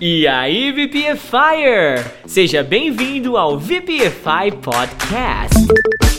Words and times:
E 0.00 0.26
aí, 0.26 0.72
VPFire! 0.72 2.04
Seja 2.26 2.64
bem-vindo 2.64 3.36
ao 3.36 3.58
VPFI 3.58 4.50
Podcast. 4.60 6.13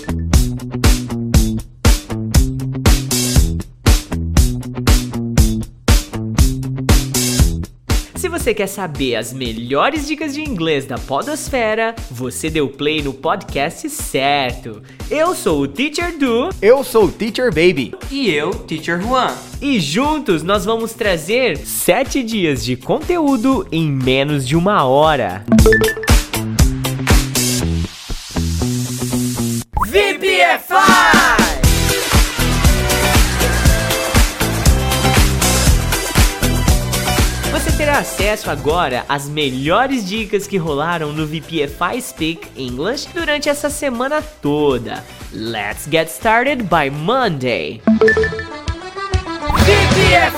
Você 8.45 8.53
quer 8.53 8.67
saber 8.67 9.15
as 9.15 9.33
melhores 9.33 10.05
dicas 10.05 10.35
de 10.35 10.41
inglês 10.41 10.85
da 10.85 10.99
Podosfera, 10.99 11.95
você 12.11 12.47
deu 12.47 12.69
play 12.69 13.01
no 13.01 13.11
podcast 13.11 13.89
certo. 13.89 14.83
Eu 15.09 15.33
sou 15.33 15.61
o 15.61 15.67
Teacher 15.67 16.15
Du 16.15 16.49
Eu 16.61 16.83
sou 16.83 17.05
o 17.05 17.11
Teacher 17.11 17.45
Baby. 17.45 17.95
E 18.11 18.29
eu, 18.29 18.51
Teacher 18.51 19.01
Juan. 19.01 19.33
e 19.59 19.79
juntos 19.79 20.43
nós 20.43 20.63
vamos 20.63 20.93
trazer 20.93 21.57
7 21.57 22.21
dias 22.21 22.63
de 22.63 22.75
conteúdo 22.75 23.67
em 23.71 23.89
menos 23.89 24.47
de 24.47 24.55
uma 24.55 24.83
hora. 24.83 25.43
VPFI! 25.63 26.14
Terá 37.95 38.01
acesso 38.01 38.51
agora 38.51 39.05
às 39.07 39.29
melhores 39.29 40.05
dicas 40.05 40.45
que 40.45 40.57
rolaram 40.57 41.13
no 41.13 41.25
VPFI 41.25 42.01
Speak 42.01 42.49
English 42.57 43.07
durante 43.13 43.47
essa 43.47 43.69
semana 43.69 44.21
toda. 44.21 45.01
Let's 45.31 45.87
get 45.89 46.09
started 46.09 46.63
by 46.63 46.89
Monday. 46.89 47.81
VPFI! 49.63 50.35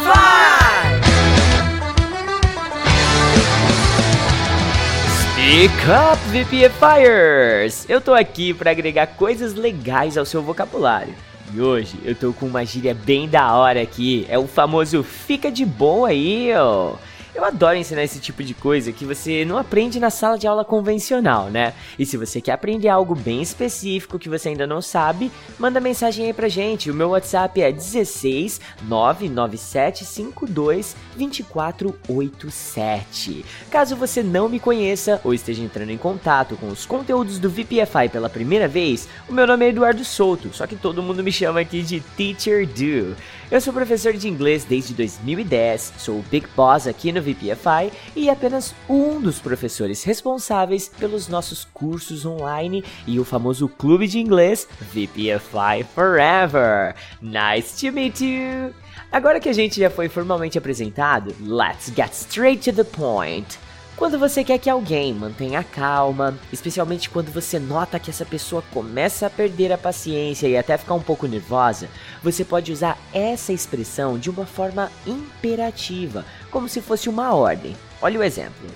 Speak 5.20 5.74
up, 5.90 6.22
VPFires! 6.30 7.90
Eu 7.90 8.00
tô 8.00 8.14
aqui 8.14 8.54
para 8.54 8.70
agregar 8.70 9.08
coisas 9.08 9.56
legais 9.56 10.16
ao 10.16 10.28
seu 10.28 10.44
vocabulário. 10.44 11.16
E 11.52 11.60
hoje 11.60 11.98
eu 12.06 12.14
tô 12.14 12.32
com 12.34 12.46
uma 12.46 12.64
gíria 12.64 12.94
bem 12.94 13.28
da 13.28 13.52
hora 13.56 13.82
aqui, 13.82 14.28
é 14.30 14.38
o 14.38 14.46
famoso 14.48 15.02
fica 15.02 15.52
de 15.52 15.66
boa 15.66 16.10
aí, 16.10 16.52
ó. 16.56 16.94
Eu 17.38 17.46
adoro 17.46 17.78
ensinar 17.78 18.04
esse 18.04 18.20
tipo 18.20 18.44
de 18.44 18.54
coisa 18.56 18.92
que 18.92 19.06
você 19.06 19.46
não 19.46 19.60
aprende 19.60 20.00
na 20.00 20.10
sala 20.10 20.40
de 20.40 20.48
aula 20.48 20.66
convencional, 20.66 21.52
né? 21.52 21.76
E 22.00 22.04
se 22.04 22.18
você 22.18 22.42
quer 22.42 22.54
aprender 22.54 22.90
algo 22.90 23.14
bem 23.14 23.44
específico 23.44 24.18
que 24.18 24.28
você 24.28 24.50
ainda 24.50 24.66
não 24.66 24.82
sabe, 24.82 25.32
manda 25.60 25.80
mensagem 25.80 26.26
aí 26.26 26.34
pra 26.34 26.50
gente. 26.50 26.90
O 26.90 26.96
meu 26.96 27.10
WhatsApp 27.10 27.62
é 27.62 27.72
16 27.72 28.60
99752 28.82 30.96
2487. 31.16 33.46
Caso 33.70 33.96
você 33.96 34.24
não 34.24 34.50
me 34.50 34.60
conheça 34.60 35.22
ou 35.24 35.32
esteja 35.32 35.62
entrando 35.62 35.92
em 35.92 35.98
contato 35.98 36.56
com 36.56 36.70
os 36.70 36.88
conteúdos 36.88 37.38
do 37.38 37.52
VPFI 37.52 38.10
pela 38.12 38.32
primeira 38.32 38.68
vez, 38.68 39.08
o 39.30 39.34
meu 39.34 39.46
nome 39.46 39.64
é 39.64 39.70
Eduardo 39.70 40.04
Souto, 40.04 40.52
só 40.56 40.66
que 40.66 40.76
todo 40.76 41.04
mundo 41.04 41.24
me 41.24 41.32
chama 41.32 41.60
aqui 41.60 41.84
de 41.84 42.00
Teacher 42.00 42.66
Do. 42.66 43.16
Eu 43.50 43.62
sou 43.62 43.72
professor 43.72 44.12
de 44.12 44.28
inglês 44.28 44.66
desde 44.66 44.94
2010, 44.94 45.94
sou 45.98 46.20
o 46.20 46.24
Big 46.24 46.46
Boss 46.54 46.86
aqui 46.86 47.14
no 47.14 47.22
VPFI 47.22 47.94
e 48.14 48.30
apenas 48.30 48.76
um 48.90 49.22
dos 49.22 49.40
professores 49.40 50.04
responsáveis 50.04 50.90
pelos 50.90 51.30
nossos 51.30 51.64
cursos 51.64 52.26
online 52.26 52.84
e 53.08 53.18
o 53.22 53.24
famoso 53.24 53.70
clube 53.70 54.06
de 54.06 54.20
inglês 54.20 54.68
VPFI 54.92 55.86
Forever. 55.96 56.94
Nice 57.22 57.80
to 57.80 57.94
meet 57.94 58.20
you! 58.20 58.74
Agora 59.10 59.40
que 59.40 59.48
a 59.48 59.54
gente 59.54 59.80
já 59.80 59.90
foi 59.90 60.10
formalmente 60.10 60.58
apresentado, 60.58 61.34
let's 61.40 61.90
get 61.96 62.12
straight 62.12 62.70
to 62.70 62.76
the 62.76 62.84
point. 62.84 63.58
Quando 63.98 64.20
você 64.20 64.44
quer 64.44 64.60
que 64.60 64.70
alguém 64.70 65.12
mantenha 65.12 65.62
a 65.62 65.64
calma, 65.64 66.38
especialmente 66.54 67.10
quando 67.10 67.32
você 67.32 67.58
nota 67.58 68.00
que 68.00 68.12
essa 68.12 68.24
pessoa 68.24 68.64
começa 68.72 69.26
a 69.26 69.30
perder 69.30 69.74
a 69.74 69.78
paciência 69.78 70.48
e 70.48 70.56
até 70.56 70.78
ficar 70.78 70.94
um 70.94 71.02
pouco 71.02 71.26
nervosa, 71.26 71.90
você 72.22 72.46
pode 72.46 72.72
usar 72.72 72.96
essa 73.12 73.52
expressão 73.52 74.20
de 74.20 74.30
uma 74.30 74.46
forma 74.46 74.92
imperativa, 75.08 76.24
como 76.52 76.70
se 76.70 76.80
fosse 76.80 77.10
uma 77.10 77.34
ordem. 77.34 77.76
Olha 78.00 78.20
o 78.20 78.24
exemplo. 78.24 78.70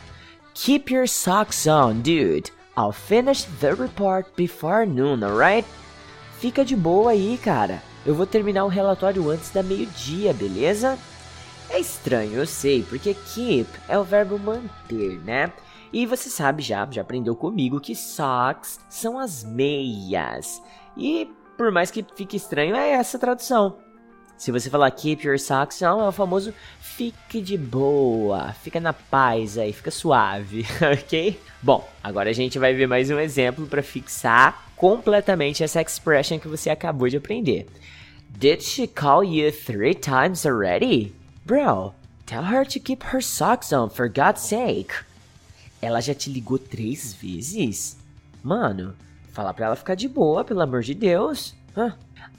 Keep 0.56 0.92
your 0.92 1.08
socks 1.08 1.68
on, 1.68 2.02
dude. 2.02 2.52
I'll 2.76 2.92
finish 2.92 3.44
the 3.60 3.76
report 3.76 4.26
before 4.36 4.88
noon, 4.88 5.24
alright? 5.24 5.68
Fica 6.40 6.66
de 6.66 6.76
boa 6.76 7.12
aí, 7.12 7.40
cara. 7.44 7.84
Eu 8.04 8.16
vou 8.16 8.26
terminar 8.26 8.66
o 8.66 8.70
relatório 8.70 9.30
antes 9.30 9.52
da 9.52 9.62
meio-dia, 9.62 10.34
beleza? 10.34 10.98
É 11.74 11.80
estranho, 11.80 12.34
eu 12.34 12.46
sei, 12.46 12.84
porque 12.84 13.14
keep 13.14 13.66
é 13.88 13.98
o 13.98 14.04
verbo 14.04 14.38
manter, 14.38 15.22
né? 15.24 15.54
E 15.94 16.06
você 16.06 16.30
sabe 16.30 16.62
já, 16.62 16.86
já 16.92 17.02
aprendeu 17.02 17.34
comigo 17.34 17.80
que 17.80 17.96
socks 17.96 18.78
são 18.90 19.18
as 19.18 19.46
meias. 19.46 20.62
E 20.98 21.30
por 21.58 21.72
mais 21.72 21.90
que 21.90 22.06
fique 22.14 22.36
estranho, 22.36 22.76
é 22.76 22.92
essa 22.92 23.18
tradução. 23.18 23.78
Se 24.38 24.52
você 24.52 24.70
falar 24.70 24.92
keep 24.92 25.26
your 25.26 25.40
socks 25.40 25.82
on, 25.82 26.02
é 26.02 26.08
o 26.10 26.12
famoso 26.12 26.54
fique 26.82 27.40
de 27.40 27.58
boa, 27.58 28.52
fica 28.52 28.82
na 28.82 28.92
paz 28.92 29.58
aí, 29.58 29.72
fica 29.72 29.92
suave, 29.92 30.66
ok? 30.92 31.40
Bom, 31.62 31.88
agora 32.04 32.32
a 32.32 32.34
gente 32.34 32.60
vai 32.60 32.74
ver 32.74 32.86
mais 32.86 33.10
um 33.10 33.20
exemplo 33.20 33.66
para 33.66 33.82
fixar 33.82 34.66
completamente 34.76 35.64
essa 35.64 35.82
expression 35.82 36.38
que 36.38 36.50
você 36.50 36.70
acabou 36.70 37.08
de 37.08 37.16
aprender. 37.16 37.66
Did 38.28 38.62
she 38.62 38.88
call 38.88 39.24
you 39.24 39.54
three 39.54 39.94
times 39.94 40.46
already? 40.46 41.21
Bro, 41.46 41.94
tell 42.26 42.44
her 42.44 42.66
to 42.66 42.80
keep 42.80 43.04
her 43.12 43.22
socks 43.22 43.74
on 43.74 43.90
for 43.90 44.08
God's 44.08 44.42
sake. 44.42 44.94
Ela 45.82 46.00
já 46.00 46.14
te 46.14 46.30
ligou 46.30 46.60
três 46.60 47.14
vezes? 47.14 47.98
Mano, 48.44 48.96
fala 49.34 49.54
pra 49.54 49.66
ela 49.66 49.76
ficar 49.76 49.96
de 49.96 50.08
boa, 50.08 50.44
pelo 50.44 50.62
amor 50.62 50.84
de 50.84 50.94
Deus. 50.94 51.56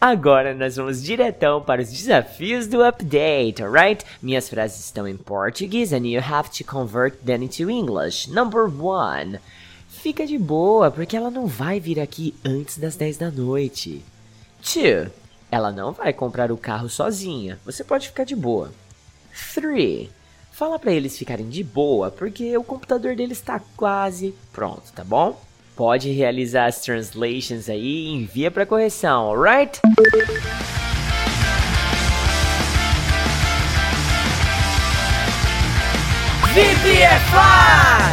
Agora 0.00 0.54
nós 0.54 0.76
vamos 0.76 1.02
diretão 1.02 1.60
para 1.60 1.82
os 1.82 1.90
desafios 1.90 2.66
do 2.66 2.82
update, 2.82 3.62
alright? 3.62 4.04
Minhas 4.22 4.48
frases 4.48 4.84
estão 4.84 5.06
em 5.08 5.16
português 5.16 5.92
and 5.92 6.06
you 6.06 6.20
have 6.20 6.50
to 6.50 6.64
convert 6.64 7.18
them 7.24 7.44
into 7.44 7.70
English. 7.70 8.30
Number 8.30 8.64
one. 8.64 9.38
Fica 9.88 10.26
de 10.26 10.38
boa, 10.38 10.90
porque 10.90 11.16
ela 11.16 11.30
não 11.30 11.46
vai 11.46 11.78
vir 11.78 12.00
aqui 12.00 12.34
antes 12.44 12.78
das 12.78 12.96
10 12.96 13.18
da 13.18 13.30
noite. 13.30 14.04
Two. 14.62 15.10
Ela 15.50 15.70
não 15.70 15.92
vai 15.92 16.12
comprar 16.12 16.50
o 16.50 16.56
carro 16.56 16.88
sozinha. 16.88 17.58
Você 17.64 17.84
pode 17.84 18.08
ficar 18.08 18.24
de 18.24 18.34
boa. 18.34 18.72
3. 19.54 20.08
Fala 20.52 20.78
pra 20.78 20.92
eles 20.92 21.16
ficarem 21.18 21.48
de 21.48 21.64
boa, 21.64 22.10
porque 22.10 22.56
o 22.56 22.62
computador 22.62 23.16
deles 23.16 23.38
está 23.38 23.60
quase 23.76 24.34
pronto, 24.52 24.92
tá 24.94 25.02
bom? 25.02 25.40
Pode 25.74 26.10
realizar 26.10 26.66
as 26.66 26.80
translations 26.80 27.68
aí 27.68 28.06
e 28.06 28.08
envia 28.10 28.50
para 28.50 28.66
correção, 28.66 29.28
alright? 29.28 29.80
VPFI! 36.54 38.12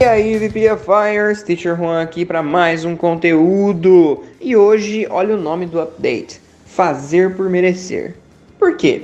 E 0.00 0.04
aí, 0.04 0.36
VPFires, 0.36 1.42
Teacher 1.42 1.76
Juan 1.76 2.02
aqui 2.02 2.24
para 2.24 2.42
mais 2.42 2.84
um 2.84 2.96
conteúdo. 2.96 4.24
E 4.40 4.56
hoje, 4.56 5.06
olha 5.10 5.34
o 5.34 5.40
nome 5.40 5.66
do 5.66 5.80
update: 5.80 6.40
Fazer 6.66 7.36
por 7.36 7.48
merecer. 7.48 8.16
Por 8.58 8.76
quê? 8.76 9.02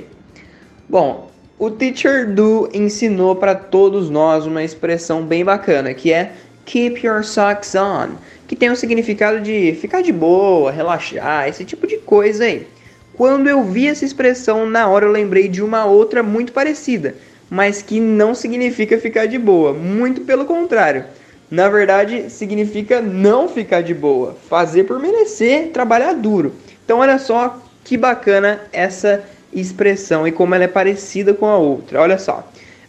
Bom, 0.89 1.31
o 1.57 1.71
Teacher 1.71 2.29
Do 2.29 2.69
ensinou 2.73 3.35
para 3.35 3.55
todos 3.55 4.09
nós 4.09 4.45
uma 4.45 4.63
expressão 4.63 5.23
bem 5.23 5.45
bacana 5.45 5.93
que 5.93 6.11
é 6.11 6.33
Keep 6.65 7.05
your 7.05 7.23
socks 7.23 7.73
on, 7.75 8.15
que 8.47 8.55
tem 8.55 8.69
o 8.69 8.75
significado 8.75 9.39
de 9.39 9.77
ficar 9.79 10.01
de 10.01 10.11
boa, 10.11 10.71
relaxar, 10.71 11.47
esse 11.47 11.63
tipo 11.63 11.87
de 11.87 11.97
coisa 11.97 12.43
aí. 12.43 12.67
Quando 13.13 13.47
eu 13.47 13.63
vi 13.63 13.87
essa 13.87 14.03
expressão, 14.03 14.69
na 14.69 14.87
hora 14.87 15.05
eu 15.05 15.11
lembrei 15.11 15.47
de 15.47 15.63
uma 15.63 15.85
outra 15.85 16.21
muito 16.21 16.51
parecida, 16.51 17.15
mas 17.49 17.81
que 17.81 17.99
não 17.99 18.35
significa 18.35 18.97
ficar 18.97 19.25
de 19.25 19.37
boa, 19.37 19.73
muito 19.73 20.21
pelo 20.21 20.43
contrário. 20.43 21.05
Na 21.49 21.69
verdade, 21.69 22.29
significa 22.29 22.99
não 22.99 23.47
ficar 23.47 23.81
de 23.81 23.93
boa, 23.93 24.35
fazer 24.49 24.83
por 24.83 24.99
merecer, 24.99 25.69
trabalhar 25.71 26.13
duro. 26.13 26.53
Então, 26.83 26.99
olha 26.99 27.17
só 27.19 27.61
que 27.83 27.95
bacana 27.95 28.59
essa 28.73 29.23
expressão 29.55 30.27
e 30.27 30.31
como 30.31 30.53
ela 30.53 30.65
é 30.65 30.67
parecida 30.67 31.33
com 31.33 31.45
a 31.45 31.57
outra. 31.57 32.01
Olha 32.01 32.17
só. 32.17 32.47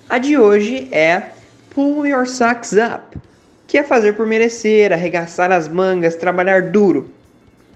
A 0.08 0.18
de 0.18 0.36
hoje 0.36 0.88
é 0.92 1.30
pull 1.70 2.06
your 2.06 2.26
socks 2.26 2.72
up, 2.72 3.18
que 3.66 3.78
é 3.78 3.82
fazer 3.82 4.14
por 4.14 4.26
merecer, 4.26 4.92
arregaçar 4.92 5.52
as 5.52 5.68
mangas, 5.68 6.16
trabalhar 6.16 6.70
duro. 6.70 7.10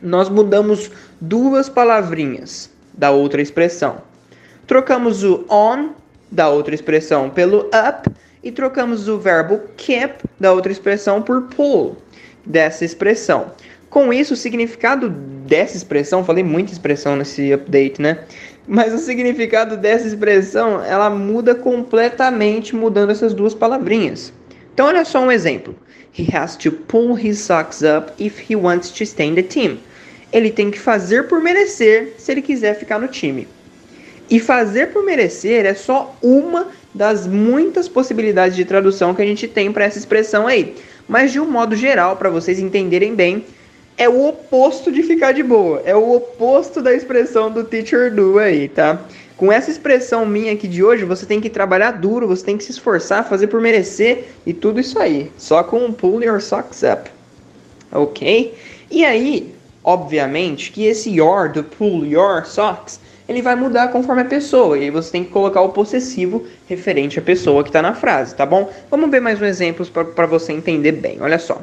Nós 0.02 0.28
mudamos 0.28 0.90
duas 1.20 1.68
palavrinhas 1.68 2.70
da 2.94 3.10
outra 3.10 3.42
expressão. 3.42 3.98
Trocamos 4.66 5.24
o 5.24 5.44
on 5.48 5.90
da 6.30 6.48
outra 6.48 6.74
expressão 6.74 7.28
pelo 7.28 7.68
up 7.68 8.08
e 8.42 8.50
trocamos 8.50 9.08
o 9.08 9.18
verbo 9.18 9.60
keep 9.76 10.24
da 10.38 10.52
outra 10.52 10.72
expressão 10.72 11.20
por 11.20 11.42
pull 11.42 11.96
dessa 12.46 12.84
expressão. 12.84 13.52
Com 13.90 14.12
isso, 14.12 14.34
o 14.34 14.36
significado 14.36 15.10
dessa 15.10 15.76
expressão, 15.76 16.24
falei 16.24 16.44
muita 16.44 16.72
expressão 16.72 17.16
nesse 17.16 17.52
update, 17.52 18.00
né? 18.00 18.20
Mas 18.66 18.92
o 18.92 18.98
significado 18.98 19.76
dessa 19.76 20.06
expressão, 20.06 20.84
ela 20.84 21.10
muda 21.10 21.54
completamente 21.54 22.74
mudando 22.74 23.10
essas 23.10 23.34
duas 23.34 23.54
palavrinhas. 23.54 24.32
Então 24.72 24.86
olha 24.86 25.04
só 25.04 25.20
um 25.20 25.32
exemplo. 25.32 25.74
He 26.18 26.26
has 26.36 26.56
to 26.56 26.72
pull 26.72 27.18
his 27.18 27.38
socks 27.38 27.82
up 27.82 28.12
if 28.18 28.50
he 28.50 28.56
wants 28.56 28.90
to 28.90 29.04
stay 29.04 29.28
in 29.28 29.34
the 29.34 29.42
team. 29.42 29.78
Ele 30.32 30.50
tem 30.50 30.70
que 30.70 30.78
fazer 30.78 31.28
por 31.28 31.40
merecer 31.40 32.14
se 32.18 32.30
ele 32.30 32.42
quiser 32.42 32.78
ficar 32.78 32.98
no 32.98 33.08
time. 33.08 33.48
E 34.28 34.38
fazer 34.38 34.92
por 34.92 35.04
merecer 35.04 35.66
é 35.66 35.74
só 35.74 36.16
uma 36.22 36.68
das 36.94 37.26
muitas 37.26 37.88
possibilidades 37.88 38.56
de 38.56 38.64
tradução 38.64 39.14
que 39.14 39.22
a 39.22 39.26
gente 39.26 39.48
tem 39.48 39.72
para 39.72 39.84
essa 39.84 39.98
expressão 39.98 40.46
aí. 40.46 40.76
Mas 41.08 41.32
de 41.32 41.40
um 41.40 41.50
modo 41.50 41.74
geral, 41.74 42.16
para 42.16 42.30
vocês 42.30 42.58
entenderem 42.60 43.14
bem, 43.14 43.44
é 44.00 44.08
o 44.08 44.28
oposto 44.28 44.90
de 44.90 45.02
ficar 45.02 45.32
de 45.32 45.42
boa. 45.42 45.82
É 45.84 45.94
o 45.94 46.14
oposto 46.14 46.80
da 46.80 46.94
expressão 46.94 47.50
do 47.50 47.62
teacher 47.62 48.12
do 48.12 48.38
aí, 48.38 48.66
tá? 48.66 48.98
Com 49.36 49.52
essa 49.52 49.70
expressão 49.70 50.24
minha 50.24 50.54
aqui 50.54 50.66
de 50.66 50.82
hoje, 50.82 51.04
você 51.04 51.26
tem 51.26 51.38
que 51.38 51.50
trabalhar 51.50 51.90
duro, 51.90 52.26
você 52.26 52.42
tem 52.42 52.56
que 52.56 52.64
se 52.64 52.70
esforçar, 52.70 53.28
fazer 53.28 53.48
por 53.48 53.60
merecer 53.60 54.28
e 54.46 54.54
tudo 54.54 54.80
isso 54.80 54.98
aí. 54.98 55.30
Só 55.36 55.62
com 55.62 55.92
pull 55.92 56.22
your 56.22 56.40
socks 56.40 56.82
up. 56.82 57.10
Ok? 57.92 58.54
E 58.90 59.04
aí, 59.04 59.54
obviamente, 59.84 60.72
que 60.72 60.86
esse 60.86 61.10
your 61.10 61.52
do 61.52 61.62
pull 61.62 62.06
your 62.06 62.46
socks 62.46 62.98
ele 63.28 63.42
vai 63.42 63.54
mudar 63.54 63.88
conforme 63.88 64.22
a 64.22 64.24
pessoa. 64.24 64.78
E 64.78 64.84
aí 64.84 64.90
você 64.90 65.12
tem 65.12 65.24
que 65.24 65.30
colocar 65.30 65.60
o 65.60 65.68
possessivo 65.68 66.46
referente 66.66 67.18
à 67.18 67.22
pessoa 67.22 67.62
que 67.62 67.68
está 67.68 67.82
na 67.82 67.94
frase, 67.94 68.34
tá 68.34 68.46
bom? 68.46 68.72
Vamos 68.90 69.10
ver 69.10 69.20
mais 69.20 69.42
um 69.42 69.44
exemplo 69.44 69.86
para 69.86 70.26
você 70.26 70.54
entender 70.54 70.92
bem. 70.92 71.18
Olha 71.20 71.38
só. 71.38 71.60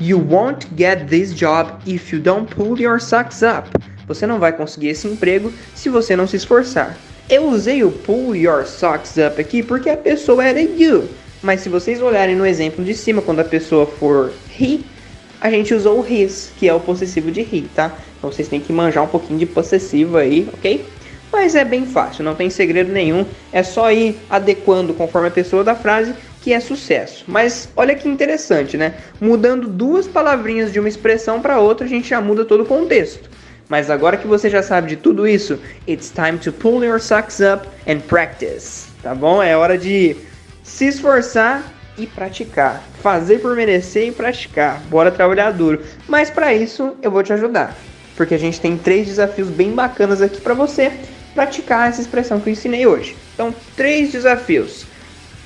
You 0.00 0.18
won't 0.18 0.66
get 0.76 1.08
this 1.08 1.32
job 1.32 1.80
if 1.86 2.12
you 2.12 2.20
don't 2.20 2.52
pull 2.52 2.80
your 2.80 3.00
socks 3.00 3.42
up. 3.42 3.68
Você 4.08 4.26
não 4.26 4.40
vai 4.40 4.52
conseguir 4.52 4.88
esse 4.88 5.06
emprego 5.06 5.52
se 5.74 5.88
você 5.88 6.16
não 6.16 6.26
se 6.26 6.36
esforçar. 6.36 6.98
Eu 7.30 7.48
usei 7.48 7.84
o 7.84 7.92
pull 7.92 8.34
your 8.34 8.66
socks 8.66 9.14
up 9.16 9.40
aqui 9.40 9.62
porque 9.62 9.88
a 9.88 9.96
pessoa 9.96 10.44
era 10.44 10.60
you. 10.60 11.08
Mas 11.42 11.60
se 11.60 11.68
vocês 11.68 12.02
olharem 12.02 12.34
no 12.34 12.44
exemplo 12.44 12.84
de 12.84 12.92
cima, 12.92 13.22
quando 13.22 13.40
a 13.40 13.44
pessoa 13.44 13.86
for 13.86 14.32
he, 14.58 14.80
a 15.40 15.48
gente 15.48 15.72
usou 15.72 16.00
o 16.00 16.06
his, 16.06 16.50
que 16.58 16.68
é 16.68 16.74
o 16.74 16.80
possessivo 16.80 17.30
de 17.30 17.42
he, 17.42 17.66
tá? 17.74 17.96
Então 18.18 18.32
vocês 18.32 18.48
têm 18.48 18.60
que 18.60 18.72
manjar 18.72 19.04
um 19.04 19.08
pouquinho 19.08 19.38
de 19.38 19.46
possessivo 19.46 20.16
aí, 20.16 20.48
ok? 20.52 20.84
Mas 21.30 21.54
é 21.54 21.64
bem 21.64 21.86
fácil, 21.86 22.24
não 22.24 22.34
tem 22.34 22.48
segredo 22.48 22.92
nenhum, 22.92 23.24
é 23.52 23.62
só 23.62 23.92
ir 23.92 24.16
adequando 24.28 24.94
conforme 24.94 25.28
a 25.28 25.30
pessoa 25.30 25.62
da 25.62 25.74
frase 25.74 26.14
que 26.44 26.52
é 26.52 26.60
sucesso. 26.60 27.24
Mas 27.26 27.70
olha 27.74 27.94
que 27.94 28.06
interessante, 28.06 28.76
né? 28.76 28.96
Mudando 29.18 29.66
duas 29.66 30.06
palavrinhas 30.06 30.70
de 30.70 30.78
uma 30.78 30.90
expressão 30.90 31.40
para 31.40 31.58
outra, 31.58 31.86
a 31.86 31.88
gente 31.88 32.10
já 32.10 32.20
muda 32.20 32.44
todo 32.44 32.64
o 32.64 32.66
contexto. 32.66 33.30
Mas 33.66 33.88
agora 33.88 34.18
que 34.18 34.26
você 34.26 34.50
já 34.50 34.62
sabe 34.62 34.88
de 34.88 34.96
tudo 34.96 35.26
isso, 35.26 35.58
it's 35.88 36.12
time 36.14 36.36
to 36.36 36.52
pull 36.52 36.84
your 36.84 37.00
socks 37.00 37.40
up 37.40 37.66
and 37.88 38.00
practice. 38.00 38.88
Tá 39.02 39.14
bom? 39.14 39.42
É 39.42 39.56
hora 39.56 39.78
de 39.78 40.16
se 40.62 40.86
esforçar 40.86 41.64
e 41.96 42.06
praticar. 42.06 42.84
Fazer 43.02 43.38
por 43.38 43.56
merecer 43.56 44.08
e 44.08 44.12
praticar. 44.12 44.80
Bora 44.90 45.10
trabalhar 45.10 45.50
duro. 45.50 45.80
Mas 46.06 46.28
para 46.28 46.52
isso 46.52 46.94
eu 47.00 47.10
vou 47.10 47.22
te 47.22 47.32
ajudar, 47.32 47.74
porque 48.18 48.34
a 48.34 48.38
gente 48.38 48.60
tem 48.60 48.76
três 48.76 49.06
desafios 49.06 49.48
bem 49.48 49.72
bacanas 49.72 50.20
aqui 50.20 50.42
para 50.42 50.52
você 50.52 50.92
praticar 51.34 51.88
essa 51.88 52.02
expressão 52.02 52.38
que 52.38 52.50
eu 52.50 52.52
ensinei 52.52 52.86
hoje. 52.86 53.16
Então, 53.32 53.52
três 53.74 54.12
desafios. 54.12 54.86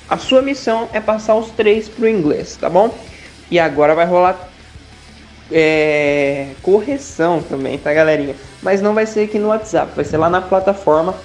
A 0.09 0.17
sua 0.17 0.41
missão 0.41 0.89
é 0.91 0.99
passar 0.99 1.35
os 1.35 1.51
três 1.51 1.87
para 1.87 2.05
o 2.05 2.09
inglês, 2.09 2.55
tá 2.55 2.69
bom? 2.69 2.97
E 3.51 3.59
agora 3.59 3.93
vai 3.93 4.05
rolar 4.05 4.49
é, 5.51 6.53
correção 6.61 7.41
também, 7.41 7.77
tá, 7.77 7.93
galerinha? 7.93 8.35
Mas 8.61 8.81
não 8.81 8.93
vai 8.93 9.05
ser 9.05 9.21
aqui 9.21 9.37
no 9.37 9.49
WhatsApp, 9.49 9.91
vai 9.95 10.05
ser 10.05 10.17
lá 10.17 10.29
na 10.29 10.41
plataforma, 10.41 11.15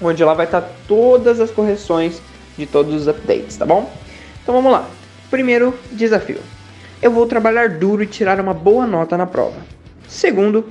onde 0.00 0.24
lá 0.24 0.34
vai 0.34 0.46
estar 0.46 0.62
tá 0.62 0.68
todas 0.86 1.40
as 1.40 1.50
correções 1.50 2.20
de 2.56 2.66
todos 2.66 2.94
os 2.94 3.06
updates, 3.08 3.56
tá 3.56 3.64
bom? 3.64 3.88
Então 4.42 4.54
vamos 4.54 4.72
lá. 4.72 4.88
Primeiro 5.30 5.78
desafio: 5.92 6.40
eu 7.00 7.12
vou 7.12 7.26
trabalhar 7.26 7.68
duro 7.68 8.02
e 8.02 8.06
tirar 8.06 8.40
uma 8.40 8.54
boa 8.54 8.86
nota 8.86 9.16
na 9.16 9.26
prova. 9.26 9.60
Segundo, 10.08 10.66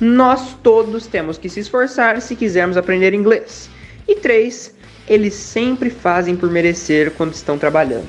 nós 0.00 0.56
todos 0.62 1.06
temos 1.06 1.36
que 1.36 1.48
se 1.48 1.60
esforçar 1.60 2.20
se 2.22 2.36
quisermos 2.36 2.76
aprender 2.76 3.12
inglês. 3.12 3.68
E 4.08 4.14
três, 4.14 4.72
eles 5.08 5.34
sempre 5.34 5.90
fazem 5.90 6.36
por 6.36 6.50
merecer 6.50 7.12
quando 7.12 7.34
estão 7.34 7.58
trabalhando. 7.58 8.08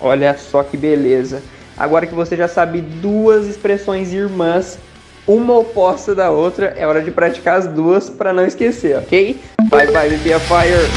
Olha 0.00 0.36
só 0.36 0.62
que 0.62 0.76
beleza. 0.76 1.42
Agora 1.76 2.06
que 2.06 2.14
você 2.14 2.36
já 2.36 2.48
sabe 2.48 2.80
duas 2.80 3.46
expressões 3.46 4.12
irmãs, 4.12 4.78
uma 5.26 5.56
oposta 5.58 6.14
da 6.14 6.30
outra, 6.30 6.74
é 6.76 6.86
hora 6.86 7.02
de 7.02 7.10
praticar 7.10 7.58
as 7.58 7.66
duas 7.66 8.08
para 8.08 8.32
não 8.32 8.46
esquecer, 8.46 8.96
ok? 8.96 9.38
Bye 9.70 9.86
bye, 9.92 10.08
BPFire! 10.08 10.88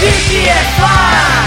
BPFI! 0.00 0.58
Salve, 0.78 1.37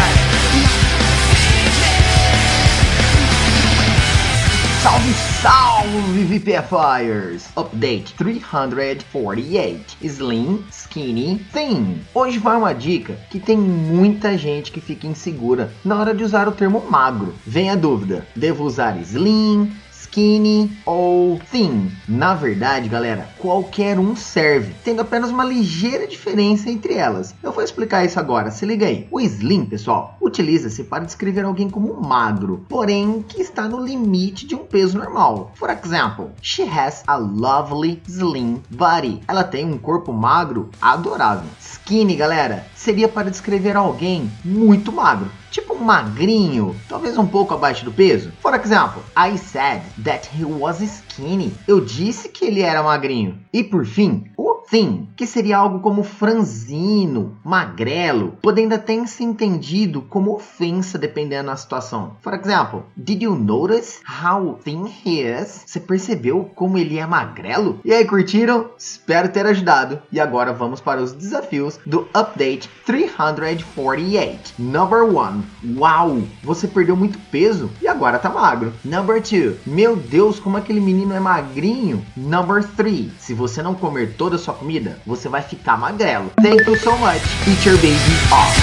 salve 6.01 6.23
VPFires! 6.23 7.49
Update 7.55 8.15
348 8.15 9.97
Slim, 10.01 10.63
Skinny, 10.71 11.39
Thin. 11.53 12.01
Hoje 12.15 12.39
vai 12.39 12.57
uma 12.57 12.73
dica 12.73 13.13
que 13.29 13.39
tem 13.39 13.55
muita 13.55 14.35
gente 14.35 14.71
que 14.71 14.81
fica 14.81 15.05
insegura 15.05 15.71
na 15.85 15.99
hora 15.99 16.15
de 16.15 16.23
usar 16.23 16.47
o 16.47 16.51
termo 16.51 16.83
magro. 16.89 17.35
Vem 17.45 17.69
a 17.69 17.75
dúvida: 17.75 18.25
devo 18.35 18.63
usar 18.63 18.99
Slim, 18.99 19.71
skinny 20.11 20.69
ou 20.85 21.39
thin. 21.49 21.89
Na 22.07 22.33
verdade, 22.33 22.89
galera, 22.89 23.29
qualquer 23.37 23.97
um 23.97 24.13
serve, 24.13 24.75
tendo 24.83 25.01
apenas 25.01 25.29
uma 25.29 25.45
ligeira 25.45 26.05
diferença 26.05 26.69
entre 26.69 26.95
elas. 26.95 27.33
Eu 27.41 27.53
vou 27.53 27.63
explicar 27.63 28.03
isso 28.03 28.19
agora, 28.19 28.51
se 28.51 28.65
liga 28.65 28.85
aí. 28.85 29.07
O 29.09 29.21
slim, 29.21 29.65
pessoal, 29.65 30.17
utiliza-se 30.21 30.83
para 30.83 31.05
descrever 31.05 31.45
alguém 31.45 31.69
como 31.69 32.01
magro, 32.01 32.65
porém 32.67 33.23
que 33.25 33.41
está 33.41 33.69
no 33.69 33.79
limite 33.79 34.45
de 34.45 34.53
um 34.53 34.65
peso 34.65 34.97
normal. 34.97 35.51
For 35.55 35.69
example, 35.69 36.31
she 36.41 36.63
has 36.63 37.03
a 37.07 37.15
lovely 37.15 38.01
slim 38.05 38.61
body. 38.69 39.21
Ela 39.27 39.45
tem 39.45 39.65
um 39.65 39.77
corpo 39.77 40.11
magro 40.11 40.69
adorável. 40.81 41.49
Skinny, 41.57 42.15
galera, 42.15 42.65
seria 42.83 43.07
para 43.07 43.29
descrever 43.29 43.77
alguém 43.77 44.31
muito 44.43 44.91
magro, 44.91 45.31
tipo 45.51 45.77
magrinho, 45.77 46.75
talvez 46.89 47.15
um 47.15 47.27
pouco 47.27 47.53
abaixo 47.53 47.85
do 47.85 47.91
peso. 47.91 48.31
For 48.41 48.55
example, 48.55 49.03
I 49.15 49.37
said 49.37 49.83
that 50.03 50.27
he 50.35 50.43
was 50.43 50.81
skinny. 50.81 51.53
Eu 51.67 51.79
disse 51.79 52.27
que 52.27 52.45
ele 52.45 52.61
era 52.61 52.81
magrinho. 52.81 53.37
E 53.53 53.63
por 53.63 53.85
fim, 53.85 54.25
o 54.35 54.50
thin, 54.71 55.09
que 55.17 55.27
seria 55.27 55.57
algo 55.57 55.81
como 55.81 56.01
franzino, 56.01 57.37
magrelo, 57.43 58.37
podendo 58.41 58.73
até 58.73 59.05
ser 59.05 59.25
entendido 59.25 60.01
como 60.03 60.33
ofensa 60.33 60.97
dependendo 60.97 61.47
da 61.47 61.57
situação. 61.57 62.15
For 62.21 62.33
example, 62.33 62.83
did 62.95 63.21
you 63.21 63.35
notice 63.35 63.99
how 64.07 64.57
thin 64.63 64.85
he 64.85 65.23
is? 65.23 65.63
Você 65.65 65.79
percebeu 65.81 66.49
como 66.55 66.77
ele 66.77 66.97
é 66.97 67.05
magrelo? 67.05 67.81
E 67.83 67.93
aí, 67.93 68.05
curtiram? 68.05 68.69
Espero 68.77 69.27
ter 69.27 69.45
ajudado. 69.45 70.01
E 70.09 70.21
agora 70.21 70.53
vamos 70.53 70.79
para 70.79 71.01
os 71.01 71.11
desafios 71.11 71.77
do 71.85 72.07
Update 72.13 72.69
348. 72.85 74.53
Number 74.57 75.03
1. 75.03 75.77
Uau! 75.79 76.21
Você 76.43 76.65
perdeu 76.67 76.95
muito 76.95 77.19
peso 77.29 77.69
e 77.81 77.87
agora 77.89 78.17
tá 78.17 78.29
magro. 78.29 78.71
Number 78.85 79.21
2. 79.21 79.65
Meu 79.65 79.97
Deus, 79.97 80.39
como 80.39 80.55
aquele 80.55 80.79
menino 80.79 81.13
é 81.13 81.19
magrinho. 81.19 82.05
Number 82.15 82.63
3. 82.63 83.11
Se 83.19 83.33
você 83.33 83.61
não 83.61 83.75
comer 83.75 84.15
toda 84.15 84.37
a 84.37 84.39
sua 84.39 84.60
comida, 84.61 84.99
você 85.07 85.27
vai 85.27 85.41
ficar 85.41 85.75
magrelo. 85.75 86.31
Thank 86.39 86.69
you 86.69 86.77
so 86.77 86.95
much. 86.97 87.19
Teacher 87.43 87.75
Baby 87.77 87.97
Off. 88.31 88.61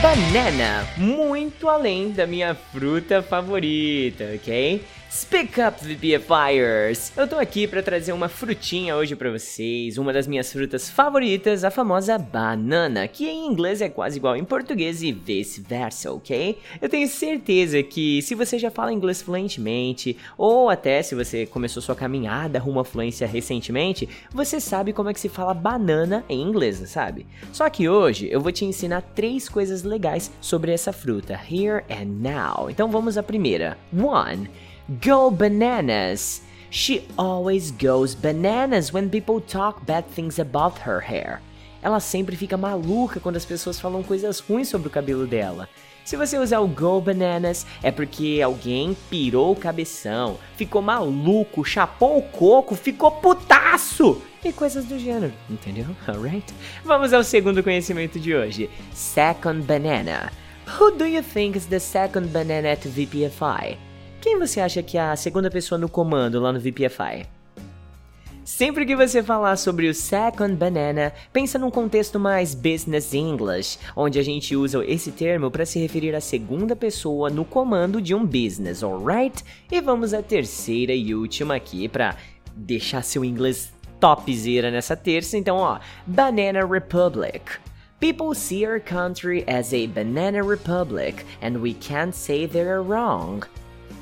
Banana, 0.00 0.86
muito 0.96 1.68
além 1.68 2.12
da 2.12 2.26
minha 2.26 2.54
fruta 2.54 3.22
favorita, 3.22 4.24
ok? 4.36 4.84
Speak 5.16 5.58
Up 5.58 5.82
VPFires! 5.82 7.10
Eu 7.16 7.26
tô 7.26 7.36
aqui 7.36 7.66
para 7.66 7.82
trazer 7.82 8.12
uma 8.12 8.28
frutinha 8.28 8.94
hoje 8.94 9.16
para 9.16 9.30
vocês, 9.30 9.96
uma 9.96 10.12
das 10.12 10.26
minhas 10.26 10.52
frutas 10.52 10.90
favoritas, 10.90 11.64
a 11.64 11.70
famosa 11.70 12.18
banana, 12.18 13.08
que 13.08 13.26
em 13.26 13.46
inglês 13.46 13.80
é 13.80 13.88
quase 13.88 14.18
igual 14.18 14.36
em 14.36 14.44
português 14.44 15.02
e 15.02 15.12
vice-versa, 15.12 16.12
ok? 16.12 16.58
Eu 16.82 16.90
tenho 16.90 17.08
certeza 17.08 17.82
que 17.82 18.20
se 18.20 18.34
você 18.34 18.58
já 18.58 18.70
fala 18.70 18.92
inglês 18.92 19.22
fluentemente, 19.22 20.18
ou 20.36 20.68
até 20.68 21.02
se 21.02 21.14
você 21.14 21.46
começou 21.46 21.80
sua 21.80 21.96
caminhada 21.96 22.58
rumo 22.58 22.80
à 22.80 22.84
fluência 22.84 23.26
recentemente, 23.26 24.06
você 24.30 24.60
sabe 24.60 24.92
como 24.92 25.08
é 25.08 25.14
que 25.14 25.20
se 25.20 25.30
fala 25.30 25.54
banana 25.54 26.26
em 26.28 26.42
inglês, 26.42 26.76
sabe? 26.90 27.26
Só 27.54 27.70
que 27.70 27.88
hoje 27.88 28.28
eu 28.30 28.42
vou 28.42 28.52
te 28.52 28.66
ensinar 28.66 29.00
três 29.00 29.48
coisas 29.48 29.82
legais 29.82 30.30
sobre 30.42 30.72
essa 30.72 30.92
fruta, 30.92 31.40
here 31.50 31.82
and 31.88 32.20
now. 32.20 32.68
Então 32.68 32.90
vamos 32.90 33.16
à 33.16 33.22
primeira. 33.22 33.78
One. 33.98 34.50
Go 34.88 35.32
bananas! 35.32 36.42
She 36.70 37.08
always 37.18 37.72
goes 37.72 38.14
bananas 38.14 38.92
when 38.92 39.10
people 39.10 39.40
talk 39.40 39.84
bad 39.84 40.06
things 40.06 40.38
about 40.38 40.78
her 40.86 41.00
hair. 41.00 41.40
Ela 41.82 41.98
sempre 41.98 42.36
fica 42.36 42.56
maluca 42.56 43.18
quando 43.18 43.34
as 43.34 43.44
pessoas 43.44 43.80
falam 43.80 44.04
coisas 44.04 44.38
ruins 44.38 44.68
sobre 44.68 44.86
o 44.86 44.90
cabelo 44.90 45.26
dela. 45.26 45.68
Se 46.04 46.16
você 46.16 46.38
usar 46.38 46.60
o 46.60 46.68
Go 46.68 47.00
Bananas, 47.00 47.66
é 47.82 47.90
porque 47.90 48.40
alguém 48.44 48.96
pirou 49.10 49.50
o 49.50 49.56
cabeção, 49.56 50.38
ficou 50.56 50.80
maluco, 50.80 51.64
chapou 51.64 52.18
o 52.18 52.22
coco, 52.22 52.76
ficou 52.76 53.10
putaço 53.10 54.22
e 54.44 54.52
coisas 54.52 54.84
do 54.84 55.00
gênero, 55.00 55.32
entendeu? 55.50 55.86
Alright? 56.06 56.54
Vamos 56.84 57.12
ao 57.12 57.24
segundo 57.24 57.60
conhecimento 57.60 58.20
de 58.20 58.32
hoje: 58.32 58.70
Second 58.92 59.62
Banana. 59.62 60.30
Who 60.78 60.92
do 60.92 61.06
you 61.06 61.24
think 61.24 61.56
is 61.56 61.66
the 61.66 61.80
second 61.80 62.28
banana 62.28 62.70
at 62.70 62.86
VPFI? 62.86 63.85
Quem 64.26 64.40
você 64.40 64.58
acha 64.60 64.82
que 64.82 64.98
é 64.98 65.02
a 65.02 65.14
segunda 65.14 65.48
pessoa 65.48 65.78
no 65.78 65.88
comando 65.88 66.40
lá 66.40 66.52
no 66.52 66.58
VPFI? 66.58 67.28
Sempre 68.44 68.84
que 68.84 68.96
você 68.96 69.22
falar 69.22 69.54
sobre 69.54 69.88
o 69.88 69.94
Second 69.94 70.56
Banana, 70.56 71.12
pensa 71.32 71.60
num 71.60 71.70
contexto 71.70 72.18
mais 72.18 72.52
business 72.52 73.14
English, 73.14 73.78
onde 73.94 74.18
a 74.18 74.24
gente 74.24 74.56
usa 74.56 74.84
esse 74.84 75.12
termo 75.12 75.48
para 75.48 75.64
se 75.64 75.78
referir 75.78 76.12
à 76.12 76.20
segunda 76.20 76.74
pessoa 76.74 77.30
no 77.30 77.44
comando 77.44 78.02
de 78.02 78.16
um 78.16 78.26
business, 78.26 78.82
alright? 78.82 79.44
E 79.70 79.80
vamos 79.80 80.12
à 80.12 80.20
terceira 80.20 80.92
e 80.92 81.14
última 81.14 81.54
aqui 81.54 81.86
para 81.86 82.16
deixar 82.56 83.04
seu 83.04 83.24
inglês 83.24 83.72
topzera 84.00 84.72
nessa 84.72 84.96
terça, 84.96 85.38
então 85.38 85.58
ó, 85.58 85.78
Banana 86.04 86.66
Republic. 86.66 87.60
People 88.00 88.34
see 88.34 88.66
our 88.66 88.80
country 88.80 89.44
as 89.46 89.72
a 89.72 89.86
banana 89.86 90.42
republic, 90.42 91.24
and 91.40 91.58
we 91.58 91.74
can't 91.74 92.12
say 92.12 92.48
they're 92.48 92.82
wrong. 92.82 93.46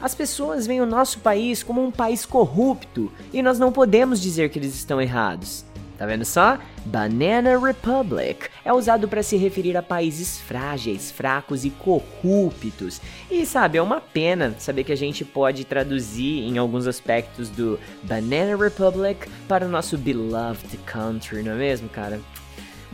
As 0.04 0.14
pessoas 0.14 0.66
veem 0.66 0.82
o 0.82 0.86
nosso 0.86 1.20
país 1.20 1.62
como 1.62 1.82
um 1.82 1.90
país 1.90 2.26
corrupto 2.26 3.10
e 3.32 3.40
nós 3.40 3.58
não 3.58 3.72
podemos 3.72 4.20
dizer 4.20 4.50
que 4.50 4.58
eles 4.58 4.74
estão 4.74 5.00
errados. 5.00 5.64
Tá 5.96 6.04
vendo 6.04 6.26
só? 6.26 6.58
Banana 6.84 7.58
Republic 7.58 8.50
é 8.66 8.70
usado 8.70 9.08
para 9.08 9.22
se 9.22 9.38
referir 9.38 9.78
a 9.78 9.82
países 9.82 10.38
frágeis, 10.38 11.10
fracos 11.10 11.64
e 11.64 11.70
corruptos. 11.70 13.00
E 13.30 13.46
sabe, 13.46 13.78
é 13.78 13.82
uma 13.82 13.98
pena 13.98 14.54
saber 14.58 14.84
que 14.84 14.92
a 14.92 14.96
gente 14.96 15.24
pode 15.24 15.64
traduzir 15.64 16.42
em 16.42 16.58
alguns 16.58 16.86
aspectos 16.86 17.48
do 17.48 17.80
Banana 18.02 18.62
Republic 18.62 19.26
para 19.48 19.64
o 19.64 19.70
nosso 19.70 19.96
beloved 19.96 20.76
country, 20.84 21.42
não 21.42 21.52
é 21.52 21.56
mesmo, 21.56 21.88
cara? 21.88 22.20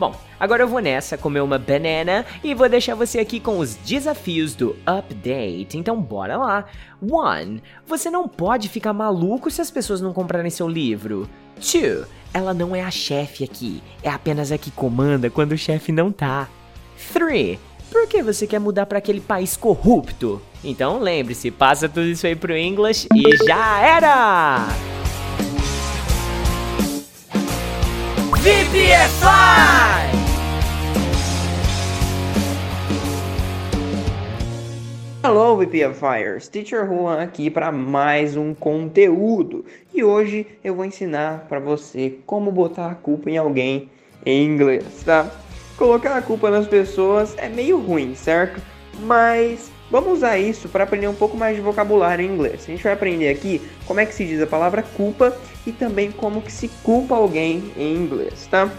Bom, 0.01 0.15
agora 0.39 0.63
eu 0.63 0.67
vou 0.67 0.79
nessa 0.79 1.15
comer 1.15 1.41
uma 1.41 1.59
banana 1.59 2.25
e 2.43 2.55
vou 2.55 2.67
deixar 2.67 2.95
você 2.95 3.19
aqui 3.19 3.39
com 3.39 3.59
os 3.59 3.75
desafios 3.75 4.55
do 4.55 4.75
update. 4.83 5.77
Então 5.77 6.01
bora 6.01 6.37
lá. 6.37 6.65
1. 6.99 7.59
Você 7.85 8.09
não 8.09 8.27
pode 8.27 8.67
ficar 8.67 8.93
maluco 8.93 9.51
se 9.51 9.61
as 9.61 9.69
pessoas 9.69 10.01
não 10.01 10.11
comprarem 10.11 10.49
seu 10.49 10.67
livro. 10.67 11.29
2. 11.57 12.07
Ela 12.33 12.51
não 12.51 12.75
é 12.75 12.81
a 12.81 12.89
chefe 12.89 13.43
aqui, 13.43 13.83
é 14.01 14.09
apenas 14.09 14.51
a 14.51 14.57
que 14.57 14.71
comanda 14.71 15.29
quando 15.29 15.51
o 15.51 15.57
chefe 15.57 15.91
não 15.91 16.11
tá. 16.11 16.49
3. 17.13 17.59
Por 17.91 18.07
que 18.07 18.23
você 18.23 18.47
quer 18.47 18.59
mudar 18.59 18.87
para 18.87 18.97
aquele 18.97 19.21
país 19.21 19.55
corrupto? 19.55 20.41
Então 20.63 20.97
lembre-se, 20.97 21.51
passa 21.51 21.87
tudo 21.87 22.07
isso 22.07 22.25
aí 22.25 22.35
pro 22.35 22.57
English 22.57 23.07
e 23.13 23.45
já 23.45 23.79
era! 23.81 24.67
VPFI! 28.41 29.27
Hello 35.23 35.55
VPFires, 35.57 36.47
Teacher 36.47 36.87
Juan 36.87 37.21
aqui 37.21 37.51
para 37.51 37.71
mais 37.71 38.35
um 38.35 38.55
conteúdo 38.55 39.63
e 39.93 40.03
hoje 40.03 40.47
eu 40.63 40.73
vou 40.73 40.83
ensinar 40.83 41.45
para 41.47 41.59
você 41.59 42.17
como 42.25 42.51
botar 42.51 42.89
a 42.89 42.95
culpa 42.95 43.29
em 43.29 43.37
alguém 43.37 43.91
em 44.25 44.43
inglês, 44.43 45.03
tá? 45.05 45.29
Colocar 45.77 46.17
a 46.17 46.21
culpa 46.23 46.49
nas 46.49 46.65
pessoas 46.65 47.35
é 47.37 47.47
meio 47.47 47.77
ruim, 47.77 48.15
certo? 48.15 48.59
Mas 49.01 49.70
Vamos 49.91 50.13
usar 50.13 50.37
isso 50.37 50.69
para 50.69 50.85
aprender 50.85 51.09
um 51.09 51.13
pouco 51.13 51.35
mais 51.35 51.57
de 51.57 51.61
vocabulário 51.61 52.25
em 52.25 52.29
inglês. 52.29 52.63
A 52.63 52.71
gente 52.71 52.81
vai 52.81 52.93
aprender 52.93 53.27
aqui 53.27 53.61
como 53.85 53.99
é 53.99 54.05
que 54.05 54.15
se 54.15 54.25
diz 54.25 54.41
a 54.41 54.47
palavra 54.47 54.81
culpa 54.81 55.35
e 55.67 55.73
também 55.73 56.11
como 56.13 56.41
que 56.41 56.51
se 56.51 56.69
culpa 56.81 57.13
alguém 57.13 57.73
em 57.75 57.93
inglês, 57.93 58.47
tá? 58.49 58.71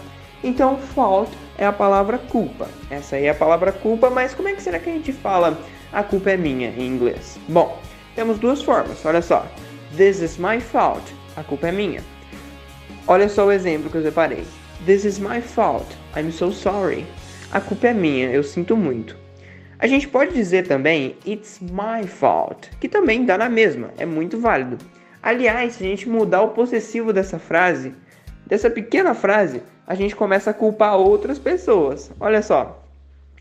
Então, 0.43 0.77
fault 0.77 1.31
é 1.55 1.67
a 1.67 1.71
palavra 1.71 2.17
culpa. 2.17 2.67
Essa 2.89 3.15
aí 3.15 3.25
é 3.25 3.29
a 3.29 3.35
palavra 3.35 3.71
culpa, 3.71 4.09
mas 4.09 4.33
como 4.33 4.49
é 4.49 4.53
que 4.53 4.63
será 4.63 4.79
que 4.79 4.89
a 4.89 4.93
gente 4.93 5.13
fala 5.13 5.55
a 5.91 6.01
culpa 6.01 6.31
é 6.31 6.37
minha 6.37 6.69
em 6.69 6.87
inglês? 6.87 7.37
Bom, 7.47 7.79
temos 8.15 8.39
duas 8.39 8.63
formas, 8.63 9.05
olha 9.05 9.21
só. 9.21 9.45
This 9.95 10.19
is 10.19 10.39
my 10.39 10.59
fault. 10.59 11.13
A 11.35 11.43
culpa 11.43 11.67
é 11.67 11.71
minha. 11.71 12.03
Olha 13.05 13.29
só 13.29 13.45
o 13.45 13.51
exemplo 13.51 13.91
que 13.91 13.97
eu 13.97 14.03
separei. 14.03 14.43
This 14.87 15.05
is 15.05 15.19
my 15.19 15.41
fault. 15.41 15.85
I'm 16.17 16.31
so 16.31 16.51
sorry. 16.51 17.05
A 17.51 17.61
culpa 17.61 17.89
é 17.89 17.93
minha, 17.93 18.31
eu 18.31 18.43
sinto 18.43 18.75
muito. 18.75 19.22
A 19.83 19.87
gente 19.87 20.07
pode 20.07 20.33
dizer 20.33 20.65
também 20.65 21.17
It's 21.27 21.59
my 21.59 22.07
fault, 22.07 22.71
que 22.79 22.87
também 22.87 23.25
dá 23.25 23.37
na 23.37 23.49
mesma, 23.49 23.89
é 23.97 24.05
muito 24.05 24.39
válido. 24.39 24.77
Aliás, 25.21 25.73
se 25.73 25.83
a 25.83 25.87
gente 25.87 26.07
mudar 26.07 26.41
o 26.41 26.51
possessivo 26.51 27.11
dessa 27.11 27.37
frase, 27.37 27.93
dessa 28.47 28.69
pequena 28.69 29.13
frase, 29.13 29.61
a 29.85 29.93
gente 29.93 30.15
começa 30.15 30.51
a 30.51 30.53
culpar 30.53 30.95
outras 30.95 31.37
pessoas. 31.37 32.13
Olha 32.17 32.41
só. 32.41 32.81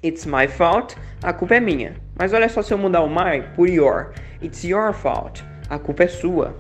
It's 0.03 0.27
my 0.27 0.49
fault, 0.49 0.97
a 1.23 1.33
culpa 1.33 1.55
é 1.55 1.61
minha. 1.61 1.95
Mas 2.19 2.33
olha 2.33 2.49
só 2.49 2.61
se 2.61 2.75
eu 2.75 2.79
mudar 2.79 3.03
o 3.03 3.09
my 3.09 3.45
por 3.55 3.69
your. 3.69 4.13
It's 4.43 4.65
your 4.65 4.93
fault, 4.93 5.45
a 5.71 5.79
culpa 5.79 6.03
é 6.03 6.09
sua. 6.09 6.57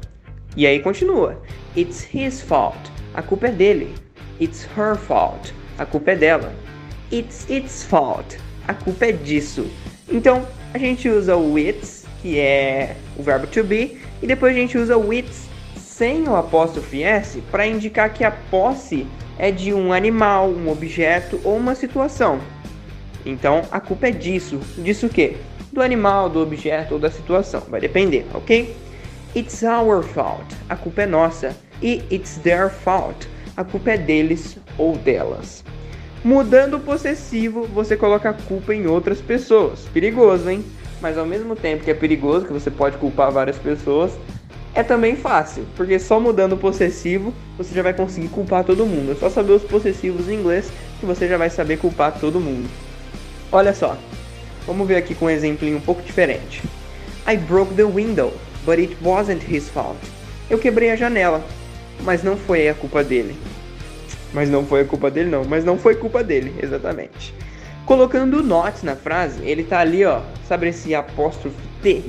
E 0.56 0.64
aí 0.64 0.78
continua. 0.78 1.42
It's 1.76 2.08
his 2.14 2.40
fault, 2.40 2.78
a 3.14 3.20
culpa 3.20 3.48
é 3.48 3.50
dele. 3.50 3.92
It's 4.40 4.62
her 4.78 4.94
fault, 4.94 5.52
a 5.76 5.84
culpa 5.84 6.12
é 6.12 6.16
dela. 6.16 6.54
It's 7.10 7.50
its 7.50 7.82
fault, 7.82 8.38
a 8.66 8.74
culpa 8.74 9.06
é 9.06 9.12
disso. 9.12 9.66
Então, 10.08 10.46
a 10.72 10.78
gente 10.78 11.08
usa 11.08 11.36
o 11.36 11.58
it's, 11.58 12.04
que 12.20 12.38
é 12.38 12.96
o 13.16 13.22
verbo 13.22 13.46
to 13.46 13.64
be, 13.64 13.98
e 14.22 14.26
depois 14.26 14.54
a 14.54 14.58
gente 14.58 14.78
usa 14.78 14.96
o 14.96 15.12
it's 15.12 15.48
sem 15.76 16.26
o 16.28 16.34
apóstrofe 16.34 17.02
s 17.02 17.40
para 17.50 17.66
indicar 17.66 18.12
que 18.12 18.24
a 18.24 18.30
posse 18.30 19.06
é 19.38 19.50
de 19.50 19.72
um 19.72 19.92
animal, 19.92 20.48
um 20.48 20.70
objeto 20.70 21.40
ou 21.44 21.56
uma 21.56 21.74
situação. 21.74 22.40
Então, 23.24 23.62
a 23.70 23.80
culpa 23.80 24.08
é 24.08 24.10
disso. 24.10 24.58
Disso 24.78 25.06
o 25.06 25.08
quê? 25.08 25.36
Do 25.72 25.80
animal, 25.80 26.28
do 26.28 26.40
objeto 26.40 26.94
ou 26.94 27.00
da 27.00 27.10
situação. 27.10 27.62
Vai 27.68 27.80
depender, 27.80 28.26
ok? 28.34 28.74
It's 29.34 29.62
our 29.62 30.02
fault. 30.02 30.44
A 30.68 30.76
culpa 30.76 31.02
é 31.02 31.06
nossa. 31.06 31.56
E 31.80 32.02
it's 32.10 32.36
their 32.42 32.68
fault. 32.68 33.28
A 33.56 33.64
culpa 33.64 33.92
é 33.92 33.98
deles 33.98 34.58
ou 34.76 34.96
delas. 34.96 35.64
Mudando 36.24 36.74
o 36.74 36.80
possessivo, 36.80 37.66
você 37.66 37.96
coloca 37.96 38.30
a 38.30 38.32
culpa 38.32 38.72
em 38.72 38.86
outras 38.86 39.20
pessoas. 39.20 39.80
Perigoso, 39.92 40.48
hein? 40.48 40.64
Mas 41.00 41.18
ao 41.18 41.26
mesmo 41.26 41.56
tempo 41.56 41.82
que 41.82 41.90
é 41.90 41.94
perigoso, 41.94 42.46
que 42.46 42.52
você 42.52 42.70
pode 42.70 42.96
culpar 42.96 43.32
várias 43.32 43.58
pessoas, 43.58 44.12
é 44.72 44.84
também 44.84 45.16
fácil, 45.16 45.66
porque 45.76 45.98
só 45.98 46.20
mudando 46.20 46.52
o 46.52 46.56
possessivo 46.56 47.34
você 47.58 47.74
já 47.74 47.82
vai 47.82 47.92
conseguir 47.92 48.28
culpar 48.28 48.62
todo 48.62 48.86
mundo. 48.86 49.10
É 49.10 49.14
só 49.16 49.28
saber 49.28 49.52
os 49.52 49.64
possessivos 49.64 50.28
em 50.28 50.34
inglês 50.34 50.70
que 51.00 51.04
você 51.04 51.26
já 51.26 51.36
vai 51.36 51.50
saber 51.50 51.78
culpar 51.78 52.16
todo 52.20 52.38
mundo. 52.38 52.70
Olha 53.50 53.74
só, 53.74 53.98
vamos 54.64 54.86
ver 54.86 54.96
aqui 54.96 55.16
com 55.16 55.24
um 55.24 55.30
exemplinho 55.30 55.76
um 55.76 55.80
pouco 55.80 56.02
diferente. 56.02 56.62
I 57.28 57.36
broke 57.36 57.74
the 57.74 57.84
window, 57.84 58.32
but 58.64 58.78
it 58.78 58.96
wasn't 59.02 59.42
his 59.52 59.68
fault. 59.68 59.98
Eu 60.48 60.58
quebrei 60.58 60.92
a 60.92 60.96
janela, 60.96 61.44
mas 62.02 62.22
não 62.22 62.36
foi 62.36 62.68
a 62.68 62.74
culpa 62.74 63.02
dele. 63.02 63.36
Mas 64.32 64.48
não 64.48 64.64
foi 64.64 64.82
a 64.82 64.84
culpa 64.84 65.10
dele, 65.10 65.30
não. 65.30 65.44
Mas 65.44 65.64
não 65.64 65.78
foi 65.78 65.94
culpa 65.94 66.22
dele, 66.22 66.54
exatamente. 66.62 67.34
Colocando 67.84 68.38
o 68.38 68.42
not 68.42 68.84
na 68.84 68.96
frase, 68.96 69.42
ele 69.44 69.64
tá 69.64 69.80
ali, 69.80 70.04
ó. 70.04 70.20
Sabe 70.46 70.68
esse 70.68 70.94
apóstrofe 70.94 71.56
T? 71.82 72.02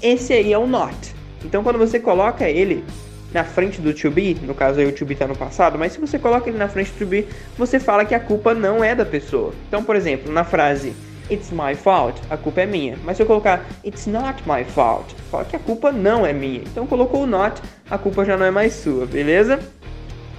Esse 0.00 0.32
aí 0.32 0.52
é 0.52 0.58
o 0.58 0.66
not. 0.66 1.14
Então 1.44 1.62
quando 1.62 1.78
você 1.78 2.00
coloca 2.00 2.48
ele 2.48 2.84
na 3.32 3.42
frente 3.42 3.80
do 3.80 3.92
to 3.92 4.10
be, 4.10 4.36
no 4.42 4.54
caso 4.54 4.80
aí 4.80 4.86
o 4.86 4.92
to 4.92 5.04
be 5.04 5.14
tá 5.14 5.26
no 5.26 5.36
passado, 5.36 5.76
mas 5.78 5.92
se 5.92 6.00
você 6.00 6.18
coloca 6.18 6.48
ele 6.48 6.56
na 6.56 6.68
frente 6.68 6.92
do 6.92 6.98
to 6.98 7.06
be, 7.06 7.26
você 7.58 7.80
fala 7.80 8.04
que 8.04 8.14
a 8.14 8.20
culpa 8.20 8.54
não 8.54 8.82
é 8.82 8.94
da 8.94 9.04
pessoa. 9.04 9.52
Então, 9.68 9.82
por 9.82 9.96
exemplo, 9.96 10.32
na 10.32 10.44
frase 10.44 10.94
It's 11.30 11.50
my 11.50 11.74
fault, 11.74 12.20
a 12.28 12.36
culpa 12.36 12.60
é 12.60 12.66
minha. 12.66 12.98
Mas 13.02 13.16
se 13.16 13.22
eu 13.22 13.26
colocar 13.26 13.64
It's 13.84 14.06
not 14.06 14.42
my 14.46 14.62
fault, 14.62 15.14
fala 15.30 15.44
que 15.44 15.56
a 15.56 15.58
culpa 15.58 15.90
não 15.90 16.24
é 16.24 16.32
minha. 16.32 16.60
Então 16.60 16.86
colocou 16.86 17.22
o 17.22 17.26
not, 17.26 17.60
a 17.90 17.98
culpa 17.98 18.24
já 18.24 18.36
não 18.36 18.46
é 18.46 18.50
mais 18.50 18.74
sua, 18.74 19.06
beleza? 19.06 19.58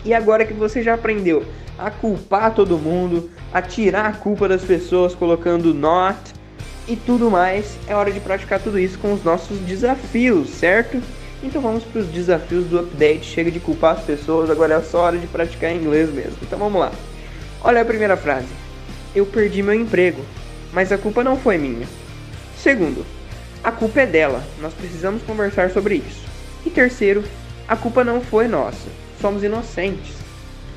E 0.05 0.13
agora 0.13 0.45
que 0.45 0.53
você 0.53 0.83
já 0.83 0.93
aprendeu 0.93 1.43
a 1.77 1.89
culpar 1.89 2.53
todo 2.53 2.77
mundo, 2.77 3.29
a 3.51 3.61
tirar 3.61 4.05
a 4.05 4.13
culpa 4.13 4.47
das 4.47 4.63
pessoas 4.63 5.15
colocando 5.15 5.73
not 5.73 6.17
e 6.87 6.95
tudo 6.95 7.31
mais, 7.31 7.75
é 7.87 7.95
hora 7.95 8.11
de 8.11 8.19
praticar 8.19 8.59
tudo 8.59 8.77
isso 8.77 8.99
com 8.99 9.11
os 9.11 9.23
nossos 9.23 9.57
desafios, 9.59 10.49
certo? 10.49 11.01
Então 11.43 11.59
vamos 11.61 11.83
para 11.83 12.01
os 12.01 12.07
desafios 12.07 12.65
do 12.65 12.79
update. 12.79 13.25
Chega 13.25 13.49
de 13.49 13.59
culpar 13.59 13.95
as 13.95 14.03
pessoas, 14.03 14.49
agora 14.49 14.75
é 14.75 14.81
só 14.81 14.99
hora 14.99 15.17
de 15.17 15.25
praticar 15.25 15.75
inglês 15.75 16.09
mesmo. 16.13 16.37
Então 16.43 16.59
vamos 16.59 16.79
lá. 16.79 16.91
Olha 17.63 17.81
a 17.81 17.85
primeira 17.85 18.15
frase. 18.15 18.47
Eu 19.15 19.25
perdi 19.25 19.63
meu 19.63 19.73
emprego, 19.73 20.21
mas 20.71 20.91
a 20.91 20.97
culpa 20.97 21.23
não 21.23 21.35
foi 21.35 21.57
minha. 21.57 21.87
Segundo, 22.57 23.03
a 23.63 23.71
culpa 23.71 24.01
é 24.01 24.05
dela. 24.05 24.43
Nós 24.61 24.73
precisamos 24.73 25.23
conversar 25.23 25.71
sobre 25.71 25.95
isso. 25.95 26.23
E 26.63 26.69
terceiro, 26.69 27.23
a 27.67 27.75
culpa 27.75 28.03
não 28.03 28.21
foi 28.21 28.47
nossa. 28.47 29.04
Somos 29.25 29.43
inocentes. 29.43 30.13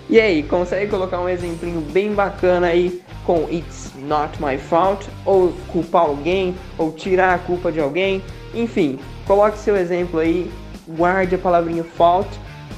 E 0.09 0.19
aí, 0.19 0.43
consegue 0.43 0.91
colocar 0.91 1.21
um 1.21 1.29
exemplinho 1.29 1.83
bem 1.83 2.15
bacana 2.15 2.69
aí 2.69 3.03
com 3.27 3.47
It's 3.51 3.93
not 3.95 4.43
my 4.43 4.57
fault? 4.57 5.07
Ou 5.27 5.53
culpar 5.71 6.05
alguém? 6.05 6.57
Ou 6.79 6.91
tirar 6.91 7.35
a 7.35 7.39
culpa 7.39 7.71
de 7.71 7.79
alguém? 7.79 8.23
Enfim, 8.55 8.99
coloque 9.27 9.59
seu 9.59 9.77
exemplo 9.77 10.19
aí, 10.19 10.51
guarde 10.97 11.35
a 11.35 11.39
palavrinha 11.39 11.85
fault 11.85 12.27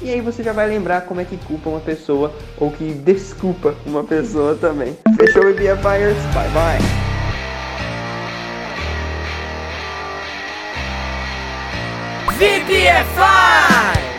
e 0.01 0.09
aí 0.09 0.19
você 0.19 0.43
já 0.43 0.51
vai 0.51 0.67
lembrar 0.67 1.03
como 1.03 1.21
é 1.21 1.23
que 1.23 1.37
culpa 1.37 1.69
uma 1.69 1.79
pessoa 1.79 2.33
ou 2.57 2.69
que 2.69 2.91
desculpa 2.91 3.73
uma 3.85 4.03
pessoa 4.03 4.55
também. 4.55 4.97
Fechou, 5.15 5.53
BFIers? 5.53 6.17
Bye 6.33 6.49
bye! 6.49 6.79
VPFI! 12.37 14.10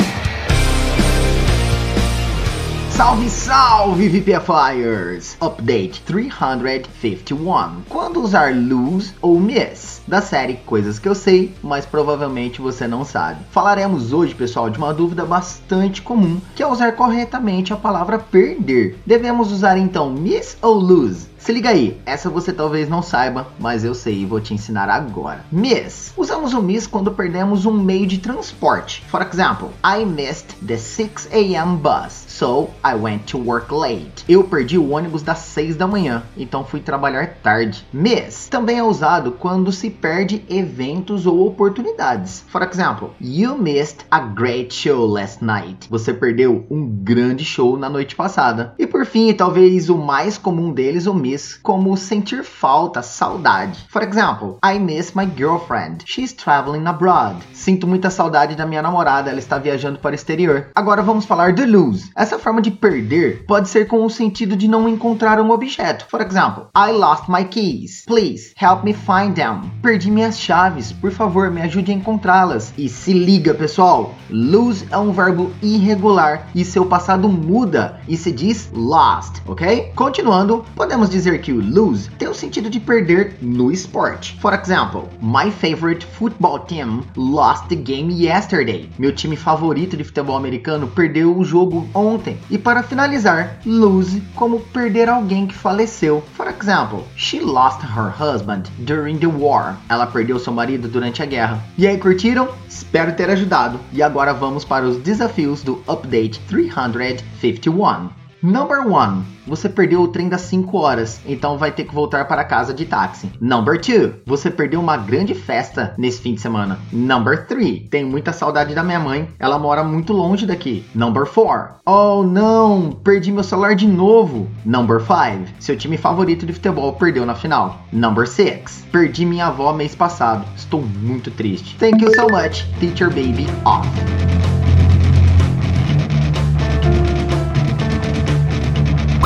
Salve, 2.97 3.31
salve 3.31 4.07
VPFires! 4.07 5.39
Update 5.41 6.03
351. 6.03 7.85
Quando 7.89 8.21
usar 8.23 8.55
lose 8.55 9.15
ou 9.23 9.41
miss? 9.41 10.03
Da 10.07 10.21
série 10.21 10.57
Coisas 10.67 10.99
que 10.99 11.09
eu 11.09 11.15
sei, 11.15 11.55
mas 11.63 11.87
provavelmente 11.87 12.61
você 12.61 12.87
não 12.87 13.03
sabe. 13.03 13.47
Falaremos 13.51 14.13
hoje, 14.13 14.35
pessoal, 14.35 14.69
de 14.69 14.77
uma 14.77 14.93
dúvida 14.93 15.25
bastante 15.25 16.03
comum, 16.03 16.39
que 16.55 16.63
é 16.63 16.67
usar 16.67 16.93
corretamente 16.93 17.73
a 17.73 17.77
palavra 17.77 18.19
perder. 18.19 18.99
Devemos 19.07 19.51
usar 19.51 19.79
então 19.79 20.11
miss 20.11 20.59
ou 20.61 20.75
lose? 20.75 21.33
Se 21.43 21.51
liga 21.51 21.71
aí, 21.71 22.01
essa 22.07 22.31
você 22.31 22.53
talvez 22.53 22.89
não 22.89 23.03
saiba, 23.03 23.49
mas 23.59 23.83
eu 23.85 23.95
sei 23.95 24.21
e 24.21 24.25
vou 24.25 24.41
te 24.41 24.55
ensinar 24.55 24.89
agora. 24.89 25.45
Miss. 25.51 26.13
Usamos 26.17 26.55
o 26.55 26.63
miss 26.63 26.87
quando 26.87 27.11
perdemos 27.11 27.67
um 27.67 27.73
meio 27.73 28.07
de 28.07 28.19
transporte. 28.19 29.03
For 29.09 29.21
example, 29.23 29.71
I 29.85 30.05
missed 30.05 30.55
the 30.65 30.77
6 30.77 31.31
a.m. 31.33 31.79
bus, 31.79 32.22
so 32.33 32.71
I 32.83 32.95
went 32.95 33.27
to 33.27 33.39
work 33.39 33.73
late. 33.73 34.25
Eu 34.29 34.45
perdi 34.45 34.79
o 34.79 34.91
ônibus 34.91 35.23
das 35.23 35.39
6 35.39 35.77
da 35.77 35.87
manhã, 35.87 36.23
então 36.37 36.65
fui 36.65 36.81
trabalhar 36.81 37.37
tarde. 37.43 37.87
Miss 37.93 38.49
também 38.49 38.79
é 38.79 38.83
usado 38.83 39.33
quando 39.33 39.71
se 39.71 39.91
perde 39.91 40.45
eventos 40.49 41.27
ou 41.27 41.47
oportunidades. 41.47 42.45
For 42.49 42.63
example, 42.63 43.11
you 43.21 43.57
missed 43.59 44.07
a 44.11 44.21
great 44.21 44.75
show 44.75 45.07
last 45.07 45.45
night. 45.45 45.89
Você 45.91 46.15
perdeu 46.15 46.67
um 46.71 46.87
grande 46.87 47.45
show 47.45 47.77
na 47.77 47.91
noite 47.91 48.17
passada. 48.17 48.75
E 48.79 48.87
por 48.87 49.05
fim, 49.05 49.33
talvez 49.35 49.91
o 49.91 49.99
mais 49.99 50.39
comum 50.39 50.73
deles, 50.73 51.07
o 51.07 51.15
miss 51.15 51.59
como 51.63 51.97
sentir 51.97 52.45
falta, 52.45 53.03
saudade. 53.03 53.85
For 53.89 54.03
example, 54.03 54.59
I 54.65 54.79
miss 54.79 55.13
my 55.15 55.27
girlfriend. 55.37 56.05
She's 56.07 56.33
traveling 56.33 56.87
abroad. 56.87 57.37
Sinto 57.53 57.87
muita 57.87 58.11
saudade 58.11 58.57
da 58.57 58.67
minha 58.67 58.83
namorada, 58.83 59.31
ela 59.31 59.39
está 59.39 59.59
viajando 59.59 59.99
para 59.99 60.13
o 60.13 60.15
exterior. 60.15 60.69
Agora 60.75 61.03
vamos 61.03 61.25
falar 61.25 61.53
de 61.53 61.67
lose. 61.67 62.11
Essa 62.23 62.32
forma 62.39 62.61
de 62.61 62.71
perder 62.71 63.45
pode 63.47 63.69
ser 63.69 63.87
com 63.87 64.05
o 64.05 64.11
sentido 64.11 64.57
de 64.57 64.69
não 64.69 64.89
encontrar 64.89 65.41
um 65.41 65.51
objeto. 65.51 66.07
For 66.09 66.21
example, 66.21 66.67
I 66.77 66.93
lost 66.93 67.29
my 67.29 67.45
keys. 67.45 68.05
Please 68.07 68.53
help 68.61 68.85
me 68.85 68.93
find 68.93 69.35
them. 69.35 69.71
Perdi 69.83 70.11
minhas 70.11 70.39
chaves, 70.39 70.93
por 70.93 71.11
favor, 71.11 71.51
me 71.51 71.63
ajude 71.63 71.91
a 71.91 71.95
encontrá-las. 71.95 72.73
E 72.77 72.89
se 72.89 73.13
liga, 73.13 73.55
pessoal, 73.55 74.15
lose 74.31 74.87
é 74.91 74.99
um 74.99 75.13
verbo 75.13 75.53
irregular 75.63 76.47
e 76.55 76.65
seu 76.65 76.87
passado 76.87 77.29
muda 77.29 78.01
e 78.09 78.17
se 78.17 78.31
diz 78.31 78.71
lost, 78.73 79.41
ok? 79.47 79.93
Continuando, 79.95 80.65
podemos 80.75 81.09
dizer 81.09 81.41
que 81.41 81.53
o 81.53 81.61
lose 81.61 82.11
tem 82.19 82.29
o 82.29 82.35
sentido 82.35 82.71
de 82.71 82.81
perder 82.81 83.37
no 83.41 83.71
esporte. 83.71 84.39
For 84.41 84.55
example, 84.55 85.09
my 85.21 85.51
favorite 85.51 86.07
football 86.07 86.61
team 86.61 87.03
lost 87.17 87.69
the 87.69 87.77
game 87.77 88.13
yesterday. 88.13 88.89
Meu 88.99 89.15
time 89.15 89.37
favorito 89.37 89.97
de 89.97 90.05
futebol 90.05 90.37
americano 90.37 90.87
perdeu 90.87 91.37
o 91.37 91.45
jogo 91.45 91.89
ontem. 91.95 92.12
E 92.51 92.59
para 92.59 92.83
finalizar, 92.83 93.59
lose 93.65 94.23
como 94.35 94.61
perder 94.61 95.09
alguém 95.09 95.47
que 95.47 95.55
faleceu. 95.55 96.23
For 96.37 96.49
example, 96.49 97.05
she 97.17 97.41
lost 97.41 97.81
her 97.83 98.11
husband 98.11 98.65
during 98.79 99.19
the 99.19 99.27
war. 99.27 99.77
Ela 99.89 100.07
perdeu 100.07 100.39
seu 100.39 100.53
marido 100.53 100.89
durante 100.89 101.23
a 101.23 101.27
guerra. 101.27 101.63
E 101.77 101.87
aí, 101.87 101.99
curtiram? 101.99 102.49
Espero 102.69 103.15
ter 103.15 103.31
ajudado. 103.31 103.79
E 103.93 104.03
agora 104.03 104.33
vamos 104.33 104.65
para 104.65 104.85
os 104.85 104.97
desafios 104.99 105.63
do 105.63 105.83
Update 105.89 106.41
351. 106.49 108.22
Number 108.43 108.85
1. 108.85 109.23
Você 109.47 109.69
perdeu 109.69 110.01
o 110.03 110.09
trem 110.09 110.29
das 110.29 110.41
5 110.43 110.77
horas, 110.77 111.21
então 111.25 111.57
vai 111.57 111.71
ter 111.71 111.85
que 111.85 111.95
voltar 111.95 112.27
para 112.27 112.43
casa 112.43 112.75
de 112.75 112.85
táxi. 112.85 113.31
Number 113.41 113.81
2. 113.81 114.15
Você 114.27 114.51
perdeu 114.51 114.81
uma 114.81 114.97
grande 114.97 115.33
festa 115.33 115.95
nesse 115.97 116.21
fim 116.21 116.35
de 116.35 116.41
semana. 116.41 116.77
Number 116.93 117.47
3. 117.47 117.89
Tenho 117.89 118.09
muita 118.09 118.33
saudade 118.33 118.75
da 118.75 118.83
minha 118.83 118.99
mãe, 118.99 119.29
ela 119.39 119.61
mora 119.61 119.85
muito 119.85 120.13
longe 120.13 120.45
daqui. 120.45 120.85
Number 120.93 121.25
4. 121.25 121.77
Oh 121.87 122.25
não, 122.25 122.91
perdi 122.91 123.31
meu 123.31 123.45
celular 123.45 123.77
de 123.77 123.87
novo. 123.87 124.49
Number 124.65 124.99
5. 125.01 125.55
Seu 125.61 125.77
time 125.77 125.97
favorito 125.97 126.45
de 126.45 126.53
futebol 126.53 126.95
perdeu 126.95 127.25
na 127.25 127.37
final. 127.37 127.83
Number 127.93 128.27
6. 128.27 128.87
Perdi 128.91 129.25
minha 129.25 129.47
avó 129.47 129.73
mês 129.73 129.95
passado. 129.95 130.45
Estou 130.57 130.83
muito 130.83 131.31
triste. 131.31 131.77
Thank 131.79 132.03
you 132.03 132.13
so 132.13 132.23
much, 132.23 132.67
Teacher 132.81 133.09
Baby 133.09 133.47
Off. 133.65 133.89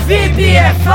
VPFI! 0.06 0.86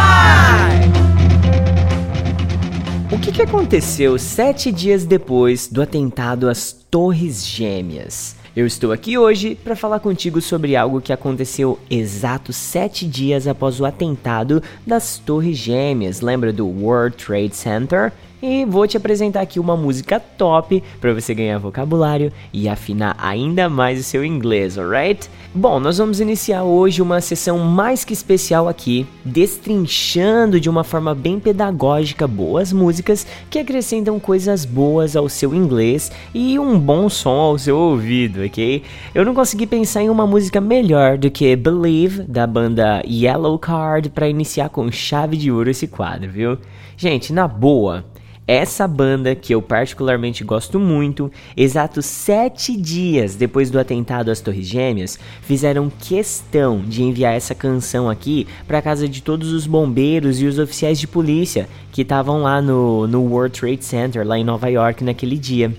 O 3.12 3.20
que, 3.20 3.34
que 3.34 3.42
aconteceu 3.42 4.18
sete 4.18 4.72
dias 4.72 5.04
depois 5.04 5.68
do 5.68 5.82
atentado 5.82 6.48
às 6.48 6.72
Torres 6.72 7.46
Gêmeas? 7.46 8.38
Eu 8.56 8.66
estou 8.66 8.94
aqui 8.94 9.18
hoje 9.18 9.54
para 9.54 9.76
falar 9.76 10.00
contigo 10.00 10.40
sobre 10.40 10.78
algo 10.78 11.02
que 11.02 11.12
aconteceu 11.12 11.78
exatos 11.90 12.56
sete 12.56 13.06
dias 13.06 13.48
após 13.48 13.82
o 13.82 13.86
atentado 13.86 14.64
das 14.88 15.18
Torres 15.18 15.58
Gêmeas. 15.58 16.22
Lembra 16.22 16.54
do 16.54 16.66
World 16.66 17.18
Trade 17.18 17.54
Center? 17.54 18.14
E 18.42 18.66
vou 18.66 18.88
te 18.88 18.98
apresentar 18.98 19.42
aqui 19.42 19.60
uma 19.60 19.78
música 19.78 20.20
top 20.20 20.84
para 21.00 21.14
você 21.14 21.34
ganhar 21.34 21.58
vocabulário 21.60 22.32
e 22.52 22.68
afinar 22.68 23.16
ainda 23.18 23.70
mais 23.70 24.00
o 24.00 24.04
seu 24.04 24.26
inglês, 24.26 24.78
alright? 24.78 25.30
Bom, 25.54 25.80
nós 25.80 25.98
vamos 25.98 26.20
iniciar 26.20 26.64
hoje 26.64 27.02
uma 27.02 27.20
sessão 27.20 27.60
mais 27.60 28.06
que 28.06 28.14
especial 28.14 28.68
aqui, 28.68 29.06
destrinchando 29.24 30.60
de 30.60 30.70
uma 30.70 30.84
forma 30.84 31.14
bem 31.14 31.40
pedagógica 31.40 32.28
boas 32.28 32.72
músicas 32.72 33.28
que 33.50 33.60
acrescentam 33.60 34.20
coisas 34.20 34.66
boas 34.66 35.16
ao 35.16 35.28
seu 35.28 35.54
inglês 35.54 36.12
e 36.34 36.58
um 36.58 36.80
bom 36.80 37.10
som 37.10 37.38
ao 37.38 37.58
seu 37.58 37.78
ouvido, 37.78 38.44
ok? 38.44 38.84
Eu 39.14 39.26
não 39.26 39.34
consegui 39.34 39.68
pensar 39.68 40.02
em 40.02 40.10
uma 40.10 40.26
música 40.26 40.62
melhor 40.62 41.18
do 41.18 41.30
que 41.30 41.56
Believe 41.56 42.24
da 42.24 42.48
banda 42.48 43.04
Yellow 43.06 43.60
Card 43.60 44.10
para 44.10 44.30
iniciar 44.30 44.70
com 44.70 44.92
chave 44.92 45.36
de 45.36 45.52
ouro 45.52 45.70
esse 45.70 45.88
quadro, 45.88 46.32
viu? 46.32 46.58
Gente, 46.96 47.34
na 47.34 47.48
boa, 47.48 48.06
essa 48.48 48.88
banda, 48.88 49.36
que 49.36 49.54
eu 49.54 49.62
particularmente 49.62 50.44
gosto 50.44 50.80
muito, 50.80 51.32
exatos 51.56 52.06
sete 52.06 52.76
dias 52.76 53.36
depois 53.36 53.70
do 53.70 53.80
atentado 53.80 54.30
às 54.30 54.42
Torres 54.42 54.68
Gêmeas, 54.68 55.18
fizeram 55.42 55.90
questão 55.90 56.80
de 56.80 57.04
enviar 57.04 57.34
essa 57.34 57.56
canção 57.56 58.10
aqui 58.10 58.48
para 58.68 58.82
casa 58.82 59.08
de 59.08 59.22
todos 59.22 59.54
os 59.54 59.68
bombeiros 59.68 60.42
e 60.42 60.46
os 60.46 60.60
oficiais 60.60 61.00
de 61.00 61.08
polícia 61.08 61.70
que 61.92 62.02
estavam 62.02 62.42
lá 62.42 62.62
no, 62.62 63.08
no 63.08 63.22
World 63.22 63.60
Trade 63.60 63.86
Center, 63.86 64.26
lá 64.26 64.38
em 64.38 64.44
Nova 64.44 64.70
York, 64.70 65.04
naquele 65.04 65.38
dia. 65.38 65.72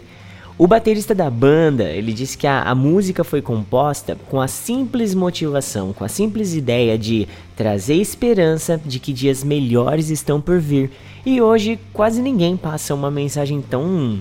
O 0.63 0.67
baterista 0.69 1.13
da 1.13 1.29
banda, 1.29 1.91
ele 1.91 2.13
disse 2.13 2.39
que 2.39 2.47
a, 2.47 2.63
a, 2.63 2.73
música 2.73 3.25
foi 3.25 3.43
composta 3.43 4.17
com 4.31 4.41
a 4.41 4.47
simples 4.47 5.13
motivação, 5.13 5.93
com 5.93 6.05
a 6.05 6.09
simples 6.09 6.55
ideia 6.55 6.97
de 6.97 7.27
trazer 7.57 7.97
esperança 7.97 8.81
de 8.87 9.01
que 9.01 9.13
dias 9.13 9.43
melhores 9.43 10.09
estão 10.09 10.41
por 10.41 10.61
vir. 10.61 10.93
E 11.27 11.43
hoje 11.43 11.81
quase 11.93 12.23
ninguém 12.23 12.57
passa 12.57 12.95
uma 12.95 13.11
mensagem 13.11 13.61
tão 13.61 14.21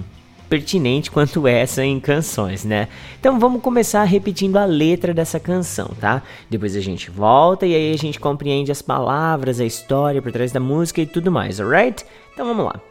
pertinente 0.49 1.11
quanto 1.11 1.47
essa 1.47 1.85
em 1.85 1.99
canções, 1.99 2.65
né? 2.65 2.87
Então 3.19 3.39
vamos 3.39 3.61
começar 3.61 4.03
repetindo 4.05 4.57
a 4.57 4.65
letra 4.65 5.13
dessa 5.13 5.39
canção, 5.39 5.91
tá? 5.99 6.23
Depois 6.49 6.75
a 6.75 6.81
gente 6.81 7.11
volta 7.11 7.67
e 7.67 7.75
aí 7.75 7.93
a 7.93 7.97
gente 7.97 8.19
compreende 8.19 8.71
as 8.71 8.81
palavras, 8.81 9.59
a 9.59 9.65
história 9.65 10.23
por 10.23 10.31
trás 10.31 10.51
da 10.51 10.59
música 10.59 11.01
e 11.01 11.05
tudo 11.05 11.31
mais, 11.31 11.61
alright? 11.61 12.03
Então 12.33 12.47
vamos 12.47 12.65
lá. 12.65 12.81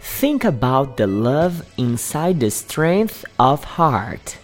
Think 0.00 0.44
about 0.44 0.96
the 0.96 1.06
love 1.06 1.66
inside 1.76 2.40
the 2.40 2.50
strength 2.50 3.24
of 3.38 3.64
heart. 3.64 4.38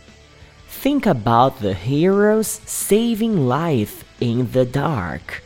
Think 0.69 1.07
about 1.07 1.61
the 1.61 1.75
heroes 1.75 2.61
saving 2.66 3.47
life 3.47 4.05
in 4.21 4.51
the 4.53 4.66
dark. 4.66 5.42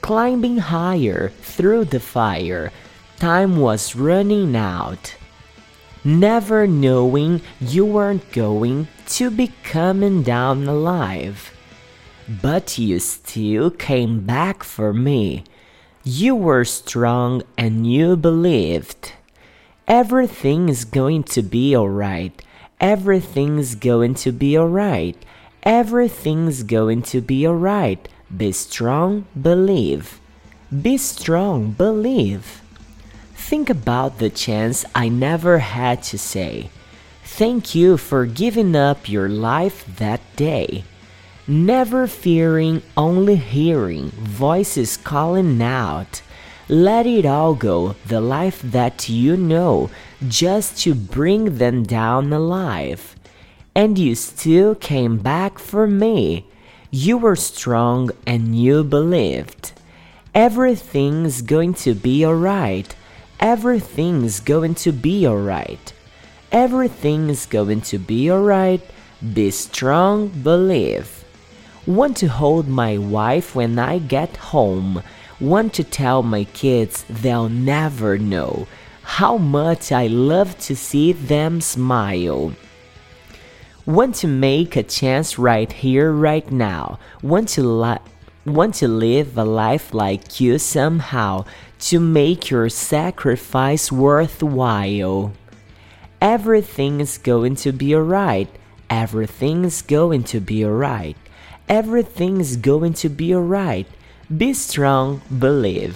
Climbing 0.00 0.58
higher 0.58 1.28
through 1.42 1.84
the 1.86 2.00
fire, 2.00 2.72
time 3.18 3.58
was 3.58 3.94
running 3.94 4.56
out. 4.56 5.14
Never 6.04 6.66
knowing 6.66 7.40
you 7.60 7.86
weren't 7.86 8.32
going 8.32 8.88
to 9.06 9.30
be 9.30 9.52
coming 9.62 10.22
down 10.22 10.66
alive. 10.66 11.50
But 12.28 12.78
you 12.78 12.98
still 12.98 13.70
came 13.70 14.20
back 14.26 14.64
for 14.64 14.92
me. 14.92 15.44
You 16.02 16.34
were 16.34 16.64
strong 16.64 17.42
and 17.56 17.90
you 17.90 18.16
believed. 18.16 19.12
Everything 19.86 20.70
is 20.70 20.86
going 20.86 21.24
to 21.24 21.42
be 21.42 21.76
alright. 21.76 22.42
Everything's 22.80 23.74
going 23.74 24.14
to 24.14 24.32
be 24.32 24.56
alright. 24.56 25.16
Everything's 25.62 26.62
going 26.62 27.02
to 27.02 27.20
be 27.20 27.46
alright. 27.46 28.08
Be 28.34 28.50
strong, 28.52 29.26
believe. 29.40 30.20
Be 30.70 30.96
strong, 30.96 31.72
believe. 31.72 32.62
Think 33.34 33.68
about 33.68 34.18
the 34.18 34.30
chance 34.30 34.86
I 34.94 35.10
never 35.10 35.58
had 35.58 36.02
to 36.04 36.18
say. 36.18 36.70
Thank 37.22 37.74
you 37.74 37.98
for 37.98 38.24
giving 38.24 38.74
up 38.74 39.06
your 39.06 39.28
life 39.28 39.84
that 39.96 40.22
day. 40.34 40.84
Never 41.46 42.06
fearing, 42.06 42.80
only 42.96 43.36
hearing 43.36 44.08
voices 44.12 44.96
calling 44.96 45.60
out. 45.60 46.22
Let 46.68 47.06
it 47.06 47.26
all 47.26 47.54
go, 47.54 47.94
the 48.06 48.22
life 48.22 48.62
that 48.62 49.08
you 49.08 49.36
know, 49.36 49.90
just 50.26 50.80
to 50.82 50.94
bring 50.94 51.58
them 51.58 51.82
down 51.82 52.32
alive. 52.32 53.16
And 53.74 53.98
you 53.98 54.14
still 54.14 54.74
came 54.74 55.18
back 55.18 55.58
for 55.58 55.86
me. 55.86 56.46
You 56.90 57.18
were 57.18 57.36
strong 57.36 58.10
and 58.26 58.56
you 58.56 58.82
believed. 58.82 59.72
Everything's 60.34 61.42
going 61.42 61.74
to 61.74 61.94
be 61.94 62.24
alright. 62.24 62.96
Everything's 63.40 64.40
going 64.40 64.74
to 64.76 64.92
be 64.92 65.26
alright. 65.26 65.92
Everything's 66.50 67.44
going 67.46 67.82
to 67.82 67.98
be 67.98 68.30
alright. 68.30 68.80
Be 69.34 69.50
strong, 69.50 70.28
believe. 70.28 71.24
Want 71.86 72.16
to 72.18 72.28
hold 72.28 72.68
my 72.68 72.96
wife 72.96 73.54
when 73.54 73.78
I 73.78 73.98
get 73.98 74.36
home. 74.36 75.02
Want 75.40 75.74
to 75.74 75.84
tell 75.84 76.22
my 76.22 76.44
kids 76.44 77.04
they'll 77.08 77.48
never 77.48 78.18
know 78.18 78.66
how 79.02 79.36
much 79.36 79.92
I 79.92 80.06
love 80.06 80.58
to 80.60 80.74
see 80.76 81.12
them 81.12 81.60
smile. 81.60 82.54
Want 83.86 84.14
to 84.16 84.26
make 84.26 84.76
a 84.76 84.82
chance 84.82 85.38
right 85.38 85.70
here, 85.70 86.10
right 86.12 86.50
now. 86.50 86.98
Want 87.22 87.48
to 87.50 87.62
li- 87.62 87.98
want 88.46 88.74
to 88.76 88.88
live 88.88 89.36
a 89.36 89.44
life 89.44 89.92
like 89.92 90.40
you 90.40 90.58
somehow 90.58 91.44
to 91.80 92.00
make 92.00 92.50
your 92.50 92.68
sacrifice 92.68 93.92
worthwhile. 93.92 95.32
Everything's 96.20 97.18
going 97.18 97.56
to 97.56 97.72
be 97.72 97.94
alright. 97.94 98.48
Everything's 98.88 99.82
going 99.82 100.24
to 100.24 100.40
be 100.40 100.64
alright. 100.64 101.16
Everything's 101.68 102.56
going 102.56 102.94
to 102.94 103.08
be 103.08 103.34
alright. 103.34 103.86
Be 104.28 104.50
strong, 104.50 105.20
believe. 105.28 105.94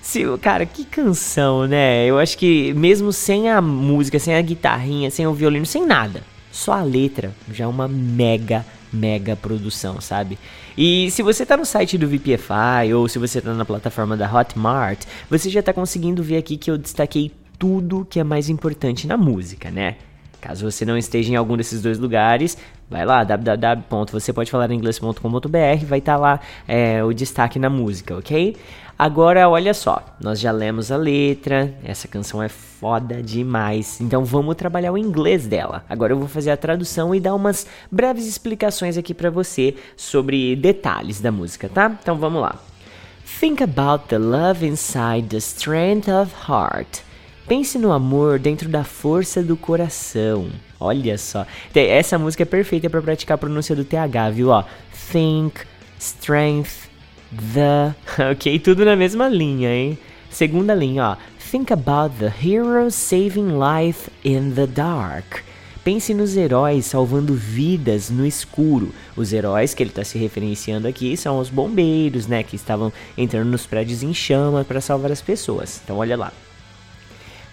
Se, 0.00 0.24
cara, 0.38 0.64
que 0.64 0.84
canção, 0.84 1.66
né? 1.66 2.06
Eu 2.06 2.18
acho 2.18 2.38
que 2.38 2.72
mesmo 2.72 3.12
sem 3.12 3.50
a 3.50 3.60
música, 3.60 4.18
sem 4.18 4.34
a 4.34 4.40
guitarrinha, 4.40 5.10
sem 5.10 5.26
o 5.26 5.34
violino, 5.34 5.66
sem 5.66 5.84
nada, 5.84 6.22
só 6.50 6.72
a 6.72 6.82
letra 6.82 7.34
já 7.52 7.64
é 7.64 7.66
uma 7.66 7.86
mega, 7.86 8.64
mega 8.90 9.36
produção, 9.36 10.00
sabe? 10.00 10.38
E 10.76 11.10
se 11.10 11.22
você 11.22 11.44
tá 11.44 11.56
no 11.56 11.64
site 11.66 11.98
do 11.98 12.08
VPFI 12.08 12.94
ou 12.94 13.06
se 13.06 13.18
você 13.18 13.40
tá 13.40 13.52
na 13.52 13.64
plataforma 13.64 14.16
da 14.16 14.32
Hotmart, 14.32 15.04
você 15.28 15.50
já 15.50 15.62
tá 15.62 15.72
conseguindo 15.74 16.22
ver 16.22 16.38
aqui 16.38 16.56
que 16.56 16.70
eu 16.70 16.78
destaquei 16.78 17.30
tudo 17.58 18.06
que 18.08 18.18
é 18.18 18.24
mais 18.24 18.48
importante 18.48 19.06
na 19.06 19.16
música, 19.16 19.70
né? 19.70 19.96
Caso 20.40 20.70
você 20.70 20.84
não 20.84 20.96
esteja 20.96 21.32
em 21.32 21.36
algum 21.36 21.56
desses 21.56 21.82
dois 21.82 21.98
lugares, 21.98 22.56
vai 22.90 23.04
lá, 23.04 23.22
www.vocêpodefalaringlês.com.br, 23.24 25.84
vai 25.86 25.98
estar 25.98 26.14
tá 26.14 26.18
lá 26.18 26.40
é, 26.66 27.04
o 27.04 27.12
destaque 27.12 27.58
na 27.58 27.68
música, 27.68 28.16
ok? 28.16 28.56
Agora, 28.98 29.46
olha 29.48 29.74
só, 29.74 30.02
nós 30.20 30.40
já 30.40 30.50
lemos 30.50 30.90
a 30.90 30.96
letra, 30.96 31.72
essa 31.84 32.08
canção 32.08 32.42
é 32.42 32.48
foda 32.48 33.22
demais, 33.22 34.00
então 34.00 34.24
vamos 34.24 34.56
trabalhar 34.56 34.90
o 34.90 34.98
inglês 34.98 35.46
dela. 35.46 35.84
Agora 35.88 36.12
eu 36.12 36.18
vou 36.18 36.26
fazer 36.26 36.50
a 36.50 36.56
tradução 36.56 37.14
e 37.14 37.20
dar 37.20 37.32
umas 37.34 37.64
breves 37.92 38.26
explicações 38.26 38.98
aqui 38.98 39.14
para 39.14 39.30
você 39.30 39.76
sobre 39.96 40.56
detalhes 40.56 41.20
da 41.20 41.30
música, 41.30 41.68
tá? 41.68 41.96
Então 42.02 42.16
vamos 42.16 42.42
lá. 42.42 42.56
Think 43.38 43.62
about 43.62 44.08
the 44.08 44.18
love 44.18 44.66
inside 44.66 45.28
the 45.28 45.36
strength 45.36 46.08
of 46.08 46.34
heart. 46.48 47.07
Pense 47.48 47.78
no 47.78 47.92
amor 47.92 48.38
dentro 48.38 48.68
da 48.68 48.84
força 48.84 49.42
do 49.42 49.56
coração. 49.56 50.50
Olha 50.78 51.16
só. 51.16 51.46
Essa 51.74 52.18
música 52.18 52.42
é 52.42 52.46
perfeita 52.46 52.90
para 52.90 53.00
praticar 53.00 53.36
a 53.36 53.38
pronúncia 53.38 53.74
do 53.74 53.86
TH, 53.86 54.30
viu? 54.34 54.50
Ó, 54.50 54.62
think, 55.10 55.62
strength, 55.98 56.90
the. 57.54 57.94
Ok? 58.32 58.58
Tudo 58.58 58.84
na 58.84 58.94
mesma 58.94 59.30
linha, 59.30 59.74
hein? 59.74 59.98
Segunda 60.28 60.74
linha, 60.74 61.12
ó. 61.12 61.16
Think 61.50 61.72
about 61.72 62.14
the 62.18 62.30
heroes 62.30 62.94
saving 62.94 63.58
life 63.58 64.10
in 64.22 64.52
the 64.52 64.66
dark. 64.66 65.42
Pense 65.82 66.12
nos 66.12 66.36
heróis 66.36 66.84
salvando 66.84 67.32
vidas 67.32 68.10
no 68.10 68.26
escuro. 68.26 68.92
Os 69.16 69.32
heróis 69.32 69.72
que 69.72 69.82
ele 69.82 69.88
está 69.88 70.04
se 70.04 70.18
referenciando 70.18 70.86
aqui 70.86 71.16
são 71.16 71.38
os 71.38 71.48
bombeiros, 71.48 72.26
né? 72.26 72.42
Que 72.42 72.56
estavam 72.56 72.92
entrando 73.16 73.48
nos 73.48 73.64
prédios 73.64 74.02
em 74.02 74.12
chamas 74.12 74.66
para 74.66 74.82
salvar 74.82 75.10
as 75.10 75.22
pessoas. 75.22 75.80
Então, 75.82 75.96
olha 75.96 76.14
lá. 76.14 76.30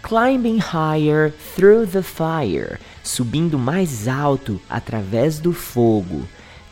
Climbing 0.07 0.59
higher 0.59 1.33
through 1.55 1.87
the 1.87 2.03
fire, 2.03 2.77
subindo 3.03 3.57
mais 3.57 4.07
alto 4.07 4.61
através 4.69 5.39
do 5.39 5.51
fogo. 5.51 6.27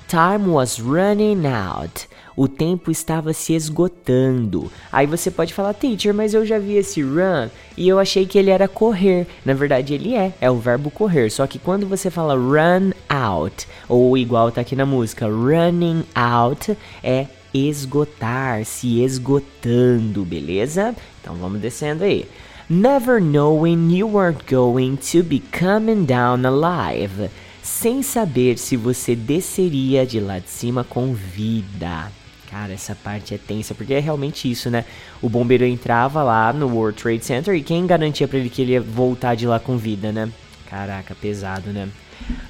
Time 0.07 0.49
was 0.49 0.77
running 0.79 1.47
out. 1.47 2.07
O 2.35 2.47
tempo 2.47 2.91
estava 2.91 3.33
se 3.33 3.55
esgotando. 3.55 4.71
Aí 4.91 5.07
você 5.07 5.31
pode 5.31 5.51
falar, 5.51 5.73
teacher, 5.73 6.13
mas 6.13 6.35
eu 6.35 6.45
já 6.45 6.59
vi 6.59 6.73
esse 6.73 7.01
run 7.01 7.49
e 7.75 7.89
eu 7.89 7.97
achei 7.97 8.27
que 8.27 8.37
ele 8.37 8.51
era 8.51 8.67
correr. 8.67 9.25
Na 9.43 9.55
verdade, 9.55 9.95
ele 9.95 10.13
é, 10.13 10.31
é 10.39 10.51
o 10.51 10.59
verbo 10.59 10.91
correr. 10.91 11.31
Só 11.31 11.47
que 11.47 11.57
quando 11.57 11.87
você 11.87 12.11
fala 12.11 12.35
run 12.35 12.91
out, 13.09 13.67
ou 13.89 14.15
igual 14.15 14.51
tá 14.51 14.61
aqui 14.61 14.75
na 14.75 14.85
música, 14.85 15.25
running 15.25 16.05
out, 16.13 16.77
é 17.03 17.25
esgotar, 17.51 18.63
se 18.63 19.01
esgotando, 19.01 20.23
beleza? 20.23 20.95
Então 21.19 21.33
vamos 21.33 21.59
descendo 21.59 22.03
aí 22.03 22.27
never 22.69 23.19
knowing 23.19 23.89
you 23.89 24.08
weren't 24.08 24.45
going 24.45 24.97
to 24.97 25.23
be 25.23 25.41
coming 25.52 26.06
down 26.06 26.45
alive, 26.45 27.30
sem 27.62 28.02
saber 28.02 28.58
se 28.58 28.76
você 28.76 29.15
desceria 29.15 30.06
de 30.06 30.19
lá 30.19 30.39
de 30.39 30.49
cima 30.49 30.84
com 30.84 31.13
vida. 31.13 32.12
Cara, 32.49 32.71
essa 32.71 32.93
parte 32.93 33.34
é 33.34 33.38
tensa, 33.38 33.73
porque 33.73 33.95
é 33.95 33.99
realmente 33.99 34.49
isso, 34.49 34.69
né? 34.69 34.86
O 35.21 35.28
bombeiro 35.28 35.65
entrava 35.65 36.21
lá 36.21 36.54
no 36.54 36.67
World 36.67 37.02
Trade 37.02 37.26
Center 37.26 37.56
e 37.56 37.63
quem 37.63 37.88
garantia 37.88 38.28
para 38.28 38.38
ele 38.38 38.49
que 38.49 38.62
ele 38.62 38.73
ia 38.73 38.82
voltar 38.82 39.36
de 39.36 39.47
lá 39.47 39.60
com 39.60 39.76
vida, 39.76 40.12
né? 40.12 40.30
Caraca, 40.69 41.15
pesado, 41.15 41.71
né? 41.71 41.89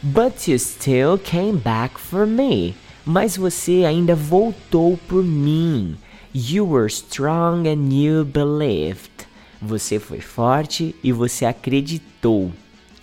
But 0.02 0.48
you 0.48 0.60
still 0.60 1.18
came 1.18 1.58
back 1.58 2.00
for 2.00 2.28
me. 2.28 2.76
Mas 3.06 3.38
você 3.38 3.86
ainda 3.86 4.16
voltou 4.16 4.98
por 5.08 5.24
mim. 5.24 5.96
You 6.34 6.66
were 6.66 6.88
strong 6.88 7.68
and 7.68 7.94
you 7.94 8.26
believed. 8.26 9.13
Você 9.66 9.98
foi 9.98 10.20
forte 10.20 10.94
e 11.02 11.14
você 11.14 11.46
acreditou. 11.46 12.52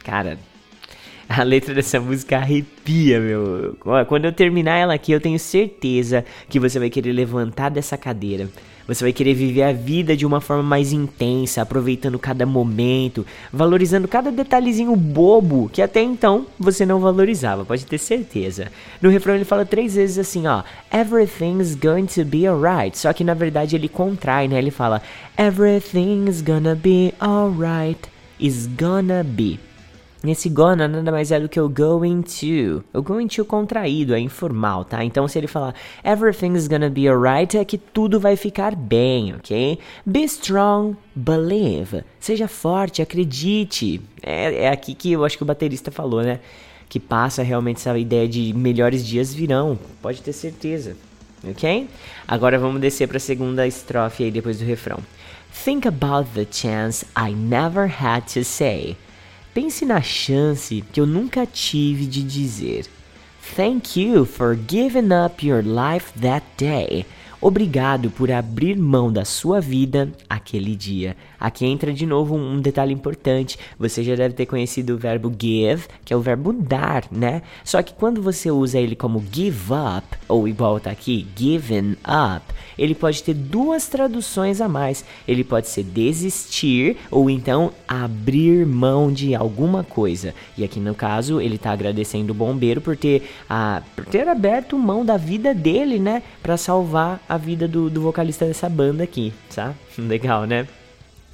Cara, 0.05 0.38
a 1.27 1.42
letra 1.42 1.75
dessa 1.75 1.99
música 1.99 2.37
arrepia, 2.37 3.18
meu. 3.18 3.79
Quando 4.07 4.27
eu 4.27 4.33
terminar 4.33 4.77
ela 4.77 4.92
aqui, 4.92 5.11
eu 5.11 5.20
tenho 5.20 5.38
certeza 5.38 6.23
que 6.51 6.61
você 6.61 6.79
vai 6.79 6.90
querer 6.90 7.12
levantar 7.12 7.70
dessa 7.70 7.96
cadeira 7.96 8.49
você 8.94 9.05
vai 9.05 9.12
querer 9.12 9.35
viver 9.35 9.62
a 9.62 9.72
vida 9.72 10.16
de 10.16 10.26
uma 10.26 10.40
forma 10.40 10.64
mais 10.64 10.92
intensa, 10.92 11.62
aproveitando 11.62 12.18
cada 12.18 12.44
momento, 12.44 13.24
valorizando 13.53 14.09
cada 14.09 14.33
detalhezinho 14.33 14.96
bobo 14.96 15.70
que 15.72 15.81
até 15.81 16.03
então 16.03 16.44
você 16.59 16.85
não 16.85 16.98
valorizava, 16.98 17.64
pode 17.64 17.87
ter 17.87 17.98
certeza. 17.98 18.66
No 19.00 19.09
refrão 19.09 19.37
ele 19.37 19.44
fala 19.44 19.64
três 19.64 19.94
vezes 19.94 20.18
assim, 20.18 20.48
ó, 20.48 20.64
everything's 20.92 21.76
going 21.76 22.07
to 22.07 22.24
be 22.24 22.44
alright. 22.48 22.98
Só 22.98 23.12
que 23.12 23.22
na 23.22 23.33
verdade 23.35 23.76
ele 23.76 23.88
contrai, 23.88 24.48
né? 24.48 24.59
Ele 24.59 24.72
fala 24.72 25.00
everything's 25.38 26.42
gonna 26.42 26.74
be 26.74 27.14
alright. 27.20 28.00
Is 28.40 28.66
gonna 28.66 29.22
be. 29.22 29.69
Esse 30.22 30.50
gonna 30.50 30.87
nada 30.87 31.11
mais 31.11 31.33
é 31.33 31.40
do 31.40 31.48
que 31.48 31.59
o 31.59 31.68
going 31.68 32.20
to. 32.22 32.85
O 32.92 33.00
going 33.00 33.26
to 33.26 33.44
contraído, 33.44 34.14
é 34.14 34.20
informal, 34.20 34.85
tá? 34.85 35.02
Então 35.02 35.26
se 35.26 35.38
ele 35.38 35.46
falar 35.46 35.74
everything's 36.04 36.68
gonna 36.68 36.90
be 36.90 37.09
alright, 37.09 37.56
é 37.56 37.64
que 37.64 37.78
tudo 37.78 38.20
vai 38.20 38.37
ficar 38.37 38.76
bem, 38.76 39.35
ok? 39.35 39.78
Be 40.04 40.22
strong, 40.24 40.94
believe. 41.14 42.04
Seja 42.18 42.46
forte, 42.46 43.00
acredite. 43.00 44.02
É, 44.22 44.64
é 44.64 44.68
aqui 44.68 44.94
que 44.94 45.12
eu 45.12 45.24
acho 45.24 45.38
que 45.38 45.42
o 45.42 45.46
baterista 45.46 45.90
falou, 45.90 46.22
né? 46.22 46.38
Que 46.87 47.00
passa 47.00 47.42
realmente 47.42 47.78
essa 47.78 47.96
ideia 47.98 48.28
de 48.28 48.52
melhores 48.52 49.06
dias 49.06 49.33
virão. 49.33 49.78
Pode 50.02 50.20
ter 50.20 50.35
certeza. 50.35 50.96
Ok? 51.42 51.88
Agora 52.28 52.59
vamos 52.59 52.83
descer 52.83 53.09
para 53.09 53.16
a 53.16 53.20
segunda 53.20 53.66
estrofe 53.66 54.24
aí 54.24 54.30
depois 54.30 54.59
do 54.59 54.66
refrão. 54.66 54.98
Think 55.64 55.88
about 55.88 56.30
the 56.35 56.46
chance 56.50 57.06
I 57.16 57.33
never 57.33 57.87
had 57.87 58.24
to 58.35 58.44
say. 58.44 58.96
Pense 59.52 59.84
na 59.84 60.00
chance 60.00 60.84
que 60.92 61.00
eu 61.00 61.06
nunca 61.06 61.44
tive 61.44 62.06
de 62.06 62.22
dizer. 62.22 62.86
Thank 63.56 63.98
you 63.98 64.24
for 64.24 64.54
giving 64.54 65.12
up 65.12 65.44
your 65.44 65.62
life 65.62 66.12
that 66.20 66.44
day. 66.56 67.04
Obrigado 67.42 68.11
por 68.11 68.31
abrir 68.31 68.76
mão 68.76 69.11
da 69.11 69.24
sua 69.24 69.62
vida 69.62 70.12
aquele 70.29 70.76
dia. 70.76 71.16
Aqui 71.40 71.64
entra 71.64 71.90
de 71.90 72.05
novo 72.05 72.35
um 72.35 72.61
detalhe 72.61 72.92
importante. 72.92 73.59
Você 73.79 74.05
já 74.05 74.14
deve 74.14 74.35
ter 74.35 74.44
conhecido 74.44 74.94
o 74.94 74.98
verbo 74.98 75.33
give, 75.40 75.88
que 76.05 76.12
é 76.12 76.16
o 76.16 76.20
verbo 76.20 76.53
dar, 76.53 77.05
né? 77.11 77.40
Só 77.64 77.83
que 77.83 77.94
quando 77.94 78.20
você 78.20 78.50
usa 78.50 78.79
ele 78.79 78.94
como 78.94 79.24
give 79.33 79.72
up, 79.72 80.07
ou 80.29 80.46
igual 80.46 80.79
tá 80.79 80.90
aqui, 80.90 81.26
given 81.35 81.96
up, 82.05 82.44
ele 82.76 82.94
pode 82.94 83.22
ter 83.22 83.33
duas 83.33 83.88
traduções 83.88 84.61
a 84.61 84.68
mais. 84.68 85.03
Ele 85.26 85.42
pode 85.42 85.68
ser 85.68 85.85
desistir 85.85 86.98
ou 87.11 87.31
então 87.31 87.72
abrir 87.88 88.66
mão 88.66 89.11
de 89.11 89.35
alguma 89.35 89.83
coisa. 89.83 90.35
E 90.59 90.64
aqui 90.64 90.79
no 90.79 90.94
caso, 90.94 91.40
ele 91.40 91.57
tá 91.57 91.72
agradecendo 91.72 92.33
o 92.33 92.37
bombeiro 92.37 92.83
por 92.83 92.98
ter, 92.98 93.22
a, 93.48 93.81
por 93.96 94.05
ter 94.05 94.29
aberto 94.29 94.79
mão 94.79 95.07
da 95.07 95.16
vida 95.16 95.55
dele, 95.55 95.98
né? 95.98 96.22
Para 96.42 96.59
salvar 96.59 97.22
a 97.30 97.36
vida 97.36 97.68
do, 97.68 97.88
do 97.88 98.00
vocalista 98.00 98.44
dessa 98.44 98.68
banda 98.68 99.04
aqui, 99.04 99.32
tá? 99.54 99.72
Legal, 99.96 100.46
né? 100.46 100.66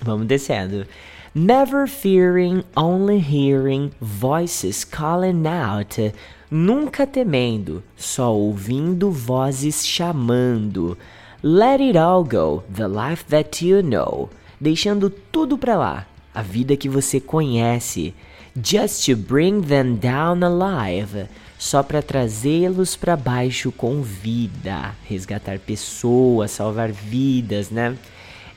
Vamos 0.03 0.27
descendo. 0.27 0.87
Never 1.35 1.89
fearing, 1.89 2.65
only 2.77 3.19
hearing 3.19 3.91
voices 3.99 4.85
calling 4.85 5.45
out. 5.47 6.13
Nunca 6.51 7.07
temendo, 7.07 7.83
só 7.97 8.31
ouvindo 8.35 9.11
vozes 9.11 9.87
chamando. 9.87 10.99
Let 11.43 11.81
it 11.81 11.97
all 11.97 12.25
go, 12.25 12.63
the 12.71 12.87
life 12.87 13.25
that 13.31 13.65
you 13.65 13.83
know. 13.83 14.29
Deixando 14.61 15.09
tudo 15.09 15.57
pra 15.57 15.77
lá, 15.77 16.07
a 16.35 16.43
vida 16.43 16.77
que 16.77 16.91
você 16.91 17.19
conhece. 17.19 18.15
Just 18.63 19.07
to 19.07 19.17
bring 19.17 19.63
them 19.63 19.95
down 19.95 20.45
alive. 20.45 21.27
Só 21.59 21.83
para 21.83 22.03
trazê-los 22.03 22.97
para 22.97 23.17
baixo 23.17 23.73
com 23.73 24.03
vida. 24.03 24.95
Resgatar 25.05 25.59
pessoas, 25.59 26.51
salvar 26.51 26.93
vidas, 26.93 27.71
né? 27.71 27.97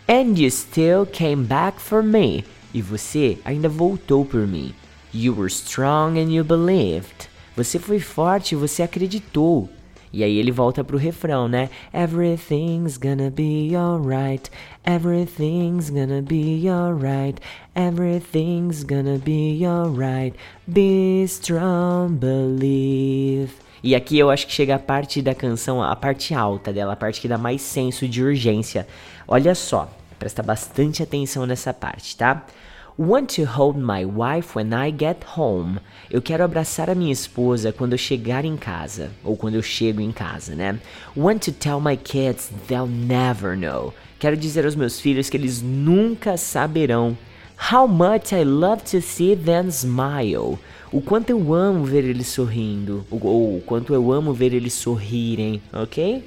And 0.07 0.37
you 0.37 0.49
still 0.49 1.05
came 1.05 1.43
back 1.43 1.79
for 1.79 2.03
me. 2.03 2.43
E 2.73 2.81
você 2.81 3.37
ainda 3.45 3.69
voltou 3.69 4.25
por 4.25 4.45
mim. 4.45 4.73
You 5.13 5.35
were 5.35 5.47
strong 5.47 6.19
and 6.19 6.31
you 6.31 6.43
believed. 6.43 7.29
Você 7.55 7.79
foi 7.79 7.99
forte 7.99 8.55
você 8.55 8.83
acreditou. 8.83 9.69
E 10.11 10.23
aí 10.23 10.37
ele 10.37 10.51
volta 10.51 10.83
pro 10.83 10.97
refrão, 10.97 11.47
né? 11.47 11.69
Everything's 11.93 12.97
gonna 12.97 13.29
be 13.29 13.75
alright. 13.75 14.49
Everything's 14.85 15.89
gonna 15.89 16.21
be 16.21 16.67
alright. 16.69 17.39
Everything's 17.75 18.83
gonna 18.83 19.17
be 19.17 19.65
alright. 19.65 20.35
Be 20.67 21.23
strong, 21.23 22.13
believe. 22.13 23.53
E 23.83 23.95
aqui 23.95 24.19
eu 24.19 24.29
acho 24.29 24.47
que 24.47 24.53
chega 24.53 24.75
a 24.75 24.79
parte 24.79 25.21
da 25.21 25.33
canção, 25.33 25.81
a 25.81 25.95
parte 25.95 26.33
alta 26.33 26.73
dela, 26.73 26.93
a 26.93 26.97
parte 26.97 27.21
que 27.21 27.27
dá 27.27 27.37
mais 27.37 27.61
senso 27.61 28.07
de 28.07 28.21
urgência. 28.23 28.87
Olha 29.27 29.55
só, 29.55 29.89
Presta 30.19 30.43
bastante 30.43 31.01
atenção 31.01 31.45
nessa 31.45 31.73
parte, 31.73 32.17
tá? 32.17 32.45
Want 33.01 33.33
to 33.37 33.45
hold 33.45 33.77
my 33.77 34.03
wife 34.03 34.57
when 34.57 34.73
I 34.73 34.91
get 34.91 35.23
home. 35.37 35.79
Eu 36.11 36.21
quero 36.21 36.43
abraçar 36.43 36.89
a 36.89 36.93
minha 36.93 37.13
esposa 37.13 37.71
quando 37.71 37.93
eu 37.93 37.97
chegar 37.97 38.43
em 38.43 38.57
casa, 38.57 39.09
ou 39.23 39.37
quando 39.37 39.55
eu 39.55 39.61
chego 39.61 40.01
em 40.01 40.11
casa, 40.11 40.53
né? 40.53 40.77
Want 41.15 41.45
to 41.45 41.53
tell 41.53 41.79
my 41.79 41.95
kids 41.95 42.51
they'll 42.67 42.85
never 42.85 43.55
know. 43.55 43.93
Quero 44.19 44.35
dizer 44.35 44.65
aos 44.65 44.75
meus 44.75 44.99
filhos 44.99 45.29
que 45.29 45.37
eles 45.37 45.61
nunca 45.61 46.35
saberão. 46.35 47.17
How 47.71 47.87
much 47.87 48.33
I 48.33 48.43
love 48.43 48.83
to 48.91 49.01
see 49.01 49.33
them 49.33 49.69
smile. 49.69 50.59
O 50.91 50.99
quanto 50.99 51.29
eu 51.29 51.53
amo 51.53 51.85
ver 51.85 52.03
eles 52.03 52.27
sorrindo, 52.27 53.05
ou 53.09 53.59
o 53.59 53.61
quanto 53.65 53.93
eu 53.93 54.11
amo 54.11 54.33
ver 54.33 54.53
eles 54.53 54.73
sorrirem, 54.73 55.61
ok? 55.71 56.21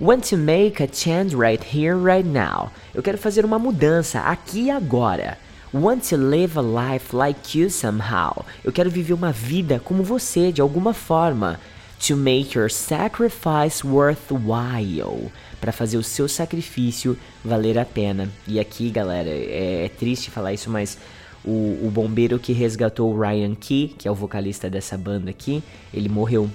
Want 0.00 0.30
to 0.30 0.38
make 0.38 0.82
a 0.82 0.86
change 0.86 1.34
right 1.34 1.62
here, 1.62 1.94
right 1.94 2.26
now. 2.26 2.72
Eu 2.94 3.02
quero 3.02 3.18
fazer 3.18 3.44
uma 3.44 3.58
mudança 3.58 4.20
aqui 4.20 4.62
e 4.62 4.70
agora. 4.70 5.36
Want 5.74 6.08
to 6.08 6.16
live 6.16 6.58
a 6.58 6.62
life 6.62 7.14
like 7.14 7.58
you 7.58 7.68
somehow. 7.68 8.46
Eu 8.64 8.72
quero 8.72 8.88
viver 8.88 9.12
uma 9.12 9.30
vida 9.30 9.78
como 9.78 10.02
você, 10.02 10.50
de 10.50 10.62
alguma 10.62 10.94
forma. 10.94 11.60
To 12.08 12.16
make 12.16 12.56
your 12.56 12.70
sacrifice 12.70 13.86
worthwhile. 13.86 15.30
Para 15.60 15.70
fazer 15.70 15.98
o 15.98 16.02
seu 16.02 16.26
sacrifício 16.26 17.14
valer 17.44 17.78
a 17.78 17.84
pena. 17.84 18.30
E 18.48 18.58
aqui, 18.58 18.88
galera, 18.88 19.28
é, 19.28 19.84
é 19.84 19.88
triste 19.90 20.30
falar 20.30 20.54
isso, 20.54 20.70
mas 20.70 20.96
o, 21.44 21.78
o 21.82 21.90
bombeiro 21.92 22.38
que 22.38 22.54
resgatou 22.54 23.12
o 23.12 23.20
Ryan 23.20 23.54
Key, 23.54 23.94
que 23.98 24.08
é 24.08 24.10
o 24.10 24.14
vocalista 24.14 24.70
dessa 24.70 24.96
banda 24.96 25.28
aqui, 25.28 25.62
ele 25.92 26.08
morreu 26.08 26.50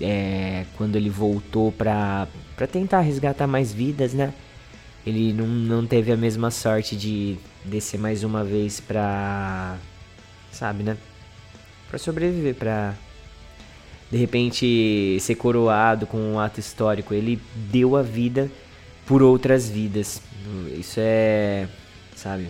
é, 0.00 0.64
quando 0.76 0.96
ele 0.96 1.10
voltou 1.10 1.70
pra, 1.70 2.26
pra 2.56 2.66
tentar 2.66 3.00
resgatar 3.00 3.46
mais 3.46 3.72
vidas, 3.72 4.12
né? 4.12 4.32
Ele 5.06 5.32
não, 5.32 5.46
não 5.46 5.86
teve 5.86 6.12
a 6.12 6.16
mesma 6.16 6.50
sorte 6.50 6.96
de 6.96 7.36
descer 7.64 7.98
mais 7.98 8.22
uma 8.22 8.44
vez 8.44 8.80
pra. 8.80 9.76
Sabe, 10.50 10.82
né? 10.82 10.96
Pra 11.88 11.98
sobreviver, 11.98 12.54
pra. 12.54 12.94
De 14.10 14.16
repente 14.18 15.16
ser 15.20 15.34
coroado 15.34 16.06
com 16.06 16.18
um 16.18 16.38
ato 16.38 16.60
histórico. 16.60 17.14
Ele 17.14 17.40
deu 17.54 17.96
a 17.96 18.02
vida 18.02 18.50
por 19.06 19.22
outras 19.22 19.68
vidas. 19.68 20.22
Isso 20.78 21.00
é. 21.00 21.66
Sabe? 22.14 22.48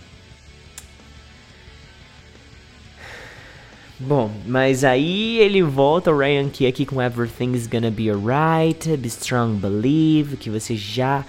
Bom, 3.99 4.31
mas 4.47 4.83
aí 4.83 5.39
ele 5.39 5.63
volta, 5.63 6.11
o 6.11 6.19
Ryan 6.19 6.49
Key 6.49 6.67
aqui 6.67 6.85
com 6.85 7.01
Everything's 7.01 7.67
Gonna 7.67 7.91
Be 7.91 8.11
Alright, 8.11 8.97
Be 8.97 9.07
Strong 9.09 9.61
Believe, 9.61 10.37
que 10.37 10.51
você 10.51 10.75
já, 10.75 11.25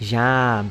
já 0.00 0.64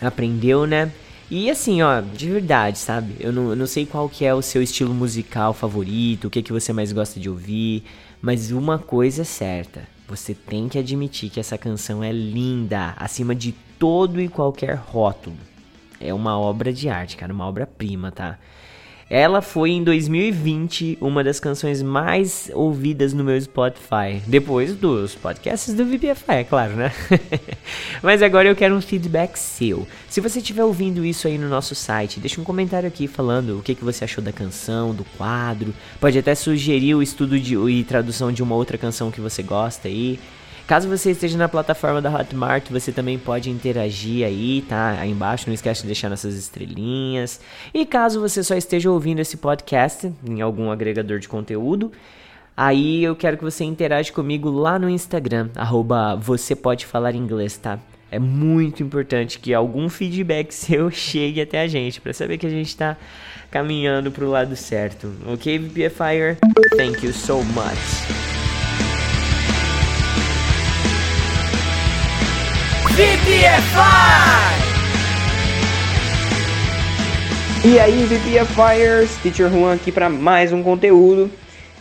aprendeu, 0.00 0.66
né? 0.66 0.92
E 1.28 1.50
assim, 1.50 1.82
ó, 1.82 2.00
de 2.00 2.30
verdade, 2.30 2.78
sabe? 2.78 3.16
Eu 3.18 3.32
não, 3.32 3.50
eu 3.50 3.56
não 3.56 3.66
sei 3.66 3.84
qual 3.84 4.08
que 4.08 4.24
é 4.24 4.32
o 4.32 4.40
seu 4.40 4.62
estilo 4.62 4.94
musical 4.94 5.52
favorito, 5.52 6.28
o 6.28 6.30
que, 6.30 6.42
que 6.42 6.52
você 6.52 6.72
mais 6.72 6.92
gosta 6.92 7.18
de 7.18 7.28
ouvir, 7.28 7.82
mas 8.22 8.52
uma 8.52 8.78
coisa 8.78 9.22
é 9.22 9.24
certa, 9.24 9.88
você 10.06 10.34
tem 10.34 10.68
que 10.68 10.78
admitir 10.78 11.30
que 11.30 11.40
essa 11.40 11.58
canção 11.58 12.04
é 12.04 12.12
linda, 12.12 12.94
acima 12.96 13.34
de 13.34 13.52
todo 13.76 14.20
e 14.20 14.28
qualquer 14.28 14.76
rótulo. 14.76 15.36
É 15.98 16.14
uma 16.14 16.38
obra 16.38 16.72
de 16.72 16.88
arte, 16.88 17.16
cara, 17.16 17.32
uma 17.32 17.46
obra-prima, 17.46 18.12
tá? 18.12 18.38
Ela 19.08 19.40
foi 19.40 19.70
em 19.70 19.84
2020 19.84 20.98
uma 21.00 21.22
das 21.22 21.38
canções 21.38 21.80
mais 21.80 22.50
ouvidas 22.52 23.12
no 23.12 23.22
meu 23.22 23.40
Spotify. 23.40 24.20
Depois 24.26 24.74
dos 24.74 25.14
podcasts 25.14 25.74
do 25.74 25.84
VPFI, 25.84 26.32
é 26.32 26.44
claro, 26.44 26.74
né? 26.74 26.92
Mas 28.02 28.20
agora 28.20 28.48
eu 28.48 28.56
quero 28.56 28.74
um 28.74 28.80
feedback 28.80 29.36
seu. 29.36 29.86
Se 30.08 30.20
você 30.20 30.40
estiver 30.40 30.64
ouvindo 30.64 31.04
isso 31.04 31.28
aí 31.28 31.38
no 31.38 31.48
nosso 31.48 31.72
site, 31.72 32.18
deixa 32.18 32.40
um 32.40 32.44
comentário 32.44 32.88
aqui 32.88 33.06
falando 33.06 33.60
o 33.60 33.62
que, 33.62 33.76
que 33.76 33.84
você 33.84 34.02
achou 34.02 34.24
da 34.24 34.32
canção, 34.32 34.92
do 34.92 35.04
quadro. 35.16 35.72
Pode 36.00 36.18
até 36.18 36.34
sugerir 36.34 36.96
o 36.96 37.02
estudo 37.02 37.38
de, 37.38 37.54
e 37.54 37.84
tradução 37.84 38.32
de 38.32 38.42
uma 38.42 38.56
outra 38.56 38.76
canção 38.76 39.12
que 39.12 39.20
você 39.20 39.40
gosta 39.40 39.86
aí. 39.86 40.18
Caso 40.66 40.88
você 40.88 41.12
esteja 41.12 41.38
na 41.38 41.48
plataforma 41.48 42.02
da 42.02 42.10
Hotmart, 42.10 42.70
você 42.70 42.90
também 42.90 43.16
pode 43.16 43.48
interagir 43.48 44.26
aí, 44.26 44.64
tá? 44.68 44.96
Aí 44.98 45.12
embaixo, 45.12 45.46
não 45.46 45.54
esquece 45.54 45.82
de 45.82 45.86
deixar 45.86 46.08
nossas 46.08 46.34
estrelinhas. 46.34 47.40
E 47.72 47.86
caso 47.86 48.20
você 48.20 48.42
só 48.42 48.56
esteja 48.56 48.90
ouvindo 48.90 49.20
esse 49.20 49.36
podcast 49.36 50.12
em 50.28 50.40
algum 50.40 50.68
agregador 50.72 51.20
de 51.20 51.28
conteúdo, 51.28 51.92
aí 52.56 53.04
eu 53.04 53.14
quero 53.14 53.36
que 53.36 53.44
você 53.44 53.62
interage 53.62 54.10
comigo 54.10 54.50
lá 54.50 54.76
no 54.76 54.90
Instagram, 54.90 55.50
arroba 55.54 56.16
você 56.16 56.56
pode 56.56 56.84
falar 56.84 57.14
inglês, 57.14 57.56
tá? 57.56 57.78
É 58.10 58.18
muito 58.18 58.82
importante 58.82 59.38
que 59.38 59.54
algum 59.54 59.88
feedback 59.88 60.50
seu 60.54 60.90
chegue 60.90 61.40
até 61.40 61.60
a 61.60 61.68
gente, 61.68 62.00
para 62.00 62.12
saber 62.12 62.38
que 62.38 62.46
a 62.46 62.50
gente 62.50 62.68
está 62.68 62.96
caminhando 63.52 64.10
para 64.10 64.24
o 64.24 64.30
lado 64.30 64.56
certo. 64.56 65.12
Ok, 65.28 65.58
VPFire? 65.60 66.38
Thank 66.76 67.06
you 67.06 67.12
so 67.12 67.44
much. 67.44 68.35
VPFI! 72.96 74.56
E 77.62 77.78
aí, 77.78 78.06
VPFires, 78.06 79.18
Teacher 79.22 79.50
Juan 79.50 79.74
aqui 79.74 79.92
para 79.92 80.08
mais 80.08 80.50
um 80.50 80.62
conteúdo. 80.62 81.30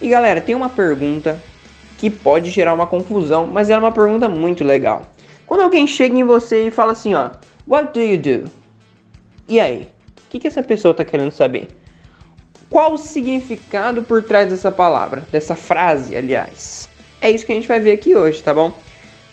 E 0.01 0.09
galera, 0.09 0.41
tem 0.41 0.53
uma 0.53 0.67
pergunta 0.67 1.41
que 1.97 2.09
pode 2.09 2.49
gerar 2.49 2.73
uma 2.73 2.85
confusão, 2.85 3.47
mas 3.47 3.69
é 3.69 3.77
uma 3.77 3.93
pergunta 3.93 4.27
muito 4.27 4.65
legal. 4.65 5.03
Quando 5.47 5.61
alguém 5.61 5.87
chega 5.87 6.17
em 6.17 6.25
você 6.25 6.67
e 6.67 6.71
fala 6.71 6.91
assim, 6.91 7.13
ó, 7.13 7.29
What 7.65 7.93
do 7.93 8.01
you 8.01 8.17
do? 8.17 8.51
E 9.47 9.57
aí? 9.57 9.83
O 10.17 10.29
que, 10.29 10.37
que 10.37 10.49
essa 10.49 10.63
pessoa 10.63 10.91
está 10.91 11.05
querendo 11.05 11.31
saber? 11.31 11.69
Qual 12.69 12.91
o 12.91 12.97
significado 12.97 14.03
por 14.03 14.21
trás 14.21 14.49
dessa 14.49 14.69
palavra, 14.69 15.23
dessa 15.31 15.55
frase, 15.55 16.13
aliás? 16.13 16.89
É 17.21 17.31
isso 17.31 17.45
que 17.45 17.53
a 17.53 17.55
gente 17.55 17.69
vai 17.69 17.79
ver 17.79 17.93
aqui 17.93 18.13
hoje, 18.13 18.43
tá 18.43 18.53
bom? 18.53 18.73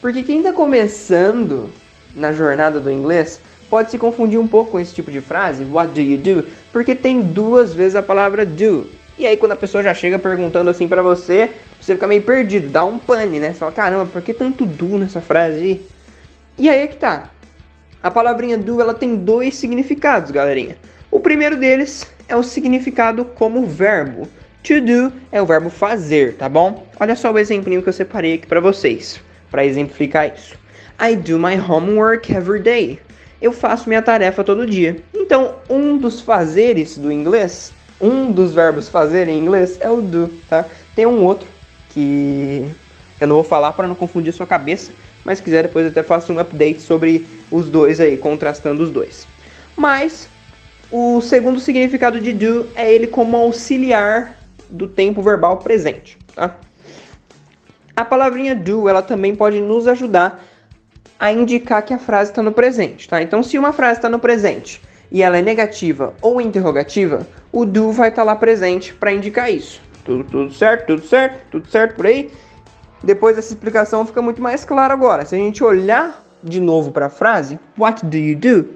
Porque 0.02 0.24
quem 0.24 0.38
está 0.38 0.52
começando 0.52 1.70
na 2.12 2.32
jornada 2.32 2.80
do 2.80 2.90
inglês 2.90 3.40
pode 3.70 3.92
se 3.92 3.98
confundir 3.98 4.38
um 4.38 4.48
pouco 4.48 4.72
com 4.72 4.80
esse 4.80 4.92
tipo 4.92 5.12
de 5.12 5.20
frase, 5.20 5.64
what 5.64 5.92
do 5.92 6.00
you 6.00 6.18
do? 6.18 6.44
Porque 6.72 6.96
tem 6.96 7.22
duas 7.22 7.72
vezes 7.72 7.94
a 7.94 8.02
palavra 8.02 8.44
do. 8.44 8.90
E 9.16 9.24
aí 9.24 9.36
quando 9.36 9.52
a 9.52 9.56
pessoa 9.56 9.80
já 9.80 9.94
chega 9.94 10.18
perguntando 10.18 10.68
assim 10.68 10.88
para 10.88 11.02
você, 11.02 11.52
você 11.80 11.94
fica 11.94 12.08
meio 12.08 12.20
perdido, 12.20 12.68
dá 12.68 12.84
um 12.84 12.98
pane, 12.98 13.38
né? 13.38 13.52
Você 13.52 13.60
fala, 13.60 13.70
caramba, 13.70 14.06
por 14.06 14.20
que 14.20 14.34
tanto 14.34 14.66
do 14.66 14.98
nessa 14.98 15.20
frase 15.20 15.56
aí? 15.58 15.86
E 16.58 16.68
aí 16.68 16.80
é 16.80 16.86
que 16.88 16.96
tá. 16.96 17.30
A 18.02 18.10
palavrinha 18.10 18.58
do 18.58 18.80
ela 18.80 18.94
tem 18.94 19.14
dois 19.14 19.54
significados, 19.54 20.32
galerinha. 20.32 20.76
O 21.12 21.20
primeiro 21.20 21.56
deles 21.56 22.12
é 22.26 22.34
o 22.34 22.42
significado 22.42 23.24
como 23.24 23.64
verbo. 23.66 24.26
To 24.64 24.80
do 24.80 25.12
é 25.30 25.40
o 25.40 25.46
verbo 25.46 25.70
fazer, 25.70 26.34
tá 26.34 26.48
bom? 26.48 26.88
Olha 26.98 27.14
só 27.14 27.30
o 27.30 27.38
exemplinho 27.38 27.82
que 27.84 27.88
eu 27.88 27.92
separei 27.92 28.34
aqui 28.34 28.48
para 28.48 28.58
vocês, 28.58 29.20
para 29.52 29.64
exemplificar 29.66 30.32
isso. 30.34 30.56
I 30.98 31.14
do 31.14 31.38
my 31.38 31.56
homework 31.56 32.32
every 32.32 32.60
day. 32.60 32.98
Eu 33.40 33.52
faço 33.52 33.88
minha 33.88 34.00
tarefa 34.00 34.42
todo 34.42 34.66
dia. 34.66 34.96
Então, 35.14 35.56
um 35.68 35.98
dos 35.98 36.20
fazeres 36.22 36.96
do 36.96 37.12
inglês, 37.12 37.72
um 38.00 38.32
dos 38.32 38.54
verbos 38.54 38.88
fazer 38.88 39.28
em 39.28 39.38
inglês 39.38 39.76
é 39.80 39.90
o 39.90 40.00
do, 40.00 40.28
tá? 40.48 40.64
Tem 40.96 41.06
um 41.06 41.22
outro 41.22 41.46
que 41.90 42.66
eu 43.20 43.28
não 43.28 43.36
vou 43.36 43.44
falar 43.44 43.72
para 43.72 43.86
não 43.86 43.94
confundir 43.94 44.32
sua 44.32 44.46
cabeça, 44.46 44.90
mas 45.24 45.38
se 45.38 45.44
quiser 45.44 45.64
depois 45.64 45.84
eu 45.84 45.90
até 45.90 46.02
faço 46.02 46.32
um 46.32 46.38
update 46.38 46.80
sobre 46.80 47.26
os 47.50 47.68
dois 47.68 48.00
aí, 48.00 48.16
contrastando 48.16 48.82
os 48.82 48.90
dois. 48.90 49.26
Mas 49.76 50.28
o 50.90 51.20
segundo 51.20 51.60
significado 51.60 52.20
de 52.20 52.32
do 52.32 52.66
é 52.74 52.92
ele 52.92 53.06
como 53.06 53.36
auxiliar 53.36 54.38
do 54.70 54.88
tempo 54.88 55.20
verbal 55.20 55.58
presente, 55.58 56.16
tá? 56.34 56.56
A 57.94 58.04
palavrinha 58.04 58.54
do, 58.54 58.88
ela 58.88 59.02
também 59.02 59.34
pode 59.34 59.60
nos 59.60 59.86
ajudar 59.86 60.42
a 61.18 61.30
indicar 61.30 61.82
que 61.82 61.94
a 61.94 61.98
frase 61.98 62.30
está 62.30 62.42
no 62.42 62.52
presente, 62.52 63.08
tá? 63.08 63.22
Então, 63.22 63.42
se 63.42 63.58
uma 63.58 63.72
frase 63.72 63.98
está 63.98 64.08
no 64.08 64.18
presente 64.18 64.80
e 65.10 65.22
ela 65.22 65.38
é 65.38 65.42
negativa 65.42 66.14
ou 66.22 66.40
interrogativa, 66.40 67.26
o 67.52 67.64
do 67.64 67.92
vai 67.92 68.08
estar 68.08 68.22
tá 68.22 68.26
lá 68.26 68.34
presente 68.34 68.94
para 68.94 69.12
indicar 69.12 69.52
isso. 69.52 69.80
Tudo, 70.04 70.24
tudo 70.24 70.52
certo, 70.52 70.86
tudo 70.86 71.06
certo, 71.06 71.40
tudo 71.50 71.68
certo 71.68 71.94
por 71.94 72.06
aí? 72.06 72.30
Depois 73.04 73.36
dessa 73.36 73.52
explicação 73.52 74.06
fica 74.06 74.22
muito 74.22 74.40
mais 74.40 74.64
claro 74.64 74.92
agora. 74.92 75.24
Se 75.24 75.34
a 75.34 75.38
gente 75.38 75.62
olhar 75.62 76.24
de 76.42 76.60
novo 76.60 76.90
para 76.90 77.06
a 77.06 77.10
frase, 77.10 77.58
what 77.78 78.04
do 78.04 78.16
you 78.16 78.36
do? 78.36 78.70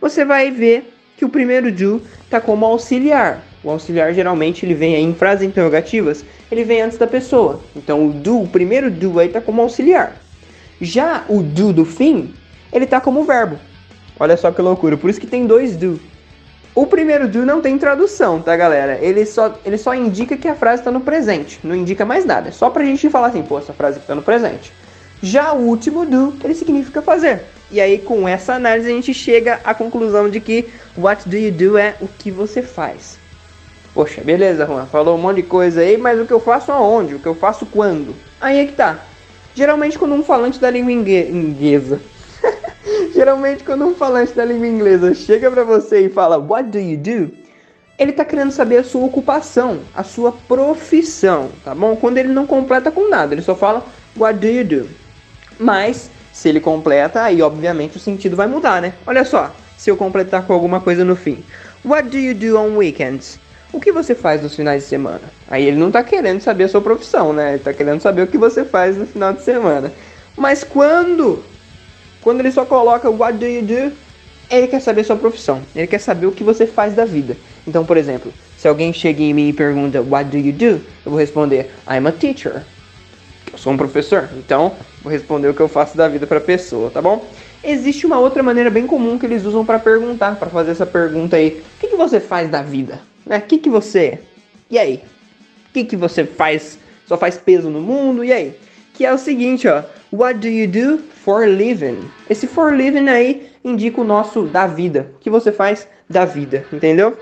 Você 0.00 0.24
vai 0.24 0.50
ver 0.50 0.92
que 1.16 1.24
o 1.24 1.28
primeiro 1.28 1.70
do 1.70 2.02
está 2.24 2.40
como 2.40 2.64
auxiliar. 2.66 3.42
O 3.64 3.70
auxiliar 3.70 4.12
geralmente 4.12 4.66
ele 4.66 4.74
vem 4.74 4.96
em 4.96 5.14
frases 5.14 5.46
interrogativas, 5.46 6.24
ele 6.50 6.64
vem 6.64 6.82
antes 6.82 6.98
da 6.98 7.06
pessoa. 7.06 7.60
Então 7.76 8.08
o 8.08 8.12
do, 8.12 8.42
o 8.42 8.48
primeiro 8.48 8.90
do 8.90 9.20
aí 9.20 9.28
está 9.28 9.40
como 9.40 9.62
auxiliar. 9.62 10.16
Já 10.80 11.24
o 11.28 11.42
do 11.42 11.72
do 11.72 11.84
fim, 11.84 12.34
ele 12.72 12.84
está 12.84 13.00
como 13.00 13.24
verbo. 13.24 13.58
Olha 14.18 14.36
só 14.36 14.50
que 14.50 14.60
loucura, 14.60 14.96
por 14.96 15.08
isso 15.08 15.20
que 15.20 15.26
tem 15.26 15.46
dois 15.46 15.76
do. 15.76 16.00
O 16.74 16.86
primeiro 16.86 17.28
do 17.28 17.44
não 17.44 17.60
tem 17.60 17.76
tradução, 17.78 18.40
tá, 18.40 18.56
galera? 18.56 18.98
Ele 19.00 19.26
só, 19.26 19.58
ele 19.64 19.76
só 19.76 19.94
indica 19.94 20.36
que 20.36 20.48
a 20.48 20.54
frase 20.54 20.80
está 20.80 20.90
no 20.90 21.00
presente, 21.00 21.60
não 21.62 21.76
indica 21.76 22.04
mais 22.04 22.24
nada. 22.24 22.48
É 22.48 22.52
só 22.52 22.70
pra 22.70 22.84
gente 22.84 23.10
falar 23.10 23.28
assim, 23.28 23.42
pô, 23.42 23.58
essa 23.58 23.74
frase 23.74 23.98
está 23.98 24.14
no 24.14 24.22
presente. 24.22 24.72
Já 25.22 25.52
o 25.52 25.60
último 25.60 26.04
do, 26.06 26.34
ele 26.42 26.54
significa 26.54 27.02
fazer. 27.02 27.42
E 27.70 27.80
aí, 27.80 27.98
com 27.98 28.26
essa 28.26 28.54
análise, 28.54 28.88
a 28.90 28.94
gente 28.94 29.14
chega 29.14 29.60
à 29.62 29.72
conclusão 29.72 30.28
de 30.28 30.40
que 30.40 30.66
what 30.96 31.28
do 31.28 31.36
you 31.36 31.52
do 31.52 31.78
é 31.78 31.94
o 32.00 32.08
que 32.08 32.30
você 32.30 32.60
faz. 32.60 33.21
Poxa, 33.94 34.22
beleza, 34.22 34.64
Juan, 34.64 34.86
falou 34.86 35.16
um 35.16 35.20
monte 35.20 35.36
de 35.36 35.42
coisa 35.42 35.82
aí, 35.82 35.98
mas 35.98 36.18
o 36.18 36.24
que 36.24 36.32
eu 36.32 36.40
faço 36.40 36.72
aonde? 36.72 37.14
O 37.14 37.18
que 37.18 37.26
eu 37.26 37.34
faço 37.34 37.66
quando? 37.66 38.14
Aí 38.40 38.58
é 38.58 38.64
que 38.64 38.72
tá. 38.72 39.00
Geralmente, 39.54 39.98
quando 39.98 40.14
um 40.14 40.24
falante 40.24 40.58
da 40.58 40.70
língua 40.70 40.92
inglesa. 40.92 42.00
Geralmente, 43.14 43.62
quando 43.64 43.84
um 43.84 43.94
falante 43.94 44.32
da 44.32 44.46
língua 44.46 44.66
inglesa 44.66 45.12
chega 45.14 45.50
pra 45.50 45.62
você 45.62 46.06
e 46.06 46.08
fala 46.08 46.38
what 46.38 46.70
do 46.70 46.78
you 46.78 46.96
do? 46.96 47.30
Ele 47.98 48.12
tá 48.12 48.24
querendo 48.24 48.50
saber 48.50 48.78
a 48.78 48.84
sua 48.84 49.04
ocupação, 49.04 49.80
a 49.94 50.02
sua 50.02 50.32
profissão, 50.32 51.50
tá 51.62 51.74
bom? 51.74 51.94
Quando 51.94 52.16
ele 52.16 52.28
não 52.28 52.46
completa 52.46 52.90
com 52.90 53.10
nada, 53.10 53.34
ele 53.34 53.42
só 53.42 53.54
fala 53.54 53.84
what 54.16 54.38
do 54.38 54.46
you 54.46 54.64
do? 54.64 54.88
Mas 55.58 56.10
se 56.32 56.48
ele 56.48 56.60
completa, 56.60 57.22
aí 57.22 57.42
obviamente 57.42 57.98
o 57.98 58.00
sentido 58.00 58.34
vai 58.34 58.46
mudar, 58.46 58.80
né? 58.80 58.94
Olha 59.06 59.24
só, 59.24 59.54
se 59.76 59.90
eu 59.90 59.96
completar 59.98 60.46
com 60.46 60.54
alguma 60.54 60.80
coisa 60.80 61.04
no 61.04 61.14
fim. 61.14 61.44
What 61.84 62.08
do 62.08 62.16
you 62.16 62.34
do 62.34 62.58
on 62.58 62.76
weekends? 62.76 63.38
O 63.72 63.80
que 63.80 63.90
você 63.90 64.14
faz 64.14 64.42
nos 64.42 64.54
finais 64.54 64.82
de 64.82 64.88
semana? 64.88 65.22
Aí 65.48 65.64
ele 65.64 65.76
não 65.76 65.90
tá 65.90 66.02
querendo 66.02 66.40
saber 66.40 66.64
a 66.64 66.68
sua 66.68 66.80
profissão, 66.80 67.32
né? 67.32 67.54
Ele 67.54 67.62
tá 67.62 67.72
querendo 67.72 68.00
saber 68.00 68.22
o 68.22 68.26
que 68.26 68.36
você 68.36 68.64
faz 68.64 68.96
no 68.96 69.06
final 69.06 69.32
de 69.32 69.42
semana. 69.42 69.92
Mas 70.36 70.62
quando 70.62 71.42
quando 72.20 72.40
ele 72.40 72.52
só 72.52 72.64
coloca 72.64 73.10
what 73.10 73.38
do 73.38 73.46
you 73.46 73.62
do, 73.62 73.92
ele 74.50 74.68
quer 74.68 74.80
saber 74.80 75.00
a 75.00 75.04
sua 75.04 75.16
profissão. 75.16 75.62
Ele 75.74 75.86
quer 75.86 75.98
saber 75.98 76.26
o 76.26 76.32
que 76.32 76.44
você 76.44 76.66
faz 76.66 76.94
da 76.94 77.04
vida. 77.04 77.36
Então, 77.66 77.84
por 77.84 77.96
exemplo, 77.96 78.32
se 78.56 78.68
alguém 78.68 78.92
chega 78.92 79.22
em 79.22 79.32
mim 79.32 79.48
e 79.48 79.52
pergunta 79.52 80.02
what 80.02 80.30
do 80.30 80.36
you 80.36 80.52
do, 80.52 80.64
eu 80.64 81.10
vou 81.10 81.18
responder 81.18 81.70
I'm 81.88 82.06
a 82.06 82.12
teacher 82.12 82.62
eu 83.52 83.58
sou 83.58 83.72
um 83.72 83.76
professor, 83.76 84.30
então 84.36 84.72
vou 85.02 85.12
responder 85.12 85.48
o 85.48 85.54
que 85.54 85.60
eu 85.60 85.68
faço 85.68 85.96
da 85.96 86.08
vida 86.08 86.26
para 86.26 86.38
a 86.38 86.40
pessoa, 86.40 86.90
tá 86.90 87.02
bom? 87.02 87.24
Existe 87.62 88.06
uma 88.06 88.18
outra 88.18 88.42
maneira 88.42 88.70
bem 88.70 88.86
comum 88.86 89.18
que 89.18 89.26
eles 89.26 89.44
usam 89.44 89.64
para 89.64 89.78
perguntar, 89.78 90.36
para 90.36 90.48
fazer 90.48 90.70
essa 90.70 90.86
pergunta 90.86 91.36
aí: 91.36 91.62
o 91.76 91.80
que, 91.80 91.88
que 91.88 91.96
você 91.96 92.18
faz 92.18 92.50
da 92.50 92.62
vida? 92.62 93.00
Né? 93.26 93.40
Que, 93.40 93.58
que 93.58 93.70
você. 93.70 94.20
E 94.70 94.78
aí? 94.78 95.02
Que, 95.72 95.84
que 95.84 95.96
você 95.96 96.24
faz? 96.24 96.78
Só 97.06 97.16
faz 97.16 97.36
peso 97.36 97.70
no 97.70 97.80
mundo? 97.80 98.24
E 98.24 98.32
aí? 98.32 98.58
Que 98.94 99.04
é 99.04 99.12
o 99.12 99.18
seguinte, 99.18 99.68
ó. 99.68 99.82
What 100.12 100.40
do 100.40 100.48
you 100.48 100.68
do 100.68 100.98
for 100.98 101.46
living? 101.46 102.10
Esse 102.28 102.46
for 102.46 102.74
living 102.74 103.08
aí 103.08 103.50
indica 103.64 104.00
o 104.00 104.04
nosso 104.04 104.42
da 104.42 104.66
vida. 104.66 105.10
O 105.16 105.18
que 105.18 105.30
você 105.30 105.50
faz 105.50 105.88
da 106.08 106.24
vida, 106.24 106.66
entendeu? 106.72 107.16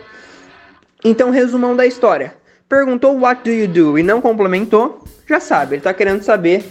Então, 1.04 1.30
resumão 1.30 1.76
da 1.76 1.86
história. 1.86 2.34
Perguntou 2.68 3.18
what 3.18 3.42
do 3.42 3.50
you 3.50 3.66
do 3.66 3.98
e 3.98 4.02
não 4.02 4.20
complementou, 4.20 5.02
já 5.28 5.40
sabe, 5.40 5.74
ele 5.74 5.80
está 5.80 5.92
querendo 5.92 6.22
saber 6.22 6.64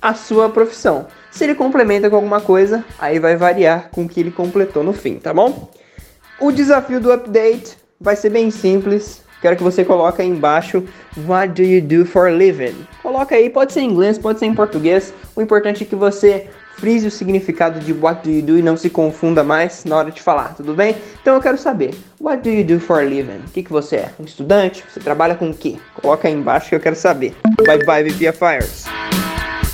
a 0.00 0.12
sua 0.12 0.50
profissão. 0.50 1.06
Se 1.30 1.44
ele 1.44 1.54
complementa 1.54 2.10
com 2.10 2.16
alguma 2.16 2.40
coisa, 2.40 2.84
aí 2.98 3.18
vai 3.18 3.36
variar 3.36 3.88
com 3.90 4.04
o 4.04 4.08
que 4.08 4.20
ele 4.20 4.30
completou 4.30 4.82
no 4.82 4.92
fim, 4.92 5.18
tá 5.18 5.32
bom? 5.32 5.70
O 6.38 6.50
desafio 6.50 7.00
do 7.00 7.12
update 7.12 7.76
vai 8.00 8.16
ser 8.16 8.30
bem 8.30 8.50
simples. 8.50 9.22
Quero 9.42 9.56
que 9.56 9.62
você 9.62 9.84
coloque 9.84 10.20
aí 10.20 10.28
embaixo 10.28 10.84
What 11.26 11.54
do 11.54 11.62
you 11.62 11.80
do 11.80 12.04
for 12.04 12.26
a 12.26 12.30
living? 12.30 12.74
Coloca 13.02 13.34
aí, 13.34 13.48
pode 13.48 13.72
ser 13.72 13.80
em 13.80 13.90
inglês, 13.90 14.18
pode 14.18 14.38
ser 14.38 14.46
em 14.46 14.54
português. 14.54 15.12
O 15.34 15.42
importante 15.42 15.82
é 15.82 15.86
que 15.86 15.96
você 15.96 16.48
frise 16.76 17.06
o 17.06 17.10
significado 17.10 17.78
de 17.80 17.92
what 17.92 18.22
do 18.22 18.30
you 18.30 18.42
do 18.42 18.58
e 18.58 18.62
não 18.62 18.76
se 18.76 18.88
confunda 18.88 19.44
mais 19.44 19.84
na 19.84 19.96
hora 19.96 20.10
de 20.10 20.22
falar, 20.22 20.54
tudo 20.54 20.72
bem? 20.72 20.96
Então 21.20 21.34
eu 21.34 21.40
quero 21.40 21.58
saber, 21.58 21.94
what 22.18 22.42
do 22.42 22.48
you 22.48 22.64
do 22.64 22.80
for 22.80 23.00
a 23.00 23.04
living? 23.04 23.40
O 23.46 23.50
que, 23.50 23.62
que 23.62 23.70
você 23.70 23.96
é? 23.96 24.10
Um 24.18 24.24
estudante? 24.24 24.84
Você 24.88 25.00
trabalha 25.00 25.34
com 25.34 25.50
o 25.50 25.54
quê? 25.54 25.76
Coloca 25.94 26.26
aí 26.26 26.34
embaixo 26.34 26.68
que 26.70 26.74
eu 26.74 26.80
quero 26.80 26.96
saber. 26.96 27.34
Bye 27.66 27.84
bye, 27.84 28.02
VPFires. 28.02 28.84
VPFI! 28.84 29.69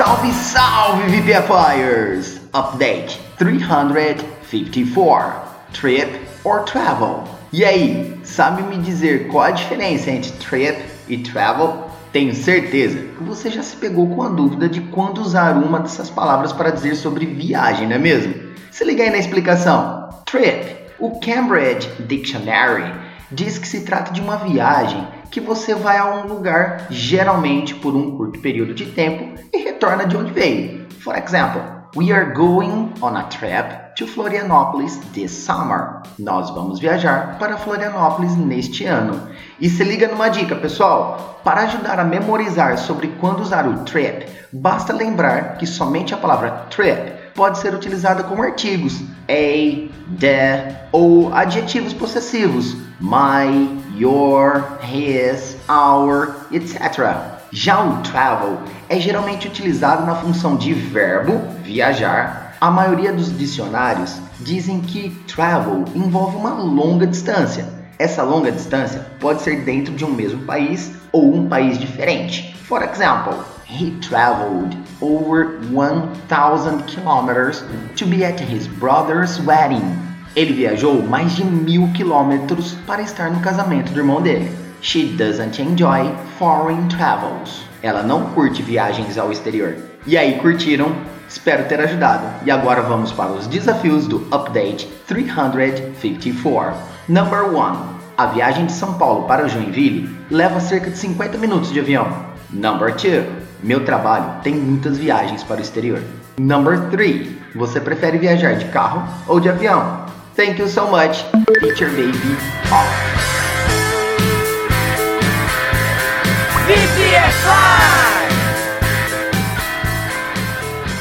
Salve, 0.00 0.32
salve, 0.32 1.02
VPFires! 1.10 2.40
Update 2.54 3.20
300 3.36 4.24
54. 4.48 5.42
Trip 5.74 6.26
or 6.42 6.64
travel. 6.64 7.24
E 7.52 7.66
aí, 7.66 8.18
sabe 8.24 8.62
me 8.62 8.78
dizer 8.78 9.28
qual 9.28 9.44
a 9.44 9.50
diferença 9.50 10.10
entre 10.10 10.32
trip 10.38 10.82
e 11.06 11.18
travel? 11.18 11.84
Tenho 12.14 12.34
certeza 12.34 12.98
que 12.98 13.22
você 13.22 13.50
já 13.50 13.62
se 13.62 13.76
pegou 13.76 14.08
com 14.08 14.22
a 14.22 14.30
dúvida 14.30 14.70
de 14.70 14.80
quando 14.80 15.18
usar 15.18 15.58
uma 15.58 15.80
dessas 15.80 16.08
palavras 16.08 16.50
para 16.50 16.70
dizer 16.70 16.94
sobre 16.94 17.26
viagem, 17.26 17.86
não 17.86 17.96
é 17.96 17.98
mesmo? 17.98 18.32
Se 18.70 18.82
liga 18.84 19.02
aí 19.02 19.10
na 19.10 19.18
explicação. 19.18 20.08
Trip. 20.24 20.76
O 20.98 21.20
Cambridge 21.20 21.90
Dictionary 22.06 22.90
diz 23.30 23.58
que 23.58 23.68
se 23.68 23.82
trata 23.82 24.14
de 24.14 24.22
uma 24.22 24.36
viagem 24.36 25.06
que 25.30 25.40
você 25.40 25.74
vai 25.74 25.96
a 25.96 26.06
um 26.06 26.26
lugar 26.26 26.86
geralmente 26.90 27.74
por 27.74 27.94
um 27.94 28.16
curto 28.16 28.40
período 28.40 28.74
de 28.74 28.86
tempo 28.86 29.40
e 29.52 29.58
retorna 29.58 30.04
de 30.04 30.16
onde 30.16 30.32
veio. 30.32 30.86
For 31.00 31.16
example, 31.16 31.62
we 31.96 32.12
are 32.12 32.32
going 32.34 32.92
on 33.00 33.16
a 33.16 33.22
trip 33.24 33.94
to 33.96 34.06
Florianópolis 34.06 34.96
this 35.12 35.30
summer. 35.30 36.02
Nós 36.18 36.50
vamos 36.50 36.80
viajar 36.80 37.38
para 37.38 37.56
Florianópolis 37.56 38.36
neste 38.36 38.84
ano. 38.84 39.28
E 39.60 39.68
se 39.68 39.84
liga 39.84 40.08
numa 40.08 40.28
dica, 40.28 40.56
pessoal. 40.56 41.40
Para 41.44 41.62
ajudar 41.62 41.98
a 42.00 42.04
memorizar 42.04 42.76
sobre 42.76 43.08
quando 43.20 43.40
usar 43.40 43.66
o 43.66 43.84
trip, 43.84 44.26
basta 44.52 44.92
lembrar 44.92 45.56
que 45.58 45.66
somente 45.66 46.12
a 46.12 46.18
palavra 46.18 46.66
trip 46.70 47.19
pode 47.40 47.56
ser 47.56 47.74
utilizada 47.74 48.22
como 48.22 48.42
artigos, 48.42 49.00
a, 49.26 49.88
the 50.18 50.76
ou 50.92 51.32
adjetivos 51.32 51.94
possessivos, 51.94 52.76
my, 53.00 53.80
your, 53.96 54.62
his, 54.82 55.56
our, 55.66 56.36
etc. 56.52 57.16
Já 57.50 57.82
o 57.82 58.02
travel 58.02 58.58
é 58.90 59.00
geralmente 59.00 59.48
utilizado 59.48 60.04
na 60.04 60.16
função 60.16 60.54
de 60.54 60.74
verbo, 60.74 61.40
viajar, 61.64 62.56
a 62.60 62.70
maioria 62.70 63.10
dos 63.10 63.34
dicionários 63.34 64.20
dizem 64.40 64.82
que 64.82 65.08
travel 65.26 65.86
envolve 65.94 66.36
uma 66.36 66.52
longa 66.52 67.06
distância. 67.06 67.66
Essa 67.98 68.22
longa 68.22 68.52
distância 68.52 69.06
pode 69.18 69.40
ser 69.40 69.64
dentro 69.64 69.94
de 69.94 70.04
um 70.04 70.12
mesmo 70.12 70.44
país 70.44 70.92
ou 71.10 71.34
um 71.34 71.48
país 71.48 71.78
diferente. 71.78 72.54
For 72.68 72.82
example, 72.82 73.32
he 73.66 73.92
traveled 74.06 74.76
over 75.00 75.58
1,000 75.70 76.86
kilometers 76.86 77.62
to 77.96 78.06
be 78.06 78.24
at 78.24 78.40
his 78.40 78.66
brother's 78.66 79.40
wedding. 79.40 79.98
Ele 80.36 80.52
viajou 80.52 81.02
mais 81.02 81.34
de 81.34 81.44
mil 81.44 81.88
quilômetros 81.92 82.74
para 82.86 83.02
estar 83.02 83.30
no 83.30 83.40
casamento 83.40 83.92
do 83.92 84.00
irmão 84.00 84.22
dele. 84.22 84.50
She 84.80 85.06
doesn't 85.16 85.60
enjoy 85.60 86.10
foreign 86.38 86.88
travels. 86.88 87.64
Ela 87.82 88.02
não 88.02 88.26
curte 88.30 88.62
viagens 88.62 89.18
ao 89.18 89.32
exterior. 89.32 89.76
E 90.06 90.16
aí, 90.16 90.38
curtiram? 90.38 90.92
Espero 91.28 91.68
ter 91.68 91.80
ajudado. 91.80 92.26
E 92.44 92.50
agora 92.50 92.82
vamos 92.82 93.12
para 93.12 93.30
os 93.30 93.46
desafios 93.46 94.06
do 94.06 94.26
Update 94.32 94.86
354. 95.06 96.76
Number 97.08 97.44
1. 97.54 98.00
A 98.16 98.26
viagem 98.26 98.66
de 98.66 98.72
São 98.72 98.94
Paulo 98.94 99.24
para 99.26 99.48
Joinville 99.48 100.14
leva 100.30 100.60
cerca 100.60 100.90
de 100.90 100.98
50 100.98 101.38
minutos 101.38 101.72
de 101.72 101.80
avião. 101.80 102.08
Number 102.50 102.92
2. 102.92 103.49
Meu 103.62 103.84
trabalho 103.84 104.40
tem 104.42 104.54
muitas 104.54 104.96
viagens 104.96 105.42
para 105.42 105.58
o 105.58 105.60
exterior. 105.60 106.02
Number 106.38 106.88
3. 106.90 107.28
Você 107.54 107.78
prefere 107.80 108.16
viajar 108.16 108.54
de 108.54 108.64
carro 108.66 109.06
ou 109.26 109.38
de 109.38 109.48
avião? 109.48 110.06
Thank 110.34 110.60
you 110.60 110.68
so 110.68 110.86
much. 110.86 111.24
Teacher 111.60 111.90
Baby 111.90 112.36
off. 112.72 113.10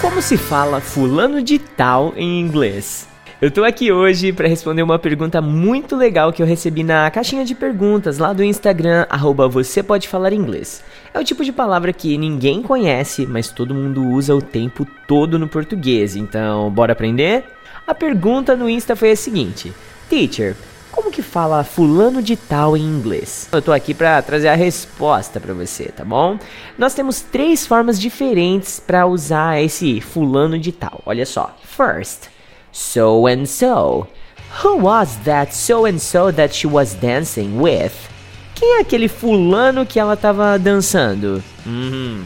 Como 0.01 0.21
se 0.21 0.35
fala 0.35 0.81
fulano 0.81 1.41
de 1.41 1.59
tal 1.59 2.13
em 2.17 2.39
inglês? 2.39 3.08
Eu 3.41 3.49
tô 3.49 3.63
aqui 3.63 3.89
hoje 3.89 4.33
para 4.33 4.49
responder 4.49 4.83
uma 4.83 4.99
pergunta 4.99 5.41
muito 5.41 5.95
legal 5.95 6.33
que 6.33 6.43
eu 6.43 6.45
recebi 6.45 6.83
na 6.83 7.09
caixinha 7.09 7.45
de 7.45 7.55
perguntas 7.55 8.17
lá 8.17 8.33
do 8.33 8.43
Instagram, 8.43 9.05
arroba 9.09 9.47
você 9.47 9.81
pode 9.81 10.09
falar 10.09 10.33
inglês. 10.33 10.83
É 11.13 11.19
o 11.21 11.23
tipo 11.23 11.45
de 11.45 11.53
palavra 11.53 11.93
que 11.93 12.17
ninguém 12.17 12.61
conhece, 12.61 13.25
mas 13.25 13.49
todo 13.49 13.73
mundo 13.73 14.05
usa 14.05 14.35
o 14.35 14.41
tempo 14.41 14.85
todo 15.07 15.39
no 15.39 15.47
português, 15.47 16.17
então 16.17 16.69
bora 16.69 16.91
aprender? 16.91 17.45
A 17.87 17.95
pergunta 17.95 18.57
no 18.57 18.69
Insta 18.69 18.93
foi 18.93 19.11
a 19.11 19.15
seguinte: 19.15 19.71
Teacher, 20.09 20.53
como 20.91 21.09
que 21.09 21.21
fala 21.21 21.63
fulano 21.63 22.21
de 22.21 22.35
tal 22.35 22.75
em 22.75 22.83
inglês? 22.83 23.47
Eu 23.53 23.61
tô 23.61 23.71
aqui 23.71 23.93
para 23.93 24.21
trazer 24.21 24.49
a 24.49 24.53
resposta 24.53 25.39
para 25.39 25.53
você, 25.53 25.85
tá 25.85 26.03
bom? 26.03 26.37
Nós 26.77 26.93
temos 26.93 27.21
três 27.21 27.65
formas 27.65 27.97
diferentes 27.97 28.81
para 28.81 29.07
usar 29.07 29.63
esse 29.63 30.01
fulano 30.01 30.59
de 30.59 30.73
tal. 30.73 31.01
Olha 31.05 31.25
só. 31.25 31.55
First, 31.63 32.27
so 32.79 33.27
and 33.27 33.47
so. 33.47 34.07
Who 34.61 34.77
was 34.77 35.17
that 35.25 35.53
so 35.53 35.85
and 35.85 36.01
so 36.01 36.31
that 36.31 36.53
she 36.53 36.65
was 36.65 36.95
dancing 36.95 37.59
with? 37.59 37.93
Quem 38.55 38.77
é 38.77 38.81
aquele 38.81 39.07
fulano 39.07 39.85
que 39.85 39.99
ela 39.99 40.17
tava 40.17 40.57
dançando? 40.57 41.43
Hum. 41.67 42.23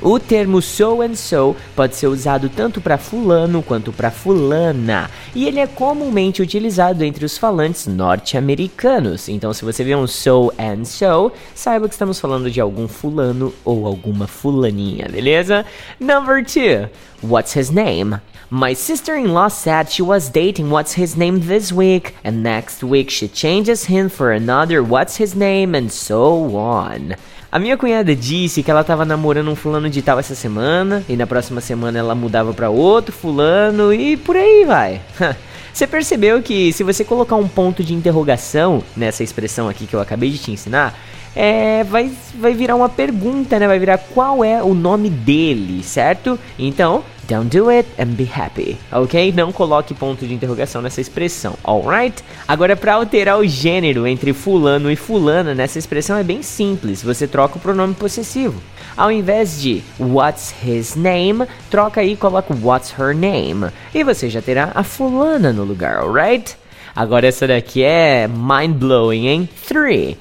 O 0.00 0.18
termo 0.18 0.62
so 0.62 1.02
and 1.02 1.14
so 1.14 1.56
pode 1.74 1.96
ser 1.96 2.06
usado 2.06 2.48
tanto 2.48 2.80
para 2.80 2.98
fulano 2.98 3.62
quanto 3.62 3.92
para 3.92 4.10
fulana, 4.10 5.10
e 5.34 5.46
ele 5.46 5.58
é 5.58 5.66
comumente 5.66 6.40
utilizado 6.40 7.04
entre 7.04 7.24
os 7.24 7.36
falantes 7.36 7.86
norte-americanos. 7.86 9.28
Então, 9.28 9.52
se 9.52 9.64
você 9.64 9.82
vê 9.82 9.96
um 9.96 10.06
so 10.06 10.52
and 10.58 10.84
so, 10.84 11.32
saiba 11.54 11.88
que 11.88 11.94
estamos 11.94 12.20
falando 12.20 12.50
de 12.50 12.60
algum 12.60 12.86
fulano 12.86 13.52
ou 13.64 13.86
alguma 13.86 14.26
fulaninha, 14.26 15.08
beleza? 15.10 15.64
Number 15.98 16.44
two, 16.44 16.88
what's 17.22 17.56
his 17.56 17.70
name? 17.70 18.20
My 18.50 18.74
sister-in-law 18.74 19.50
said 19.50 19.90
she 19.90 20.02
was 20.02 20.30
dating 20.30 20.70
what's 20.70 20.98
his 20.98 21.16
name 21.16 21.40
this 21.40 21.70
week, 21.70 22.14
and 22.24 22.42
next 22.42 22.82
week 22.82 23.10
she 23.10 23.28
changes 23.28 23.84
him 23.84 24.08
for 24.08 24.32
another 24.32 24.82
what's 24.82 25.20
his 25.20 25.34
name, 25.34 25.76
and 25.76 25.90
so 25.90 26.56
on. 26.56 27.14
A 27.50 27.58
minha 27.58 27.78
cunhada 27.78 28.14
disse 28.14 28.62
que 28.62 28.70
ela 28.70 28.84
tava 28.84 29.06
namorando 29.06 29.50
um 29.50 29.56
fulano 29.56 29.88
de 29.88 30.02
tal 30.02 30.18
essa 30.18 30.34
semana, 30.34 31.02
e 31.08 31.16
na 31.16 31.26
próxima 31.26 31.62
semana 31.62 31.98
ela 31.98 32.14
mudava 32.14 32.52
para 32.52 32.68
outro 32.68 33.10
fulano, 33.10 33.90
e 33.90 34.18
por 34.18 34.36
aí 34.36 34.66
vai. 34.66 35.00
Você 35.72 35.86
percebeu 35.86 36.42
que 36.42 36.72
se 36.72 36.82
você 36.82 37.04
colocar 37.04 37.36
um 37.36 37.46
ponto 37.46 37.84
de 37.84 37.94
interrogação 37.94 38.82
nessa 38.96 39.22
expressão 39.22 39.68
aqui 39.68 39.86
que 39.86 39.94
eu 39.94 40.00
acabei 40.00 40.28
de 40.28 40.36
te 40.36 40.50
ensinar, 40.50 40.98
é, 41.36 41.84
vai, 41.84 42.10
vai 42.34 42.52
virar 42.52 42.74
uma 42.74 42.88
pergunta, 42.88 43.60
né? 43.60 43.68
Vai 43.68 43.78
virar 43.78 43.96
qual 43.96 44.42
é 44.42 44.60
o 44.60 44.74
nome 44.74 45.08
dele, 45.08 45.84
certo? 45.84 46.36
Então, 46.58 47.04
don't 47.28 47.54
do 47.54 47.68
it 47.68 47.86
and 47.98 48.16
be 48.16 48.24
happy, 48.24 48.78
ok? 48.90 49.32
Não 49.32 49.52
coloque 49.52 49.94
ponto 49.94 50.26
de 50.26 50.32
interrogação 50.32 50.80
nessa 50.80 51.00
expressão, 51.00 51.54
alright? 51.62 52.24
Agora, 52.48 52.74
para 52.74 52.94
alterar 52.94 53.38
o 53.38 53.46
gênero 53.46 54.06
entre 54.06 54.32
fulano 54.32 54.90
e 54.90 54.96
fulana 54.96 55.54
nessa 55.54 55.78
expressão 55.78 56.16
é 56.16 56.24
bem 56.24 56.42
simples, 56.42 57.02
você 57.02 57.28
troca 57.28 57.58
o 57.58 57.60
pronome 57.60 57.94
possessivo. 57.94 58.60
Ao 58.96 59.12
invés 59.12 59.60
de 59.60 59.82
what's 60.00 60.54
his 60.64 60.96
name, 60.96 61.46
troca 61.70 62.00
aí 62.00 62.14
e 62.14 62.16
coloca 62.16 62.52
what's 62.62 62.92
her 62.98 63.14
name. 63.14 63.68
E 63.94 64.02
você 64.02 64.28
já 64.28 64.42
terá 64.42 64.72
a 64.74 64.82
fulana 64.82 65.52
no 65.52 65.62
lugar, 65.62 65.98
alright? 65.98 66.56
Agora 66.96 67.26
essa 67.28 67.46
daqui 67.46 67.82
é 67.82 68.26
mind 68.26 68.74
blowing, 68.74 69.26
hein? 69.26 69.48
3. 69.68 70.16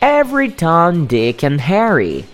Every 0.00 0.50
Tom, 0.50 1.04
Dick 1.04 1.44
and 1.44 1.60
Harry. 1.60 2.24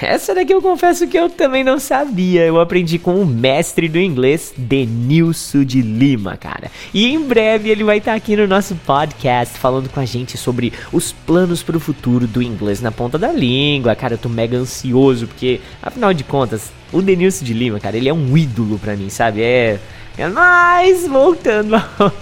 Essa 0.00 0.34
daqui 0.34 0.52
eu 0.52 0.60
confesso 0.60 1.06
que 1.06 1.16
eu 1.16 1.30
também 1.30 1.62
não 1.62 1.78
sabia. 1.78 2.44
Eu 2.44 2.58
aprendi 2.58 2.98
com 2.98 3.20
o 3.20 3.26
mestre 3.26 3.88
do 3.88 3.98
inglês, 3.98 4.52
Denilson 4.56 5.64
de 5.64 5.80
Lima, 5.80 6.36
cara. 6.36 6.70
E 6.92 7.06
em 7.06 7.20
breve 7.20 7.70
ele 7.70 7.84
vai 7.84 7.98
estar 7.98 8.14
aqui 8.14 8.34
no 8.34 8.46
nosso 8.46 8.74
podcast 8.74 9.58
falando 9.58 9.88
com 9.88 10.00
a 10.00 10.04
gente 10.04 10.36
sobre 10.36 10.72
os 10.92 11.12
planos 11.12 11.62
para 11.62 11.76
o 11.76 11.80
futuro 11.80 12.26
do 12.26 12.42
inglês 12.42 12.80
na 12.80 12.90
ponta 12.90 13.18
da 13.18 13.30
língua. 13.30 13.94
Cara, 13.94 14.14
eu 14.14 14.18
tô 14.18 14.28
mega 14.28 14.56
ansioso 14.56 15.28
porque, 15.28 15.60
afinal 15.80 16.12
de 16.12 16.24
contas, 16.24 16.72
o 16.92 17.00
Denilson 17.00 17.44
de 17.44 17.54
Lima, 17.54 17.78
cara, 17.78 17.96
ele 17.96 18.08
é 18.08 18.14
um 18.14 18.36
ídolo 18.36 18.78
para 18.78 18.96
mim, 18.96 19.08
sabe? 19.08 19.42
É. 19.42 19.78
É 20.18 20.28
Mas 20.28 21.06
voltando 21.06 21.74
ao, 21.98 22.12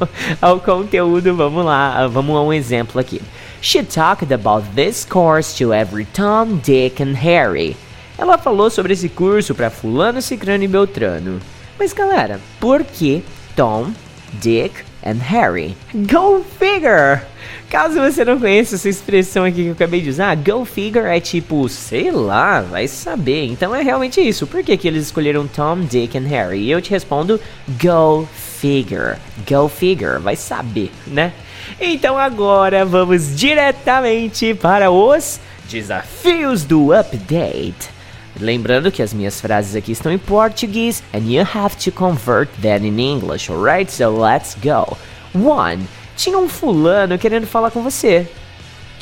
ao 0.41 0.61
conteúdo, 0.61 1.35
vamos 1.35 1.64
lá, 1.64 2.07
vamos 2.07 2.37
a 2.37 2.41
um 2.41 2.53
exemplo 2.53 3.01
aqui. 3.01 3.21
She 3.62 3.82
talked 3.82 4.32
about 4.32 4.64
this 4.74 5.04
course 5.04 5.56
to 5.58 5.74
every 5.74 6.06
Tom, 6.06 6.61
Dick 6.64 7.02
and 7.02 7.14
Harry. 7.14 7.76
Ela 8.16 8.38
falou 8.38 8.70
sobre 8.70 8.94
esse 8.94 9.08
curso 9.08 9.54
para 9.54 9.68
fulano, 9.68 10.22
cicrano 10.22 10.64
e 10.64 10.68
beltrano. 10.68 11.40
Mas 11.78 11.92
galera, 11.92 12.40
por 12.58 12.82
que 12.82 13.22
Tom, 13.54 13.92
Dick 14.40 14.74
and 15.04 15.18
Harry? 15.20 15.76
Go 15.94 16.42
figure! 16.58 17.20
Caso 17.68 18.00
você 18.00 18.24
não 18.24 18.40
conheça 18.40 18.76
essa 18.76 18.88
expressão 18.88 19.44
aqui 19.44 19.62
que 19.62 19.68
eu 19.68 19.72
acabei 19.72 20.00
de 20.00 20.08
usar, 20.08 20.34
go 20.36 20.64
figure 20.64 21.06
é 21.06 21.20
tipo, 21.20 21.68
sei 21.68 22.11
lá, 22.11 22.62
vai 22.62 22.88
saber. 22.88 23.44
Então 23.44 23.74
é 23.74 23.82
realmente 23.82 24.20
isso. 24.20 24.46
Por 24.46 24.64
que, 24.64 24.76
que 24.76 24.88
eles 24.88 25.04
escolheram 25.04 25.46
Tom, 25.46 25.80
Dick 25.80 26.16
and 26.16 26.26
Harry? 26.28 26.61
E 26.61 26.70
eu 26.70 26.80
te 26.80 26.90
respondo, 26.90 27.38
go 27.80 28.26
figure. 28.34 29.16
Go 29.48 29.68
figure, 29.68 30.18
vai 30.18 30.34
saber, 30.34 30.90
né? 31.06 31.32
Então 31.81 32.18
agora 32.18 32.85
vamos 32.85 33.35
diretamente 33.35 34.55
para 34.55 34.91
os 34.91 35.41
desafios 35.66 36.62
do 36.62 36.93
update. 36.93 37.89
Lembrando 38.39 38.93
que 38.93 39.03
as 39.03 39.14
minhas 39.14 39.41
frases 39.41 39.74
aqui 39.74 39.93
estão 39.93 40.12
em 40.12 40.18
português 40.18 41.03
and 41.14 41.31
you 41.31 41.41
have 41.55 41.76
to 41.76 41.91
convert 41.91 42.51
that 42.61 42.85
in 42.87 42.99
English, 43.01 43.51
alright? 43.51 43.91
So 43.91 44.11
let's 44.11 44.55
go. 44.62 44.97
1. 45.35 45.87
Tinha 46.16 46.39
um 46.39 46.51
fulano 46.51 47.18
querendo 47.18 47.47
falar 47.47 47.70
com 47.70 47.83
você. 47.83 48.28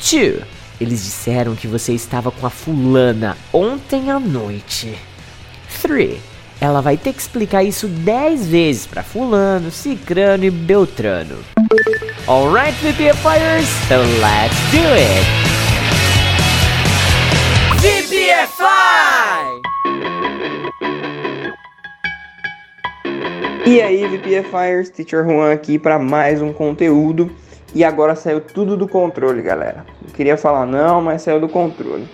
2. 0.09 0.41
Eles 0.79 1.03
disseram 1.03 1.55
que 1.55 1.67
você 1.67 1.93
estava 1.93 2.31
com 2.31 2.47
a 2.47 2.49
fulana 2.49 3.37
ontem 3.51 4.09
à 4.09 4.17
noite. 4.21 4.97
3. 5.81 6.17
Ela 6.61 6.81
vai 6.81 6.97
ter 6.97 7.13
que 7.13 7.21
explicar 7.21 7.63
isso 7.63 7.87
10 7.87 8.47
vezes 8.47 8.85
para 8.85 9.01
fulano, 9.01 9.71
cicrano 9.71 10.43
e 10.43 10.51
beltrano. 10.51 11.37
Alright, 12.27 12.77
VPFires, 12.83 13.69
so 13.87 13.95
let's 14.19 14.57
do 14.71 14.85
it! 14.93 15.25
VPFI! 17.79 19.61
E 23.65 23.81
aí, 23.81 24.05
VPFires, 24.07 24.89
Teacher 24.89 25.23
Juan 25.23 25.53
aqui 25.53 25.79
para 25.79 25.97
mais 25.97 26.41
um 26.41 26.51
conteúdo. 26.51 27.31
E 27.73 27.85
agora 27.85 28.15
saiu 28.15 28.41
tudo 28.41 28.75
do 28.75 28.87
controle, 28.87 29.41
galera. 29.41 29.85
Não 30.01 30.09
queria 30.09 30.35
falar 30.35 30.65
não, 30.65 31.01
mas 31.01 31.21
saiu 31.21 31.39
do 31.39 31.47
controle. 31.47 32.05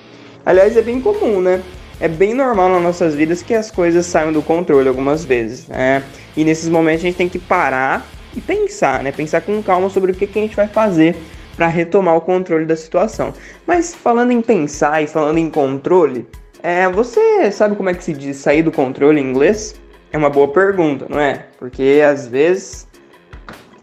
Aliás, 0.45 0.77
é 0.77 0.83
bem 0.83 1.01
comum, 1.01 1.41
né? 1.41 1.63
É 1.99 2.07
bem 2.07 2.33
normal 2.33 2.69
nas 2.69 2.81
nossas 2.81 3.15
vidas 3.15 3.41
que 3.41 3.53
as 3.53 3.71
coisas 3.71 4.05
saiam 4.05 4.33
do 4.33 4.41
controle 4.41 4.87
algumas 4.87 5.23
vezes, 5.23 5.67
né? 5.67 6.03
E 6.35 6.43
nesses 6.43 6.67
momentos 6.67 7.01
a 7.01 7.07
gente 7.07 7.17
tem 7.17 7.29
que 7.29 7.39
parar 7.39 8.05
e 8.35 8.41
pensar, 8.41 9.01
né? 9.01 9.11
Pensar 9.11 9.41
com 9.41 9.61
calma 9.63 9.89
sobre 9.89 10.11
o 10.11 10.15
que, 10.15 10.27
que 10.27 10.37
a 10.37 10.41
gente 10.41 10.55
vai 10.55 10.67
fazer 10.67 11.15
para 11.55 11.67
retomar 11.67 12.15
o 12.15 12.21
controle 12.21 12.65
da 12.65 12.75
situação. 12.75 13.33
Mas 13.65 13.95
falando 13.95 14.31
em 14.31 14.41
pensar 14.41 15.01
e 15.01 15.07
falando 15.07 15.37
em 15.37 15.49
controle, 15.49 16.27
é, 16.61 16.89
você 16.89 17.49
sabe 17.51 17.75
como 17.75 17.89
é 17.89 17.93
que 17.93 18.03
se 18.03 18.13
diz 18.13 18.37
sair 18.37 18.61
do 18.61 18.71
controle 18.71 19.21
em 19.21 19.23
inglês? 19.23 19.79
É 20.11 20.17
uma 20.17 20.29
boa 20.29 20.47
pergunta, 20.49 21.05
não 21.09 21.19
é? 21.19 21.45
Porque 21.57 22.01
às 22.05 22.27
vezes 22.27 22.87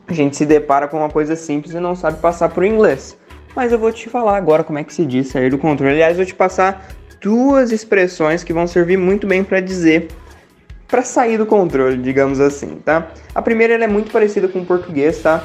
a 0.07 0.13
gente 0.13 0.37
se 0.37 0.45
depara 0.45 0.87
com 0.87 0.99
uma 0.99 1.09
coisa 1.09 1.35
simples 1.35 1.75
e 1.75 1.81
não 1.81 1.95
sabe 1.95 2.21
passar 2.21 2.51
por 2.51 2.65
inglês. 2.65 3.17
Mas 3.55 3.73
eu 3.73 3.79
vou 3.79 3.93
te 3.93 4.09
falar 4.09 4.37
agora 4.37 4.65
como 4.65 4.79
é 4.79 4.85
que 4.85 4.93
se 4.93 5.05
diz 5.05 5.29
sair 5.29 5.51
do 5.51 5.59
controle. 5.59 5.93
Aliás, 5.93 6.13
eu 6.13 6.19
vou 6.19 6.27
te 6.27 6.35
passar 6.35 6.87
duas 7.23 7.71
expressões 7.71 8.43
que 8.43 8.53
vão 8.53 8.67
servir 8.67 8.99
muito 8.99 9.27
bem 9.27 9.45
para 9.45 9.61
dizer 9.61 10.09
para 10.89 11.03
sair 11.03 11.39
do 11.39 11.47
controle, 11.47 11.97
digamos 11.97 12.39
assim, 12.39 12.79
tá? 12.85 13.13
A 13.35 13.41
primeira 13.41 13.83
é 13.83 13.87
muito 13.87 14.11
parecida 14.11 14.47
com 14.47 14.59
o 14.59 14.67
português, 14.67 15.23
tá? 15.23 15.43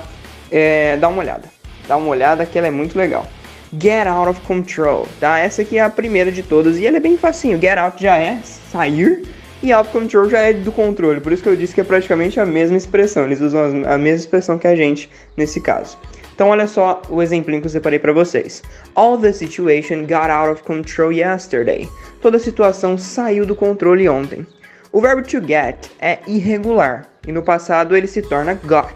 É, 0.51 0.97
dá 0.97 1.07
uma 1.07 1.19
olhada, 1.19 1.43
dá 1.87 1.95
uma 1.95 2.09
olhada 2.09 2.45
que 2.45 2.57
ela 2.57 2.67
é 2.67 2.71
muito 2.71 2.97
legal. 2.97 3.25
Get 3.71 4.07
out 4.07 4.29
of 4.29 4.41
control, 4.41 5.07
tá? 5.21 5.39
Essa 5.39 5.61
aqui 5.61 5.77
é 5.77 5.81
a 5.81 5.89
primeira 5.89 6.33
de 6.33 6.43
todas 6.43 6.77
e 6.77 6.85
ela 6.85 6.97
é 6.97 6.99
bem 6.99 7.17
facinho. 7.17 7.57
Get 7.61 7.77
out 7.77 8.01
já 8.01 8.17
é 8.17 8.39
sair 8.69 9.23
e 9.63 9.71
out 9.71 9.87
of 9.87 9.97
control 9.97 10.29
já 10.29 10.39
é 10.39 10.51
do 10.51 10.71
controle. 10.71 11.21
Por 11.21 11.31
isso 11.31 11.43
que 11.43 11.49
eu 11.49 11.55
disse 11.55 11.73
que 11.73 11.79
é 11.79 11.83
praticamente 11.83 12.39
a 12.41 12.45
mesma 12.45 12.75
expressão. 12.75 13.23
Eles 13.23 13.39
usam 13.39 13.83
a 13.85 13.97
mesma 13.97 14.19
expressão 14.19 14.57
que 14.57 14.67
a 14.67 14.75
gente 14.75 15.09
nesse 15.37 15.61
caso. 15.61 15.97
Então 16.37 16.49
olha 16.49 16.67
só 16.67 17.01
o 17.09 17.19
exemplinho 17.19 17.61
que 17.61 17.65
eu 17.65 17.71
separei 17.71 17.97
para 17.97 18.13
vocês. 18.13 18.61
All 18.93 19.17
the 19.17 19.33
situation 19.33 20.01
got 20.01 20.29
out 20.29 20.51
of 20.51 20.61
control 20.61 21.11
yesterday. 21.11 21.89
Toda 22.21 22.37
a 22.37 22.39
situação 22.39 22.95
saiu 22.95 23.43
do 23.43 23.55
controle 23.55 24.07
ontem. 24.07 24.45
O 24.91 25.01
verbo 25.01 25.23
to 25.23 25.43
get 25.43 25.89
é 25.99 26.19
irregular 26.27 27.07
e 27.25 27.31
no 27.31 27.41
passado 27.41 27.97
ele 27.97 28.05
se 28.05 28.21
torna 28.21 28.53
got. 28.53 28.93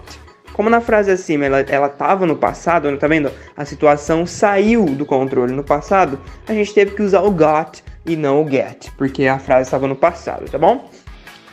Como 0.53 0.69
na 0.69 0.81
frase 0.81 1.09
acima 1.09 1.47
ela, 1.47 1.61
ela 1.61 1.89
tava 1.89 2.27
no 2.27 2.35
passado, 2.35 2.95
tá 2.99 3.07
vendo? 3.07 3.31
A 3.57 3.65
situação 3.65 4.23
saiu 4.27 4.85
do 4.85 5.03
controle 5.03 5.51
no 5.51 5.63
passado, 5.63 6.19
a 6.47 6.53
gente 6.53 6.71
teve 6.75 6.91
que 6.91 7.01
usar 7.01 7.21
o 7.21 7.31
got 7.31 7.83
e 8.05 8.15
não 8.15 8.43
o 8.43 8.47
get, 8.47 8.91
porque 8.99 9.25
a 9.25 9.39
frase 9.39 9.63
estava 9.63 9.87
no 9.87 9.95
passado, 9.95 10.47
tá 10.47 10.59
bom? 10.59 10.91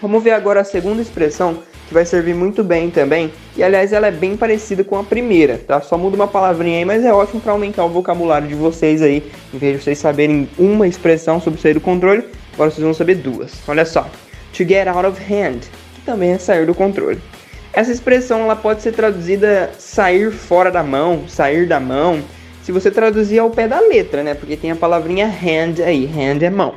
Vamos 0.03 0.23
ver 0.23 0.33
agora 0.33 0.61
a 0.61 0.65
segunda 0.65 1.01
expressão 1.01 1.63
que 1.89 1.95
vai 1.95 2.05
servir 2.05 2.35
muito 2.35 2.63
bem 2.63 2.91
também. 2.91 3.33
E 3.57 3.63
aliás, 3.63 3.93
ela 3.93 4.07
é 4.07 4.13
bem 4.13 4.37
parecida 4.37 4.85
com 4.85 4.97
a 4.97 5.03
primeira, 5.03 5.59
tá? 5.59 5.81
Só 5.81 5.99
muda 5.99 6.15
uma 6.15 6.29
palavrinha 6.29 6.79
aí, 6.79 6.85
mas 6.85 7.05
é 7.05 7.13
ótimo 7.13 7.41
para 7.41 7.53
aumentar 7.53 7.85
o 7.85 7.89
vocabulário 7.89 8.47
de 8.47 8.55
vocês 8.55 9.03
aí. 9.03 9.23
Em 9.53 9.59
vez 9.59 9.79
de 9.79 9.85
vocês 9.85 9.99
saberem 9.99 10.49
uma 10.59 10.87
expressão 10.87 11.41
sobre 11.41 11.61
sair 11.61 11.75
do 11.75 11.81
controle, 11.81 12.25
agora 12.55 12.71
vocês 12.71 12.85
vão 12.85 12.95
saber 12.95 13.17
duas. 13.17 13.53
Olha 13.67 13.85
só 13.85 14.07
to 14.53 14.65
get 14.65 14.89
out 14.89 15.07
of 15.07 15.19
hand, 15.21 15.61
que 15.95 16.01
também 16.05 16.33
é 16.33 16.39
sair 16.39 16.67
do 16.67 16.75
controle. 16.75 17.21
Essa 17.73 17.93
expressão 17.93 18.41
ela 18.41 18.57
pode 18.57 18.83
ser 18.83 18.93
traduzida 18.93 19.71
sair 19.79 20.33
fora 20.33 20.71
da 20.71 20.83
mão, 20.83 21.29
sair 21.29 21.67
da 21.67 21.79
mão, 21.79 22.21
se 22.63 22.73
você 22.73 22.91
traduzir 22.91 23.39
ao 23.39 23.51
pé 23.51 23.69
da 23.69 23.81
letra, 23.81 24.23
né? 24.23 24.35
Porque 24.35 24.57
tem 24.57 24.71
a 24.71 24.77
palavrinha 24.77 25.27
hand 25.27 25.81
aí, 25.85 26.07
hand 26.07 26.43
é 26.43 26.51
mão. 26.51 26.75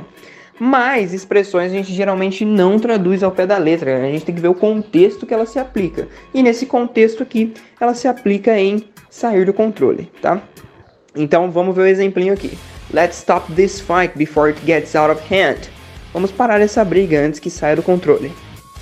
Mas 0.64 1.12
expressões 1.12 1.72
a 1.72 1.74
gente 1.74 1.92
geralmente 1.92 2.44
não 2.44 2.78
traduz 2.78 3.20
ao 3.24 3.32
pé 3.32 3.44
da 3.44 3.58
letra, 3.58 3.96
a 3.96 4.08
gente 4.12 4.24
tem 4.24 4.32
que 4.32 4.40
ver 4.40 4.46
o 4.46 4.54
contexto 4.54 5.26
que 5.26 5.34
ela 5.34 5.44
se 5.44 5.58
aplica. 5.58 6.06
E 6.32 6.40
nesse 6.40 6.66
contexto 6.66 7.20
aqui, 7.20 7.52
ela 7.80 7.94
se 7.94 8.06
aplica 8.06 8.56
em 8.56 8.84
sair 9.10 9.44
do 9.44 9.52
controle, 9.52 10.08
tá? 10.22 10.40
Então 11.16 11.50
vamos 11.50 11.74
ver 11.74 11.82
o 11.82 11.86
exemplinho 11.86 12.32
aqui. 12.32 12.56
Let's 12.94 13.16
stop 13.16 13.52
this 13.54 13.80
fight 13.80 14.16
before 14.16 14.52
it 14.52 14.64
gets 14.64 14.94
out 14.94 15.10
of 15.10 15.20
hand. 15.34 15.68
Vamos 16.12 16.30
parar 16.30 16.60
essa 16.60 16.84
briga 16.84 17.18
antes 17.18 17.40
que 17.40 17.50
saia 17.50 17.74
do 17.74 17.82
controle. 17.82 18.30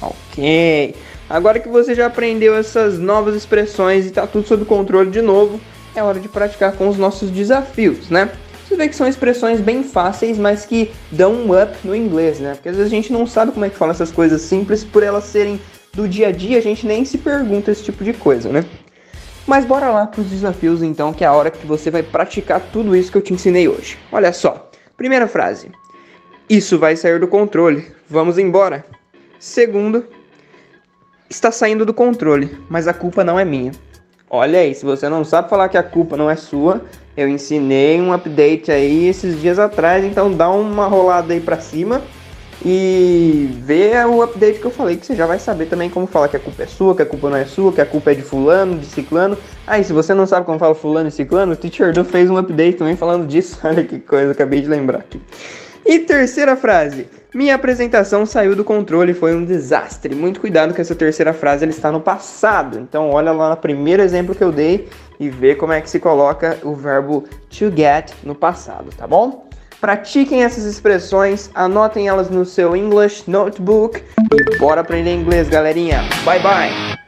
Ok. 0.02 0.94
Agora 1.30 1.58
que 1.60 1.68
você 1.70 1.94
já 1.94 2.08
aprendeu 2.08 2.54
essas 2.54 2.98
novas 2.98 3.34
expressões 3.34 4.04
e 4.04 4.08
está 4.08 4.26
tudo 4.26 4.46
sob 4.46 4.66
controle 4.66 5.10
de 5.10 5.22
novo, 5.22 5.58
é 5.96 6.02
hora 6.02 6.20
de 6.20 6.28
praticar 6.28 6.72
com 6.72 6.90
os 6.90 6.98
nossos 6.98 7.30
desafios, 7.30 8.10
né? 8.10 8.30
Você 8.70 8.76
vê 8.76 8.88
que 8.88 8.94
são 8.94 9.08
expressões 9.08 9.60
bem 9.60 9.82
fáceis, 9.82 10.38
mas 10.38 10.64
que 10.64 10.92
dão 11.10 11.32
um 11.32 11.60
up 11.60 11.76
no 11.82 11.92
inglês, 11.92 12.38
né? 12.38 12.54
Porque 12.54 12.68
às 12.68 12.76
vezes 12.76 12.92
a 12.92 12.94
gente 12.94 13.12
não 13.12 13.26
sabe 13.26 13.50
como 13.50 13.64
é 13.64 13.68
que 13.68 13.74
fala 13.74 13.90
essas 13.90 14.12
coisas 14.12 14.42
simples, 14.42 14.84
por 14.84 15.02
elas 15.02 15.24
serem 15.24 15.60
do 15.92 16.06
dia 16.06 16.28
a 16.28 16.30
dia, 16.30 16.56
a 16.56 16.62
gente 16.62 16.86
nem 16.86 17.04
se 17.04 17.18
pergunta 17.18 17.72
esse 17.72 17.82
tipo 17.82 18.04
de 18.04 18.12
coisa, 18.12 18.48
né? 18.48 18.64
Mas 19.44 19.64
bora 19.64 19.90
lá 19.90 20.06
para 20.06 20.20
os 20.20 20.28
desafios 20.28 20.84
então, 20.84 21.12
que 21.12 21.24
é 21.24 21.26
a 21.26 21.32
hora 21.32 21.50
que 21.50 21.66
você 21.66 21.90
vai 21.90 22.04
praticar 22.04 22.60
tudo 22.72 22.94
isso 22.94 23.10
que 23.10 23.18
eu 23.18 23.22
te 23.22 23.34
ensinei 23.34 23.66
hoje. 23.66 23.98
Olha 24.12 24.32
só. 24.32 24.70
Primeira 24.96 25.26
frase. 25.26 25.72
Isso 26.48 26.78
vai 26.78 26.94
sair 26.94 27.18
do 27.18 27.26
controle. 27.26 27.90
Vamos 28.08 28.38
embora. 28.38 28.86
Segundo, 29.40 30.06
está 31.28 31.50
saindo 31.50 31.84
do 31.84 31.92
controle, 31.92 32.56
mas 32.68 32.86
a 32.86 32.94
culpa 32.94 33.24
não 33.24 33.36
é 33.36 33.44
minha. 33.44 33.72
Olha 34.32 34.60
aí, 34.60 34.76
se 34.76 34.84
você 34.84 35.08
não 35.08 35.24
sabe 35.24 35.50
falar 35.50 35.68
que 35.68 35.76
a 35.76 35.82
culpa 35.82 36.16
não 36.16 36.30
é 36.30 36.36
sua, 36.36 36.84
eu 37.16 37.28
ensinei 37.28 38.00
um 38.00 38.12
update 38.12 38.70
aí 38.70 39.08
esses 39.08 39.40
dias 39.40 39.58
atrás, 39.58 40.04
então 40.04 40.32
dá 40.32 40.50
uma 40.50 40.86
rolada 40.86 41.32
aí 41.32 41.40
pra 41.40 41.58
cima 41.58 42.02
e 42.64 43.48
vê 43.62 43.92
o 44.04 44.22
update 44.22 44.60
que 44.60 44.66
eu 44.66 44.70
falei, 44.70 44.96
que 44.96 45.06
você 45.06 45.16
já 45.16 45.26
vai 45.26 45.38
saber 45.38 45.66
também 45.66 45.88
como 45.88 46.06
falar 46.06 46.28
que 46.28 46.36
a 46.36 46.40
culpa 46.40 46.62
é 46.62 46.66
sua, 46.66 46.94
que 46.94 47.02
a 47.02 47.06
culpa 47.06 47.30
não 47.30 47.36
é 47.36 47.46
sua, 47.46 47.72
que 47.72 47.80
a 47.80 47.86
culpa 47.86 48.12
é 48.12 48.14
de 48.14 48.22
fulano, 48.22 48.78
de 48.78 48.86
ciclano. 48.86 49.36
Aí, 49.66 49.82
se 49.82 49.92
você 49.92 50.12
não 50.12 50.26
sabe 50.26 50.44
como 50.44 50.58
fala 50.58 50.74
fulano 50.74 51.08
e 51.08 51.12
ciclano, 51.12 51.52
o 51.52 51.56
Teacher 51.56 51.92
Do 51.92 52.04
fez 52.04 52.28
um 52.28 52.36
update 52.36 52.76
também 52.76 52.96
falando 52.96 53.26
disso. 53.26 53.58
Olha 53.64 53.82
que 53.82 53.98
coisa, 53.98 54.32
acabei 54.32 54.60
de 54.60 54.68
lembrar 54.68 54.98
aqui. 54.98 55.20
E 55.90 55.98
terceira 55.98 56.54
frase. 56.54 57.08
Minha 57.34 57.56
apresentação 57.56 58.24
saiu 58.24 58.54
do 58.54 58.62
controle 58.62 59.10
e 59.10 59.14
foi 59.14 59.34
um 59.34 59.44
desastre. 59.44 60.14
Muito 60.14 60.40
cuidado 60.40 60.72
que 60.72 60.80
essa 60.80 60.94
terceira 60.94 61.32
frase 61.32 61.64
ela 61.64 61.72
está 61.72 61.90
no 61.90 62.00
passado. 62.00 62.78
Então 62.78 63.10
olha 63.10 63.32
lá 63.32 63.50
no 63.50 63.56
primeiro 63.56 64.00
exemplo 64.00 64.32
que 64.32 64.44
eu 64.44 64.52
dei 64.52 64.88
e 65.18 65.28
vê 65.28 65.56
como 65.56 65.72
é 65.72 65.80
que 65.80 65.90
se 65.90 65.98
coloca 65.98 66.56
o 66.62 66.76
verbo 66.76 67.24
to 67.48 67.76
get 67.76 68.12
no 68.22 68.36
passado, 68.36 68.90
tá 68.96 69.04
bom? 69.04 69.48
Pratiquem 69.80 70.44
essas 70.44 70.64
expressões, 70.64 71.50
anotem 71.56 72.06
elas 72.06 72.30
no 72.30 72.46
seu 72.46 72.76
English 72.76 73.28
Notebook 73.28 74.00
e 74.32 74.58
bora 74.58 74.82
aprender 74.82 75.12
inglês, 75.12 75.48
galerinha. 75.48 76.04
Bye 76.24 76.38
bye. 76.38 76.99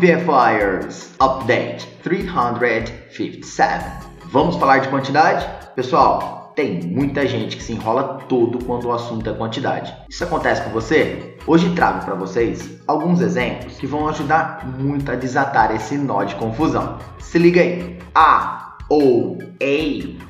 VPFires 0.00 1.12
Update 1.20 1.86
357. 2.02 4.08
Vamos 4.24 4.56
falar 4.56 4.78
de 4.78 4.88
quantidade? 4.88 5.46
Pessoal, 5.76 6.54
tem 6.56 6.80
muita 6.84 7.26
gente 7.26 7.58
que 7.58 7.62
se 7.62 7.74
enrola 7.74 8.18
todo 8.26 8.64
quando 8.64 8.86
o 8.86 8.92
assunto 8.92 9.28
é 9.28 9.34
quantidade. 9.34 9.94
Isso 10.08 10.24
acontece 10.24 10.62
com 10.62 10.70
você? 10.70 11.36
Hoje 11.46 11.74
trago 11.74 12.02
para 12.02 12.14
vocês 12.14 12.80
alguns 12.88 13.20
exemplos 13.20 13.76
que 13.76 13.86
vão 13.86 14.08
ajudar 14.08 14.66
muito 14.66 15.12
a 15.12 15.16
desatar 15.16 15.70
esse 15.74 15.98
nó 15.98 16.24
de 16.24 16.34
confusão. 16.36 16.96
Se 17.18 17.38
liga 17.38 17.60
aí. 17.60 17.98
A 18.14 18.76
ou 18.88 19.36
A 19.60 19.64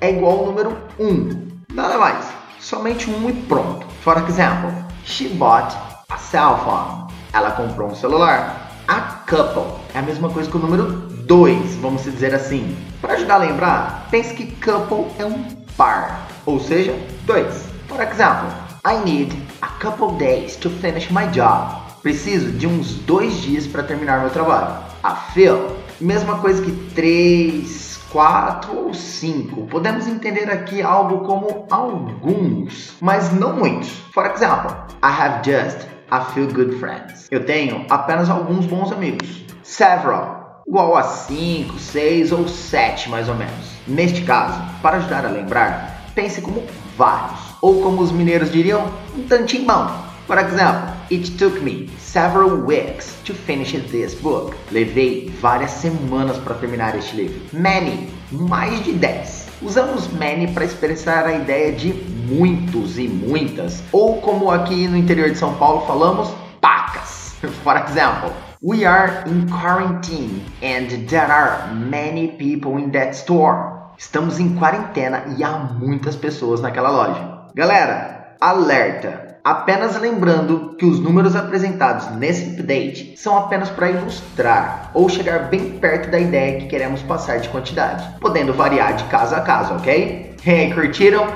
é 0.00 0.10
igual 0.10 0.40
ao 0.40 0.46
número 0.46 0.76
1. 0.98 1.48
Nada 1.72 1.96
mais. 1.96 2.28
Somente 2.58 3.08
um 3.08 3.30
e 3.30 3.32
pronto. 3.32 3.86
For 4.02 4.18
example, 4.28 4.72
she 5.04 5.28
bought 5.28 5.76
a 6.08 6.16
cell 6.16 6.58
phone. 6.64 7.08
Ela 7.32 7.52
comprou 7.52 7.90
um 7.90 7.94
celular. 7.94 8.59
A 8.90 9.22
couple 9.24 9.72
é 9.94 10.00
a 10.00 10.02
mesma 10.02 10.28
coisa 10.30 10.50
que 10.50 10.56
o 10.56 10.58
número 10.58 10.84
2, 10.84 11.76
vamos 11.76 12.02
dizer 12.02 12.34
assim. 12.34 12.76
Para 13.00 13.12
ajudar 13.12 13.34
a 13.34 13.38
lembrar, 13.38 14.08
pense 14.10 14.34
que 14.34 14.50
couple 14.56 15.06
é 15.16 15.24
um 15.24 15.44
par, 15.76 16.26
ou 16.44 16.58
seja, 16.58 16.92
dois. 17.24 17.66
Por 17.86 18.00
exemplo, 18.00 18.48
I 18.84 18.98
need 19.04 19.32
a 19.62 19.68
couple 19.80 20.18
days 20.18 20.56
to 20.56 20.68
finish 20.68 21.08
my 21.08 21.28
job. 21.28 21.72
Preciso 22.02 22.50
de 22.50 22.66
uns 22.66 22.94
dois 22.94 23.40
dias 23.40 23.64
para 23.64 23.84
terminar 23.84 24.22
meu 24.22 24.30
trabalho. 24.30 24.82
A 25.04 25.14
Phil, 25.14 25.68
mesma 26.00 26.38
coisa 26.38 26.60
que 26.60 26.72
três, 26.92 28.00
quatro 28.10 28.76
ou 28.76 28.92
cinco. 28.92 29.68
Podemos 29.68 30.08
entender 30.08 30.50
aqui 30.50 30.82
algo 30.82 31.20
como 31.20 31.64
alguns, 31.70 32.94
mas 33.00 33.32
não 33.32 33.52
muitos. 33.52 33.88
For 34.12 34.26
example, 34.26 34.72
I 35.00 35.12
have 35.12 35.48
just 35.48 35.89
a 36.10 36.24
few 36.32 36.46
good 36.48 36.78
friends. 36.78 37.28
Eu 37.30 37.44
tenho 37.44 37.86
apenas 37.88 38.28
alguns 38.28 38.66
bons 38.66 38.92
amigos. 38.92 39.44
Several, 39.62 40.62
igual 40.66 40.96
a 40.96 41.02
5, 41.02 41.78
6 41.78 42.32
ou 42.32 42.48
7 42.48 43.08
mais 43.08 43.28
ou 43.28 43.34
menos. 43.34 43.70
Neste 43.86 44.22
caso, 44.22 44.60
para 44.82 44.98
ajudar 44.98 45.24
a 45.24 45.30
lembrar, 45.30 46.10
pense 46.14 46.40
como 46.40 46.64
vários, 46.96 47.40
ou 47.62 47.82
como 47.82 48.02
os 48.02 48.12
mineiros 48.12 48.50
diriam, 48.50 48.90
um 49.16 49.22
tantinho 49.22 49.66
bom. 49.66 50.10
Por 50.26 50.38
exemplo, 50.38 50.92
it 51.10 51.28
took 51.38 51.60
me 51.60 51.88
several 51.98 52.50
weeks 52.50 53.16
to 53.24 53.34
finish 53.34 53.72
this 53.90 54.14
book. 54.14 54.54
Levei 54.70 55.28
várias 55.40 55.72
semanas 55.72 56.38
para 56.38 56.54
terminar 56.54 56.96
este 56.96 57.16
livro. 57.16 57.40
Many, 57.52 58.08
mais 58.30 58.84
de 58.84 58.92
10. 58.92 59.49
Usamos 59.62 60.08
many 60.14 60.54
para 60.54 60.64
expressar 60.64 61.26
a 61.26 61.34
ideia 61.34 61.70
de 61.70 61.92
muitos 61.92 62.98
e 62.98 63.06
muitas, 63.06 63.82
ou 63.92 64.18
como 64.22 64.50
aqui 64.50 64.88
no 64.88 64.96
interior 64.96 65.28
de 65.28 65.36
São 65.36 65.52
Paulo 65.54 65.86
falamos, 65.86 66.34
pacas. 66.62 67.34
For 67.62 67.76
example, 67.76 68.32
we 68.62 68.86
are 68.86 69.22
in 69.26 69.46
quarantine 69.50 70.42
and 70.62 71.06
there 71.08 71.30
are 71.30 71.74
many 71.74 72.28
people 72.38 72.78
in 72.78 72.90
that 72.92 73.10
store. 73.14 73.92
Estamos 73.98 74.40
em 74.40 74.56
quarentena 74.56 75.24
e 75.36 75.44
há 75.44 75.58
muitas 75.58 76.16
pessoas 76.16 76.62
naquela 76.62 76.88
loja. 76.88 77.50
Galera, 77.54 78.36
alerta! 78.40 79.29
Apenas 79.42 79.98
lembrando 79.98 80.74
que 80.76 80.84
os 80.84 81.00
números 81.00 81.34
apresentados 81.34 82.14
nesse 82.16 82.50
update 82.50 83.14
são 83.16 83.38
apenas 83.38 83.70
para 83.70 83.90
ilustrar 83.90 84.90
ou 84.92 85.08
chegar 85.08 85.48
bem 85.48 85.78
perto 85.78 86.10
da 86.10 86.20
ideia 86.20 86.60
que 86.60 86.66
queremos 86.66 87.02
passar 87.02 87.40
de 87.40 87.48
quantidade, 87.48 88.06
podendo 88.20 88.52
variar 88.52 88.96
de 88.96 89.04
caso 89.04 89.34
a 89.34 89.40
caso, 89.40 89.74
ok? 89.74 90.36
Hey, 90.44 90.72
curtiram? 90.74 91.26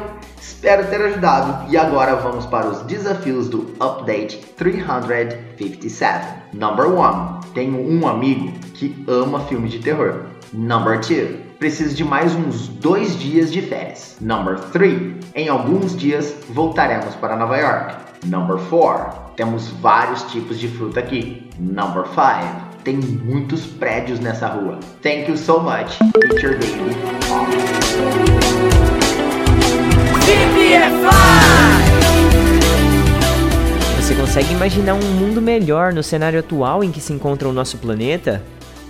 Espero 0.40 0.86
ter 0.86 1.00
ajudado 1.00 1.70
e 1.70 1.76
agora 1.76 2.16
vamos 2.16 2.44
para 2.46 2.66
os 2.66 2.82
desafios 2.82 3.48
do 3.48 3.74
Update 3.80 4.38
357. 4.56 6.26
Number 6.52 6.86
1. 6.86 7.40
Tenho 7.54 7.78
um 7.80 8.06
amigo 8.06 8.52
que 8.74 9.04
ama 9.08 9.40
filmes 9.40 9.72
de 9.72 9.78
terror. 9.78 10.26
Number 10.52 10.98
2 11.00 11.43
preciso 11.58 11.94
de 11.94 12.04
mais 12.04 12.34
uns 12.34 12.68
dois 12.68 13.18
dias 13.18 13.52
de 13.52 13.62
férias. 13.62 14.16
Number 14.20 14.58
3. 14.72 15.16
Em 15.34 15.48
alguns 15.48 15.96
dias 15.96 16.34
voltaremos 16.50 17.14
para 17.16 17.36
Nova 17.36 17.56
York. 17.56 17.94
Number 18.26 18.56
4. 18.68 19.34
Temos 19.36 19.68
vários 19.80 20.22
tipos 20.24 20.58
de 20.58 20.68
fruta 20.68 21.00
aqui. 21.00 21.48
Number 21.58 22.04
5. 22.06 22.74
Tem 22.84 22.96
muitos 22.96 23.66
prédios 23.66 24.20
nessa 24.20 24.48
rua. 24.48 24.78
Thank 25.02 25.30
you 25.30 25.36
so 25.36 25.60
much, 25.60 25.98
Teacher 26.30 26.58
Baby. 26.58 27.44
Você 33.98 34.14
consegue 34.14 34.52
imaginar 34.52 34.94
um 34.94 35.12
mundo 35.12 35.40
melhor 35.40 35.92
no 35.94 36.02
cenário 36.02 36.38
atual 36.38 36.84
em 36.84 36.90
que 36.92 37.00
se 37.00 37.12
encontra 37.12 37.48
o 37.48 37.52
nosso 37.52 37.78
planeta? 37.78 38.42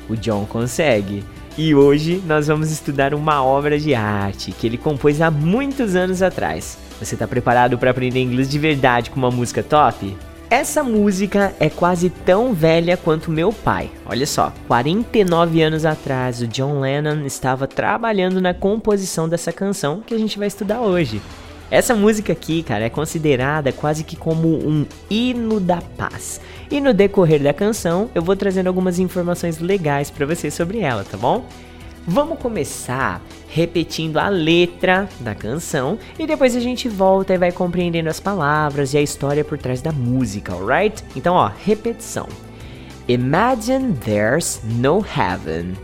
O 0.09 0.17
John 0.17 0.45
consegue. 0.45 1.25
E 1.57 1.72
hoje 1.72 2.20
nós 2.26 2.48
vamos 2.48 2.72
estudar 2.72 3.14
uma 3.14 3.44
obra 3.44 3.78
de 3.78 3.94
arte 3.94 4.50
que 4.50 4.66
ele 4.66 4.76
compôs 4.76 5.20
há 5.20 5.30
muitos 5.30 5.94
anos 5.94 6.20
atrás. 6.20 6.76
Você 6.98 7.14
está 7.14 7.28
preparado 7.28 7.78
para 7.78 7.92
aprender 7.92 8.20
inglês 8.20 8.48
de 8.48 8.59
verdade 8.59 9.09
com 9.09 9.16
uma 9.16 9.30
música 9.30 9.62
top? 9.62 10.16
Essa 10.50 10.82
música 10.82 11.55
é 11.61 11.70
quase 11.70 12.11
tão 12.11 12.52
velha 12.52 12.96
quanto 12.96 13.30
meu 13.30 13.52
pai. 13.52 13.88
Olha 14.05 14.26
só, 14.26 14.52
49 14.66 15.62
anos 15.62 15.84
atrás, 15.84 16.42
o 16.42 16.48
John 16.48 16.80
Lennon 16.80 17.24
estava 17.24 17.68
trabalhando 17.68 18.40
na 18.40 18.52
composição 18.52 19.28
dessa 19.28 19.52
canção 19.52 20.02
que 20.05 20.12
a 20.12 20.18
gente 20.18 20.38
vai 20.38 20.48
estudar 20.48 20.80
hoje. 20.80 21.22
Essa 21.71 21.95
música 21.95 22.33
aqui, 22.33 22.62
cara, 22.62 22.85
é 22.85 22.91
considerada 22.91 23.73
quase 23.73 24.05
que 24.05 24.17
como 24.17 24.49
um 24.49 24.87
hino 25.11 25.59
da 25.59 25.81
paz. 25.81 26.41
E 26.71 26.81
no 26.81 26.93
decorrer 26.93 27.43
da 27.43 27.53
canção, 27.53 28.11
eu 28.15 28.23
vou 28.23 28.37
trazendo 28.37 28.67
algumas 28.67 28.99
informações 28.99 29.59
legais 29.59 30.11
para 30.11 30.27
você 30.27 30.51
sobre 30.51 30.81
ela, 30.81 31.05
tá 31.05 31.17
bom? 31.17 31.47
Vamos 32.07 32.39
começar 32.39 33.23
repetindo 33.49 34.19
a 34.19 34.29
letra 34.29 35.09
da 35.21 35.35
canção 35.35 35.99
e 36.19 36.27
depois 36.27 36.55
a 36.55 36.61
gente 36.61 36.87
volta 36.87 37.33
e 37.33 37.39
vai 37.39 37.51
compreendendo 37.51 38.11
as 38.11 38.21
palavras 38.21 38.93
e 38.93 38.99
a 38.99 39.03
história 39.03 39.43
por 39.43 39.57
trás 39.57 39.81
da 39.81 39.91
música, 39.91 40.53
alright? 40.53 41.03
Então, 41.17 41.35
ó, 41.35 41.51
repetição. 41.65 42.29
Imagine 43.09 43.95
there's 44.05 44.61
no 44.65 45.01
heaven. 45.01 45.75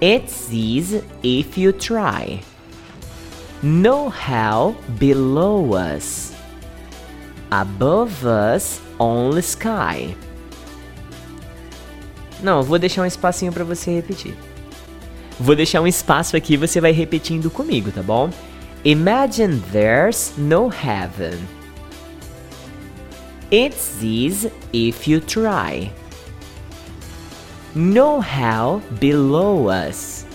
It's 0.00 0.48
easy 0.52 1.02
if 1.24 1.58
you 1.58 1.72
try. 1.72 2.40
No 3.62 4.08
hell 4.08 4.76
below 4.98 5.74
us. 5.74 6.32
Above 7.50 8.26
us, 8.26 8.80
only 8.98 9.40
sky. 9.40 10.14
Não, 12.42 12.62
vou 12.62 12.78
deixar 12.78 13.02
um 13.02 13.06
espacinho 13.06 13.52
para 13.52 13.64
você 13.64 13.94
repetir. 13.94 14.36
Vou 15.38 15.54
deixar 15.54 15.80
um 15.80 15.86
espaço 15.86 16.36
aqui 16.36 16.56
você 16.56 16.80
vai 16.80 16.92
repetindo 16.92 17.50
comigo, 17.50 17.90
tá 17.90 18.02
bom? 18.02 18.30
Imagine 18.84 19.60
there's 19.72 20.32
no 20.36 20.68
heaven. 20.68 21.38
It's 23.50 24.02
easy 24.02 24.52
if 24.72 25.08
you 25.08 25.20
try. 25.20 25.92
No 27.74 28.20
hell 28.20 28.82
below 28.98 29.68
us. 29.68 30.26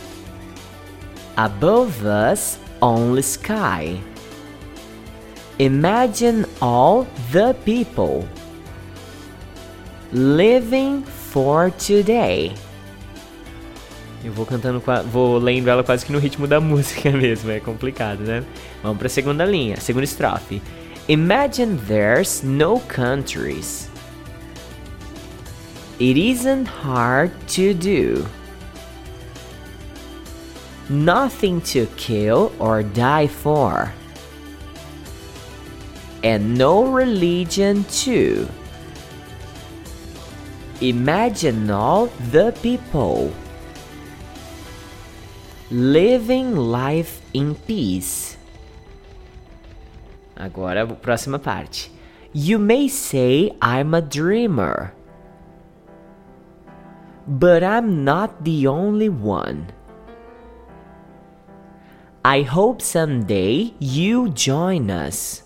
Above 1.36 2.05
us, 2.05 2.59
only 2.82 3.21
sky. 3.21 3.99
Imagine 5.59 6.45
all 6.61 7.05
the 7.32 7.53
people 7.65 8.27
living 10.11 11.03
for 11.03 11.71
today. 11.71 12.53
Eu 14.23 14.32
vou 14.32 14.45
cantando, 14.45 14.82
vou 15.11 15.38
lendo 15.39 15.67
ela 15.69 15.84
quase 15.84 16.05
que 16.05 16.11
no 16.11 16.19
ritmo 16.19 16.45
da 16.45 16.59
música 16.61 17.11
mesmo, 17.11 17.51
é 17.51 17.59
complicado, 17.59 18.19
né? 18.19 18.43
Vamos 18.84 18.97
para 18.97 19.07
a 19.07 19.09
segunda 19.09 19.45
linha, 19.45 19.77
segunda 19.77 20.05
estrofe. 20.05 20.61
Imagine 21.07 21.77
there's 21.88 22.43
no 22.43 22.79
countries. 22.82 23.89
It 25.99 26.17
isn't 26.17 26.67
hard 26.67 27.32
to 27.55 27.73
do. 27.73 28.25
Nothing 30.91 31.61
to 31.73 31.87
kill 31.95 32.51
or 32.59 32.83
die 32.83 33.27
for, 33.27 33.91
and 36.23 36.57
no 36.57 36.85
religion 36.85 37.83
too. 37.85 38.47
Imagine 40.81 41.69
all 41.69 42.07
the 42.31 42.51
people 42.61 43.31
living 45.71 46.55
life 46.55 47.21
in 47.33 47.55
peace. 47.55 48.37
Agora, 50.35 50.85
próxima 50.87 51.39
parte. 51.39 51.91
You 52.33 52.57
may 52.57 52.87
say 52.87 53.51
I'm 53.61 53.93
a 53.93 54.01
dreamer, 54.01 54.93
but 57.27 57.63
I'm 57.63 58.03
not 58.03 58.43
the 58.43 58.67
only 58.67 59.09
one. 59.09 59.67
I 62.24 62.43
hope 62.43 62.84
someday 62.84 63.74
you 63.80 64.30
join 64.30 64.91
us. 64.91 65.41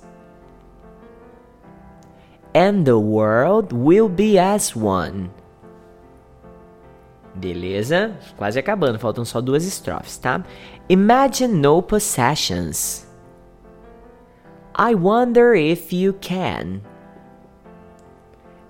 And 2.54 2.86
the 2.86 3.00
world 3.00 3.72
will 3.72 4.10
be 4.10 4.38
as 4.38 4.76
one. 4.76 5.32
Beleza? 7.40 8.16
Quase 8.38 8.58
acabando, 8.58 9.00
faltam 9.00 9.24
só 9.26 9.42
duas 9.42 9.66
estrofes, 9.66 10.18
tá? 10.18 10.44
Imagine 10.90 11.62
no 11.62 11.82
possessions. 11.82 13.06
I 14.74 14.96
wonder 14.96 15.54
if 15.56 15.94
you 15.94 16.14
can. 16.14 16.82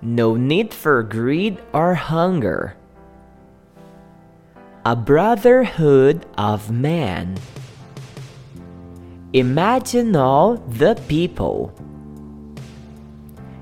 No 0.00 0.36
need 0.36 0.72
for 0.72 1.02
greed 1.02 1.58
or 1.72 1.94
hunger. 1.94 2.76
A 4.84 4.94
brotherhood 4.94 6.24
of 6.38 6.70
man. 6.70 7.34
Imagine 9.36 10.16
all 10.16 10.56
the 10.56 10.94
people 11.08 11.70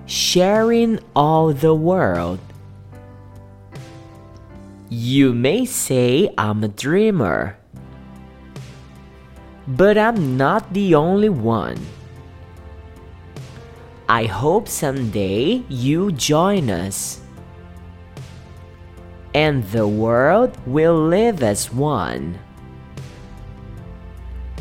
sharing 0.06 1.00
all 1.16 1.52
the 1.52 1.74
world. 1.74 2.38
You 4.88 5.32
may 5.32 5.64
say 5.64 6.32
I'm 6.38 6.62
a 6.62 6.68
dreamer, 6.68 7.58
but 9.66 9.98
I'm 9.98 10.36
not 10.36 10.72
the 10.72 10.94
only 10.94 11.28
one. 11.28 11.84
I 14.08 14.26
hope 14.26 14.68
someday 14.68 15.64
you 15.68 16.12
join 16.12 16.70
us, 16.70 17.20
and 19.34 19.64
the 19.74 19.88
world 19.88 20.56
will 20.68 21.08
live 21.08 21.42
as 21.42 21.72
one. 21.72 22.38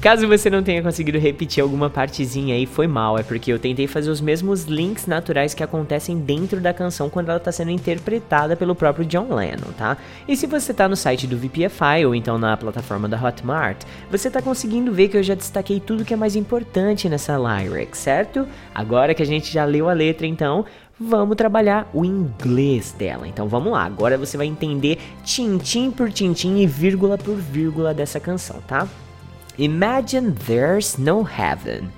Caso 0.03 0.27
você 0.27 0.49
não 0.49 0.61
tenha 0.61 0.83
conseguido 0.83 1.17
repetir 1.17 1.63
alguma 1.63 1.89
partezinha 1.89 2.55
aí, 2.55 2.65
foi 2.65 2.87
mal, 2.87 3.17
é 3.17 3.23
porque 3.23 3.53
eu 3.53 3.57
tentei 3.57 3.87
fazer 3.87 4.09
os 4.09 4.19
mesmos 4.19 4.65
links 4.65 5.07
naturais 5.07 5.53
que 5.53 5.63
acontecem 5.63 6.19
dentro 6.19 6.59
da 6.59 6.73
canção 6.73 7.09
quando 7.09 7.29
ela 7.29 7.37
está 7.37 7.53
sendo 7.53 7.71
interpretada 7.71 8.53
pelo 8.57 8.75
próprio 8.75 9.05
John 9.05 9.33
Lennon, 9.33 9.71
tá? 9.77 9.95
E 10.27 10.35
se 10.35 10.45
você 10.45 10.73
está 10.73 10.89
no 10.89 10.97
site 10.97 11.25
do 11.25 11.37
VPFI 11.37 12.05
ou 12.05 12.13
então 12.13 12.37
na 12.37 12.57
plataforma 12.57 13.07
da 13.07 13.17
Hotmart, 13.17 13.85
você 14.11 14.27
está 14.27 14.41
conseguindo 14.41 14.91
ver 14.91 15.07
que 15.07 15.15
eu 15.15 15.23
já 15.23 15.35
destaquei 15.35 15.79
tudo 15.79 16.03
que 16.03 16.13
é 16.13 16.17
mais 16.17 16.35
importante 16.35 17.07
nessa 17.07 17.37
lyric, 17.37 17.97
certo? 17.97 18.45
Agora 18.75 19.13
que 19.13 19.23
a 19.23 19.25
gente 19.25 19.53
já 19.53 19.63
leu 19.63 19.87
a 19.87 19.93
letra, 19.93 20.27
então, 20.27 20.65
vamos 20.99 21.37
trabalhar 21.37 21.89
o 21.93 22.03
inglês 22.03 22.91
dela. 22.91 23.25
Então 23.25 23.47
vamos 23.47 23.71
lá, 23.71 23.85
agora 23.85 24.17
você 24.17 24.35
vai 24.35 24.47
entender 24.47 24.99
tintim 25.23 25.89
por 25.89 26.11
tintim 26.11 26.57
e 26.57 26.67
vírgula 26.67 27.17
por 27.17 27.37
vírgula 27.37 27.93
dessa 27.93 28.19
canção, 28.19 28.59
tá? 28.67 28.85
Imagine 29.57 30.31
there's 30.31 30.97
no 30.97 31.23
heaven. 31.23 31.89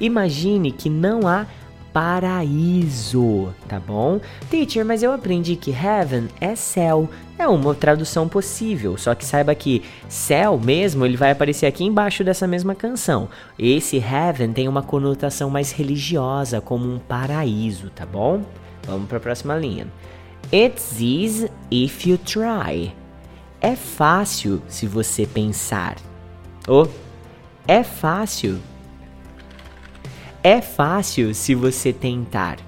Imagine 0.00 0.72
que 0.72 0.90
não 0.90 1.26
há 1.28 1.46
paraíso, 1.94 3.54
tá 3.68 3.78
bom? 3.78 4.20
Teacher, 4.50 4.84
mas 4.84 5.04
eu 5.04 5.12
aprendi 5.12 5.54
que 5.54 5.70
heaven 5.70 6.28
é 6.40 6.56
céu. 6.56 7.08
É 7.38 7.46
uma 7.46 7.72
tradução 7.72 8.28
possível, 8.28 8.98
só 8.98 9.14
que 9.14 9.24
saiba 9.24 9.54
que 9.54 9.82
céu 10.08 10.58
mesmo, 10.58 11.06
ele 11.06 11.16
vai 11.16 11.30
aparecer 11.30 11.66
aqui 11.66 11.84
embaixo 11.84 12.24
dessa 12.24 12.48
mesma 12.48 12.74
canção. 12.74 13.28
Esse 13.56 13.96
heaven 13.96 14.52
tem 14.52 14.66
uma 14.66 14.82
conotação 14.82 15.48
mais 15.48 15.70
religiosa, 15.70 16.60
como 16.60 16.92
um 16.92 16.98
paraíso, 16.98 17.90
tá 17.90 18.04
bom? 18.04 18.42
Vamos 18.86 19.08
para 19.08 19.18
a 19.18 19.20
próxima 19.20 19.56
linha. 19.56 19.86
It's 20.52 21.00
easy 21.00 21.48
if 21.70 22.06
you 22.06 22.18
try. 22.18 22.92
É 23.60 23.76
fácil 23.76 24.60
se 24.68 24.86
você 24.86 25.26
pensar. 25.26 25.96
Oh, 26.68 26.86
é 27.66 27.82
fácil. 27.82 28.60
É 30.42 30.60
fácil 30.60 31.34
se 31.34 31.54
você 31.54 31.92
tentar. 31.92 32.58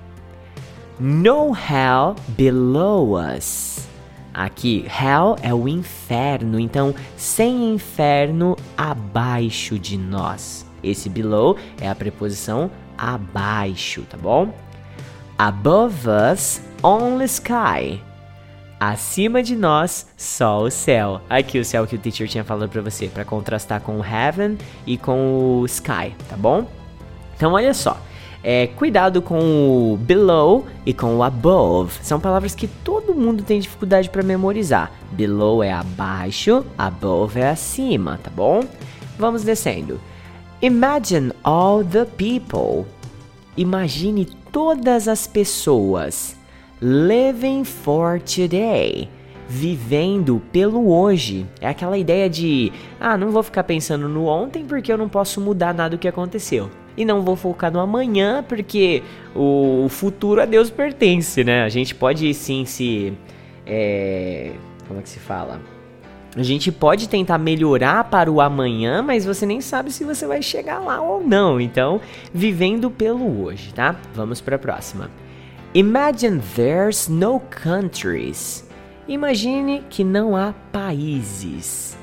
No 0.98 1.52
hell 1.54 2.16
below 2.28 3.14
us. 3.14 3.86
Aqui, 4.32 4.86
hell 4.86 5.36
é 5.42 5.52
o 5.52 5.66
inferno, 5.68 6.60
então 6.60 6.94
sem 7.16 7.74
inferno 7.74 8.56
abaixo 8.76 9.78
de 9.78 9.96
nós. 9.96 10.66
Esse 10.82 11.08
below 11.08 11.56
é 11.80 11.88
a 11.88 11.94
preposição 11.94 12.70
abaixo, 12.96 14.02
tá 14.02 14.16
bom? 14.16 14.54
Above 15.38 16.08
us, 16.32 16.62
only 16.82 17.26
sky. 17.26 18.02
Acima 18.78 19.42
de 19.42 19.56
nós, 19.56 20.06
só 20.18 20.62
o 20.62 20.70
céu. 20.70 21.22
Aqui 21.30 21.58
o 21.58 21.64
céu 21.64 21.86
que 21.86 21.96
o 21.96 21.98
teacher 21.98 22.28
tinha 22.28 22.44
falado 22.44 22.68
para 22.68 22.82
você, 22.82 23.08
para 23.08 23.24
contrastar 23.24 23.80
com 23.80 23.98
o 23.98 24.04
heaven 24.04 24.58
e 24.86 24.98
com 24.98 25.60
o 25.60 25.66
sky, 25.66 26.14
tá 26.28 26.36
bom? 26.36 26.66
Então 27.34 27.52
olha 27.52 27.72
só. 27.72 27.98
É, 28.44 28.66
cuidado 28.68 29.22
com 29.22 29.38
o 29.40 29.96
below 29.96 30.66
e 30.84 30.92
com 30.92 31.16
o 31.16 31.22
above. 31.22 31.98
São 32.02 32.20
palavras 32.20 32.54
que 32.54 32.68
todo 32.68 33.14
mundo 33.14 33.42
tem 33.42 33.58
dificuldade 33.58 34.10
para 34.10 34.22
memorizar. 34.22 34.92
Below 35.10 35.62
é 35.62 35.72
abaixo, 35.72 36.64
above 36.76 37.40
é 37.40 37.48
acima, 37.48 38.20
tá 38.22 38.30
bom? 38.30 38.62
Vamos 39.18 39.42
descendo. 39.42 39.98
Imagine 40.60 41.32
all 41.42 41.82
the 41.82 42.04
people. 42.04 42.86
Imagine 43.56 44.26
todas 44.52 45.08
as 45.08 45.26
pessoas 45.26 46.35
living 46.80 47.64
for 47.64 48.20
today. 48.20 49.08
Vivendo 49.48 50.42
pelo 50.52 50.90
hoje. 50.90 51.46
É 51.60 51.68
aquela 51.68 51.96
ideia 51.96 52.28
de, 52.28 52.72
ah, 53.00 53.16
não 53.16 53.30
vou 53.30 53.42
ficar 53.42 53.62
pensando 53.64 54.08
no 54.08 54.26
ontem 54.26 54.64
porque 54.64 54.92
eu 54.92 54.98
não 54.98 55.08
posso 55.08 55.40
mudar 55.40 55.72
nada 55.72 55.90
do 55.90 55.98
que 55.98 56.08
aconteceu. 56.08 56.68
E 56.96 57.04
não 57.04 57.22
vou 57.22 57.36
focar 57.36 57.70
no 57.70 57.78
amanhã 57.78 58.44
porque 58.46 59.02
o 59.34 59.86
futuro 59.88 60.40
a 60.40 60.44
Deus 60.44 60.70
pertence, 60.70 61.44
né? 61.44 61.62
A 61.62 61.68
gente 61.68 61.94
pode 61.94 62.32
sim 62.34 62.64
se. 62.64 63.12
É, 63.64 64.52
como 64.88 64.98
é 64.98 65.02
que 65.02 65.08
se 65.08 65.20
fala? 65.20 65.60
A 66.34 66.42
gente 66.42 66.70
pode 66.72 67.08
tentar 67.08 67.38
melhorar 67.38 68.04
para 68.04 68.30
o 68.30 68.40
amanhã, 68.40 69.00
mas 69.00 69.24
você 69.24 69.46
nem 69.46 69.60
sabe 69.60 69.90
se 69.90 70.04
você 70.04 70.26
vai 70.26 70.42
chegar 70.42 70.80
lá 70.80 71.00
ou 71.00 71.22
não. 71.22 71.60
Então, 71.60 72.00
vivendo 72.32 72.90
pelo 72.90 73.42
hoje, 73.44 73.72
tá? 73.72 73.96
Vamos 74.14 74.40
para 74.40 74.56
a 74.56 74.58
próxima. 74.58 75.10
Imagine 75.76 76.40
there's 76.54 77.06
no 77.06 77.38
countries. 77.50 78.64
Imagine 79.08 79.84
que 79.90 80.02
não 80.02 80.34
há 80.34 80.54
países. 80.72 81.94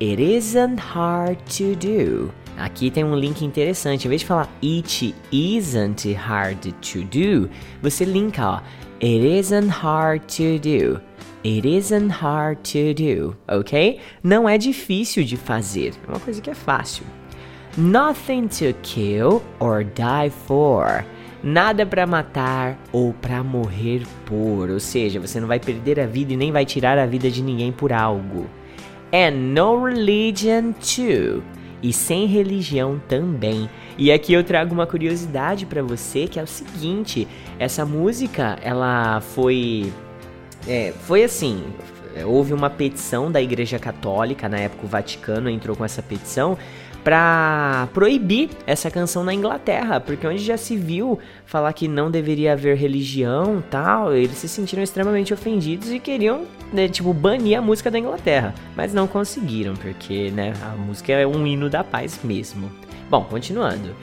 It 0.00 0.18
isn't 0.18 0.80
hard 0.80 1.36
to 1.58 1.76
do. 1.76 2.32
Aqui 2.56 2.90
tem 2.90 3.04
um 3.04 3.14
link 3.14 3.44
interessante. 3.44 4.06
Em 4.06 4.08
vez 4.08 4.22
de 4.22 4.26
falar 4.26 4.48
it 4.62 5.12
isn't 5.30 6.14
hard 6.14 6.56
to 6.80 7.04
do, 7.04 7.50
você 7.82 8.06
linka, 8.06 8.46
ó. 8.46 8.60
It 9.02 9.22
isn't 9.38 9.68
hard 9.68 10.22
to 10.28 10.58
do. 10.58 10.98
It 11.44 11.68
isn't 11.68 12.10
hard 12.10 12.60
to 12.62 12.94
do, 12.94 13.36
ok? 13.46 14.00
Não 14.22 14.48
é 14.48 14.56
difícil 14.56 15.22
de 15.22 15.36
fazer. 15.36 15.92
É 16.08 16.10
uma 16.10 16.20
coisa 16.20 16.40
que 16.40 16.48
é 16.48 16.54
fácil. 16.54 17.04
Nothing 17.76 18.48
to 18.48 18.72
kill 18.82 19.42
or 19.60 19.84
die 19.84 20.30
for. 20.46 21.04
Nada 21.42 21.84
para 21.84 22.06
matar 22.06 22.78
ou 22.92 23.12
para 23.12 23.42
morrer 23.42 24.02
por, 24.24 24.70
ou 24.70 24.78
seja, 24.78 25.18
você 25.18 25.40
não 25.40 25.48
vai 25.48 25.58
perder 25.58 25.98
a 25.98 26.06
vida 26.06 26.32
e 26.32 26.36
nem 26.36 26.52
vai 26.52 26.64
tirar 26.64 26.98
a 26.98 27.06
vida 27.06 27.28
de 27.30 27.42
ninguém 27.42 27.72
por 27.72 27.92
algo. 27.92 28.48
And 29.12 29.32
no 29.32 29.84
religion 29.84 30.72
too. 30.72 31.42
E 31.82 31.92
sem 31.92 32.26
religião 32.26 33.02
também. 33.08 33.68
E 33.98 34.12
aqui 34.12 34.32
eu 34.32 34.44
trago 34.44 34.72
uma 34.72 34.86
curiosidade 34.86 35.66
para 35.66 35.82
você, 35.82 36.28
que 36.28 36.38
é 36.38 36.42
o 36.42 36.46
seguinte, 36.46 37.26
essa 37.58 37.84
música, 37.84 38.56
ela 38.62 39.20
foi 39.20 39.92
é, 40.68 40.92
foi 41.06 41.24
assim, 41.24 41.64
houve 42.24 42.52
uma 42.52 42.70
petição 42.70 43.32
da 43.32 43.42
Igreja 43.42 43.80
Católica, 43.80 44.48
na 44.48 44.58
época 44.58 44.86
o 44.86 44.88
Vaticano 44.88 45.50
entrou 45.50 45.74
com 45.74 45.84
essa 45.84 46.02
petição 46.02 46.56
para 47.04 47.88
proibir 47.92 48.50
essa 48.66 48.90
canção 48.90 49.24
na 49.24 49.34
Inglaterra, 49.34 50.00
porque 50.00 50.26
onde 50.26 50.42
já 50.42 50.56
se 50.56 50.76
viu 50.76 51.18
falar 51.44 51.72
que 51.72 51.88
não 51.88 52.10
deveria 52.10 52.52
haver 52.52 52.76
religião, 52.76 53.62
tal, 53.70 54.14
eles 54.14 54.38
se 54.38 54.48
sentiram 54.48 54.82
extremamente 54.82 55.34
ofendidos 55.34 55.90
e 55.90 55.98
queriam, 55.98 56.46
né, 56.72 56.88
tipo, 56.88 57.12
banir 57.12 57.58
a 57.58 57.62
música 57.62 57.90
da 57.90 57.98
Inglaterra, 57.98 58.54
mas 58.76 58.94
não 58.94 59.06
conseguiram, 59.06 59.74
porque, 59.74 60.30
né, 60.30 60.52
a 60.62 60.76
música 60.76 61.12
é 61.12 61.26
um 61.26 61.46
hino 61.46 61.68
da 61.68 61.82
paz 61.82 62.20
mesmo. 62.22 62.70
Bom, 63.10 63.24
continuando. 63.24 63.94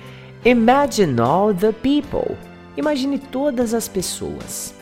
Imagine 0.45 1.20
all 1.20 1.54
the 1.54 1.72
people. 1.72 2.38
Imagine 2.78 3.18
todas 3.18 3.74
as 3.74 3.88
pessoas. 3.88 4.74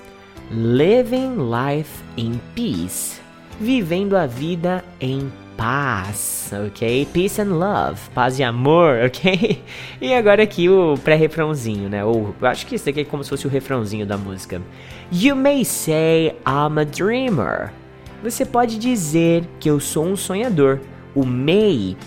Living 0.51 1.35
life 1.37 2.03
in 2.15 2.39
peace. 2.53 3.19
Vivendo 3.59 4.15
a 4.15 4.27
vida 4.27 4.83
em 5.01 5.21
paz, 5.21 5.46
ok? 6.67 7.07
Peace 7.13 7.41
and 7.41 7.57
love, 7.57 7.99
paz 8.13 8.39
e 8.39 8.43
amor, 8.43 8.99
ok? 9.05 9.63
E 9.99 10.13
agora 10.13 10.43
aqui 10.43 10.69
o 10.69 10.95
pré-refrãozinho, 11.03 11.89
né? 11.89 12.05
Ou 12.05 12.35
eu 12.39 12.47
acho 12.47 12.65
que 12.65 12.75
isso 12.75 12.89
aqui 12.89 13.01
é 13.01 13.05
como 13.05 13.23
se 13.23 13.29
fosse 13.29 13.47
o 13.47 13.49
refrãozinho 13.49 14.05
da 14.05 14.17
música. 14.17 14.61
You 15.11 15.35
may 15.35 15.65
say 15.65 16.35
I'm 16.45 16.79
a 16.79 16.83
dreamer. 16.83 17.71
Você 18.23 18.45
pode 18.45 18.77
dizer 18.77 19.43
que 19.59 19.69
eu 19.69 19.79
sou 19.79 20.05
um 20.05 20.15
sonhador. 20.15 20.79
O 21.13 21.25
may 21.25 21.97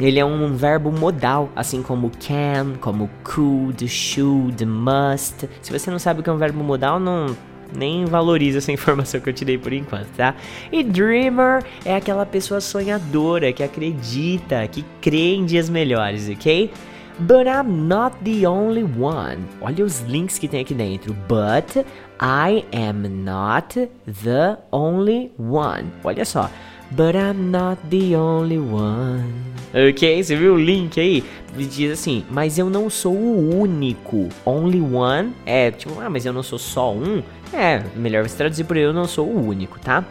ele 0.00 0.18
é 0.18 0.24
um 0.24 0.54
verbo 0.54 0.90
modal, 0.90 1.50
assim 1.54 1.80
como 1.80 2.10
can, 2.10 2.74
como 2.80 3.08
could, 3.22 3.86
should, 3.86 4.64
must. 4.66 5.48
Se 5.62 5.72
você 5.72 5.90
não 5.90 5.98
sabe 6.00 6.20
o 6.20 6.22
que 6.22 6.28
é 6.28 6.32
um 6.32 6.36
verbo 6.36 6.64
modal, 6.64 6.98
não 6.98 7.26
nem 7.76 8.04
valoriza 8.04 8.58
essa 8.58 8.70
informação 8.72 9.20
que 9.20 9.28
eu 9.28 9.32
te 9.32 9.44
dei 9.44 9.58
por 9.58 9.72
enquanto, 9.72 10.08
tá? 10.16 10.34
E 10.72 10.82
dreamer 10.82 11.64
é 11.84 11.96
aquela 11.96 12.26
pessoa 12.26 12.60
sonhadora 12.60 13.52
que 13.52 13.62
acredita, 13.62 14.66
que 14.68 14.84
crê 15.00 15.34
em 15.34 15.44
dias 15.44 15.68
melhores, 15.68 16.28
ok? 16.28 16.70
But 17.20 17.46
I'm 17.46 17.86
not 17.86 18.16
the 18.24 18.44
only 18.48 18.82
one. 18.82 19.46
Olha 19.60 19.84
os 19.84 20.00
links 20.00 20.36
que 20.36 20.48
tem 20.48 20.62
aqui 20.62 20.74
dentro. 20.74 21.14
But 21.28 21.86
I 22.20 22.64
am 22.72 23.08
not 23.08 23.88
the 24.04 24.58
only 24.72 25.30
one. 25.38 25.92
Olha 26.02 26.24
só. 26.24 26.50
But 26.90 27.14
I'm 27.14 27.50
not 27.50 27.80
the 27.90 28.16
only 28.16 28.58
one. 28.58 29.32
Ok? 29.74 30.22
Você 30.22 30.36
viu 30.36 30.54
o 30.54 30.58
link 30.58 31.00
aí? 31.00 31.24
Diz 31.56 31.92
assim, 31.92 32.24
mas 32.30 32.58
eu 32.58 32.70
não 32.70 32.88
sou 32.88 33.14
o 33.14 33.58
único. 33.60 34.28
Only 34.44 34.80
one 34.80 35.32
é 35.46 35.70
tipo, 35.70 36.00
ah, 36.00 36.10
mas 36.10 36.24
eu 36.26 36.32
não 36.32 36.42
sou 36.42 36.58
só 36.58 36.92
um. 36.92 37.22
É, 37.52 37.82
melhor 37.96 38.28
você 38.28 38.36
traduzir 38.36 38.64
por 38.64 38.76
eu 38.76 38.92
não 38.92 39.06
sou 39.06 39.26
o 39.26 39.48
único, 39.48 39.78
tá? 39.80 40.04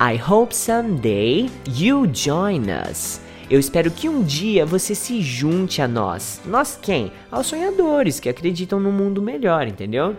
I 0.00 0.20
hope 0.20 0.54
someday 0.54 1.48
you 1.68 2.08
join 2.12 2.64
us. 2.88 3.20
Eu 3.50 3.60
espero 3.60 3.90
que 3.90 4.08
um 4.08 4.22
dia 4.22 4.64
você 4.64 4.94
se 4.94 5.20
junte 5.20 5.82
a 5.82 5.86
nós. 5.86 6.40
Nós 6.46 6.78
quem? 6.80 7.12
Aos 7.30 7.48
sonhadores 7.48 8.18
que 8.18 8.28
acreditam 8.28 8.80
no 8.80 8.90
mundo 8.90 9.20
melhor, 9.20 9.66
entendeu? 9.66 10.16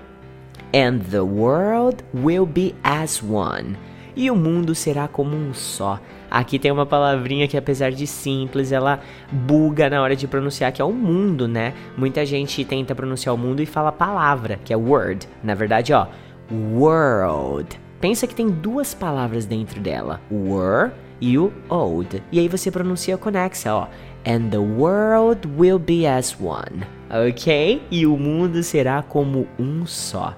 And 0.73 0.99
the 1.09 1.21
world 1.21 2.03
will 2.13 2.45
be 2.45 2.75
as 2.83 3.21
one. 3.21 3.77
E 4.15 4.29
o 4.29 4.35
mundo 4.35 4.75
será 4.75 5.07
como 5.07 5.35
um 5.35 5.53
só. 5.53 5.99
Aqui 6.29 6.57
tem 6.57 6.71
uma 6.71 6.85
palavrinha 6.85 7.47
que, 7.47 7.57
apesar 7.57 7.91
de 7.91 8.07
simples, 8.07 8.71
ela 8.71 8.99
buga 9.31 9.89
na 9.89 10.01
hora 10.01 10.15
de 10.15 10.27
pronunciar, 10.27 10.71
que 10.71 10.81
é 10.81 10.85
o 10.85 10.91
mundo, 10.91 11.47
né? 11.47 11.73
Muita 11.97 12.25
gente 12.25 12.65
tenta 12.65 12.95
pronunciar 12.95 13.35
o 13.35 13.37
mundo 13.37 13.61
e 13.61 13.65
fala 13.65 13.91
palavra, 13.91 14.59
que 14.63 14.73
é 14.73 14.77
word. 14.77 15.27
Na 15.43 15.53
verdade, 15.53 15.93
ó, 15.93 16.07
world. 16.51 17.79
Pensa 18.01 18.27
que 18.27 18.35
tem 18.35 18.49
duas 18.49 18.93
palavras 18.93 19.45
dentro 19.45 19.79
dela, 19.79 20.19
were 20.31 20.91
e 21.21 21.37
o 21.37 21.53
old. 21.69 22.21
E 22.31 22.39
aí 22.39 22.49
você 22.49 22.69
pronuncia 22.69 23.17
conexa, 23.17 23.73
ó. 23.73 23.87
And 24.27 24.49
the 24.49 24.57
world 24.57 25.47
will 25.57 25.79
be 25.79 26.05
as 26.05 26.35
one. 26.39 26.83
Ok? 27.09 27.81
E 27.89 28.05
o 28.05 28.17
mundo 28.17 28.61
será 28.61 29.01
como 29.01 29.47
um 29.57 29.85
só. 29.85 30.35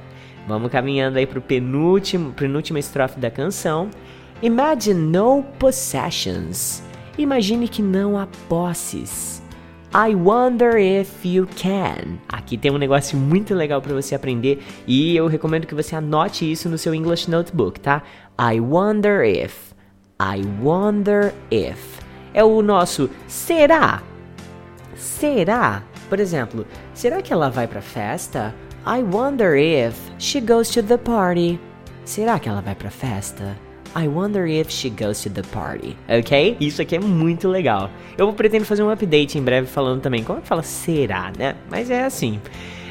Vamos 0.47 0.71
caminhando 0.71 1.17
aí 1.17 1.25
pro 1.25 1.41
penúltimo, 1.41 2.31
penúltima 2.33 2.79
estrofe 2.79 3.19
da 3.19 3.31
canção. 3.31 3.89
Imagine 4.41 4.99
no 4.99 5.43
possessions. 5.57 6.83
Imagine 7.17 7.67
que 7.67 7.81
não 7.81 8.17
há 8.17 8.27
posses. 8.47 9.41
I 9.93 10.13
wonder 10.13 10.77
if 10.77 11.25
you 11.25 11.47
can. 11.55 12.17
Aqui 12.27 12.57
tem 12.57 12.69
um 12.69 12.77
negócio 12.77 13.17
muito 13.17 13.55
legal 13.55 13.81
para 13.81 13.93
você 13.93 14.13
aprender 14.13 14.61
e 14.85 15.15
eu 15.15 15.25
recomendo 15.27 15.65
que 15.65 15.73
você 15.73 15.95
anote 15.95 16.51
isso 16.51 16.67
no 16.67 16.77
seu 16.77 16.93
English 16.93 17.31
Notebook, 17.31 17.79
tá? 17.79 18.03
I 18.37 18.59
wonder 18.59 19.23
if. 19.23 19.73
I 20.21 20.43
wonder 20.61 21.33
if. 21.49 22.01
É 22.33 22.43
o 22.43 22.61
nosso 22.61 23.09
será. 23.25 24.03
Será? 24.95 25.81
Por 26.09 26.19
exemplo, 26.19 26.67
será 26.93 27.21
que 27.21 27.31
ela 27.31 27.49
vai 27.49 27.65
pra 27.65 27.81
festa? 27.81 28.53
I 28.88 29.01
wonder 29.01 29.55
if 29.55 29.97
she 30.19 30.39
goes 30.39 30.69
to 30.69 30.83
the 30.83 30.99
party. 30.99 31.59
Será 32.03 32.38
que 32.38 32.47
ela 32.47 32.61
vai 32.61 32.75
pra 32.75 32.91
festa? 32.91 33.57
I 33.95 34.07
wonder 34.07 34.45
if 34.45 34.71
she 34.71 34.91
goes 34.91 35.23
to 35.23 35.29
the 35.31 35.41
party. 35.41 35.97
Ok? 36.07 36.55
Isso 36.59 36.83
aqui 36.83 36.95
é 36.95 36.99
muito 36.99 37.47
legal. 37.47 37.89
Eu 38.15 38.31
pretendo 38.31 38.63
fazer 38.63 38.83
um 38.83 38.91
update 38.91 39.39
em 39.39 39.41
breve 39.41 39.65
falando 39.65 40.01
também 40.01 40.23
como 40.23 40.38
é 40.38 40.41
que 40.43 40.47
fala 40.47 40.61
será, 40.61 41.31
né? 41.36 41.55
Mas 41.67 41.89
é 41.89 42.03
assim. 42.03 42.39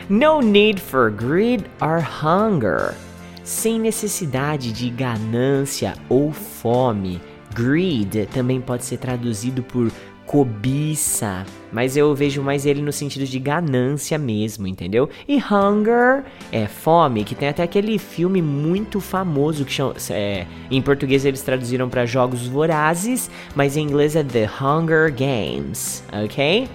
No 0.09 0.40
need 0.40 0.80
for 0.80 1.12
greed 1.12 1.64
or 1.80 2.03
hunger. 2.03 2.97
Sem 3.45 3.78
necessidade 3.78 4.72
de 4.72 4.90
ganância 4.90 5.95
ou 6.09 6.32
fome. 6.32 7.20
Greed 7.55 8.26
também 8.32 8.61
pode 8.61 8.84
ser 8.84 8.97
traduzido 8.97 9.62
por 9.62 9.92
cobiça, 10.27 11.45
mas 11.72 11.97
eu 11.97 12.14
vejo 12.14 12.43
mais 12.43 12.66
ele 12.66 12.81
no 12.81 12.93
sentido 12.93 13.27
de 13.27 13.39
ganância 13.39 14.18
mesmo, 14.18 14.66
entendeu? 14.66 15.09
E 15.29 15.37
hunger 15.37 16.25
é 16.51 16.66
fome, 16.66 17.25
que 17.25 17.35
tem 17.35 17.49
até 17.49 17.62
aquele 17.62 17.99
filme 17.99 18.41
muito 18.41 19.01
famoso 19.01 19.64
que 19.64 19.72
chama, 19.72 19.95
é, 20.11 20.47
em 20.70 20.81
português 20.81 21.25
eles 21.25 21.43
traduziram 21.43 21.89
para 21.89 22.07
Jogos 22.07 22.47
Vorazes, 22.47 23.31
mas 23.55 23.77
em 23.77 23.83
inglês 23.83 24.16
é 24.16 24.25
The 24.25 24.49
Hunger 24.61 25.12
Games, 25.12 26.03
ok? 26.12 26.68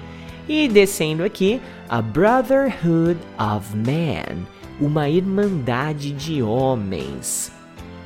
E 0.47 0.67
descendo 0.67 1.23
aqui, 1.23 1.61
a 1.87 2.01
Brotherhood 2.01 3.19
of 3.37 3.75
Man, 3.75 4.45
uma 4.79 5.09
irmandade 5.09 6.11
de 6.11 6.41
homens. 6.41 7.58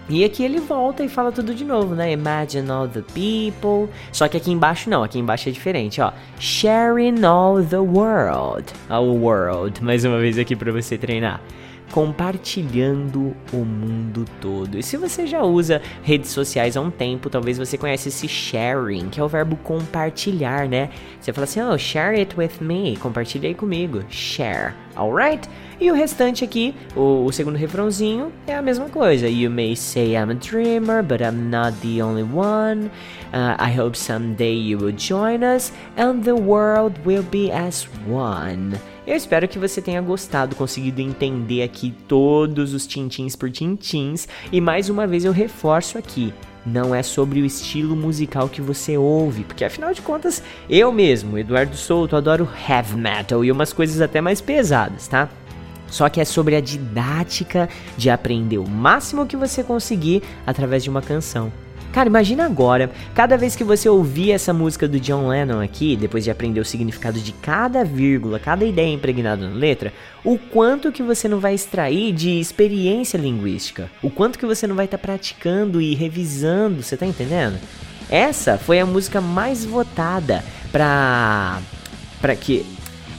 E 0.10 0.24
aqui 0.24 0.44
ele 0.44 0.60
volta 0.60 1.04
e 1.04 1.10
fala 1.10 1.32
tudo 1.32 1.56
de 1.56 1.64
novo, 1.64 1.96
né? 1.96 2.12
Imagine 2.12 2.70
all 2.70 2.88
the 2.88 3.02
people. 3.14 3.92
Só 4.12 4.28
que 4.28 4.36
aqui 4.36 4.52
embaixo 4.52 4.90
não, 4.90 5.04
aqui 5.04 5.18
embaixo 5.18 5.48
é 5.48 5.52
diferente, 5.52 6.02
ó. 6.02 6.12
Sharing 6.40 7.24
all 7.24 7.64
the 7.64 7.78
world. 7.78 8.66
All 8.90 9.08
world, 9.08 9.82
mais 9.84 10.04
uma 10.04 10.20
vez 10.20 10.38
aqui 10.38 10.56
para 10.56 10.72
você 10.72 10.98
treinar 10.98 11.40
compartilhando 11.94 13.36
o 13.54 13.58
mundo 13.58 14.26
todo. 14.42 14.80
E 14.80 14.82
se 14.82 14.98
você 14.98 15.28
já 15.28 15.44
usa 15.44 15.80
redes 16.02 16.32
sociais 16.32 16.76
há 16.76 16.82
um 16.82 16.90
tempo, 16.90 17.30
talvez 17.30 17.60
você 17.60 17.78
conheça 17.78 18.08
esse 18.08 18.28
sharing, 18.28 19.10
que 19.10 19.20
é 19.20 19.24
o 19.24 19.28
verbo 19.28 19.56
compartilhar, 19.58 20.68
né? 20.68 20.90
Você 21.22 21.32
fala 21.32 21.44
assim, 21.44 21.62
oh, 21.62 21.78
share 21.78 22.18
it 22.18 22.36
with 22.36 22.54
me, 22.60 22.98
compartilha 22.98 23.48
aí 23.48 23.54
comigo, 23.54 24.04
share, 24.10 24.74
alright? 24.96 25.48
E 25.80 25.92
o 25.92 25.94
restante 25.94 26.44
aqui, 26.44 26.74
o, 26.96 27.26
o, 27.26 27.32
segundo 27.32 27.58
refrãozinho, 27.58 28.34
é 28.48 28.56
a 28.56 28.62
mesma 28.62 28.90
coisa. 28.90 29.30
You 29.30 29.52
may 29.52 29.76
say 29.76 30.16
I'm 30.16 30.32
a 30.32 30.34
dreamer, 30.34 31.04
but 31.04 31.22
I'm 31.22 31.52
not 31.52 31.80
the 31.82 32.02
only 32.02 32.24
one. 32.24 32.90
Uh, 33.32 33.56
I 33.60 33.72
hope 33.72 33.96
someday 33.96 34.56
you 34.56 34.80
will 34.80 34.96
join 34.98 35.44
us, 35.44 35.72
and 35.96 36.24
the 36.24 36.36
world 36.36 37.00
will 37.06 37.26
be 37.30 37.52
as 37.52 37.88
one. 38.08 38.80
Eu 39.06 39.18
espero 39.18 39.50
que 39.50 39.60
você 39.60 39.82
tenha 39.82 40.02
gostado, 40.02 40.56
conseguido 40.56 41.02
entender 41.02 41.62
aqui 41.62 41.94
todos 42.08 42.74
os 42.74 42.88
tintins 42.88 43.36
por 43.36 43.52
tintins. 43.52 44.30
E 44.50 44.62
mais 44.62 44.90
uma 44.90 45.06
vez 45.06 45.26
eu 45.26 45.34
reforço 45.34 45.98
aqui. 45.98 46.34
Não 46.66 46.96
é 46.96 47.04
sobre 47.04 47.42
o 47.42 47.46
estilo 47.46 47.98
musical 47.98 48.48
que 48.48 48.62
você 48.62 48.98
ouve, 48.98 49.44
porque 49.44 49.66
afinal 49.66 49.94
de 49.94 50.02
contas, 50.02 50.42
eu 50.70 50.94
mesmo, 50.94 51.38
Eduardo 51.38 51.76
Souto, 51.76 52.16
adoro 52.16 52.48
heavy 52.70 52.96
metal 52.96 53.44
e 53.44 53.52
umas 53.52 53.74
coisas 53.74 54.00
até 54.00 54.22
mais 54.22 54.40
pesadas, 54.40 55.10
tá? 55.10 55.28
Só 55.88 56.08
que 56.08 56.22
é 56.22 56.26
sobre 56.26 56.56
a 56.56 56.62
didática 56.62 57.68
de 57.98 58.10
aprender 58.10 58.58
o 58.58 58.68
máximo 58.68 59.26
que 59.26 59.36
você 59.36 59.62
conseguir 59.62 60.24
através 60.48 60.82
de 60.82 60.90
uma 60.90 61.02
canção. 61.02 61.52
Cara, 61.94 62.10
imagina 62.10 62.44
agora, 62.44 62.90
cada 63.14 63.38
vez 63.38 63.56
que 63.56 63.64
você 63.64 63.88
ouvir 63.88 64.32
essa 64.32 64.52
música 64.52 64.88
do 64.88 65.00
John 65.00 65.28
Lennon 65.28 65.62
aqui, 65.62 65.96
depois 65.96 66.24
de 66.24 66.32
aprender 66.32 66.60
o 66.60 66.66
significado 66.66 67.20
de 67.20 67.32
cada 67.34 67.86
vírgula, 67.86 68.40
cada 68.40 68.66
ideia 68.66 68.92
impregnada 68.92 69.48
na 69.48 69.56
letra, 69.56 69.94
o 70.24 70.40
quanto 70.40 70.92
que 70.92 71.04
você 71.04 71.28
não 71.28 71.40
vai 71.40 71.54
extrair 71.54 72.12
de 72.12 72.40
experiência 72.40 73.16
linguística, 73.16 73.92
o 74.02 74.10
quanto 74.10 74.40
que 74.40 74.46
você 74.46 74.66
não 74.66 74.76
vai 74.76 74.86
estar 74.86 74.98
tá 74.98 75.04
praticando 75.04 75.80
e 75.80 75.94
revisando, 75.94 76.82
você 76.82 76.98
tá 76.98 77.06
entendendo? 77.06 77.60
Essa 78.10 78.58
foi 78.58 78.80
a 78.80 78.88
música 78.88 79.22
mais 79.22 79.64
votada 79.64 80.44
pra 80.72 81.62
para 82.20 82.36
que 82.36 82.66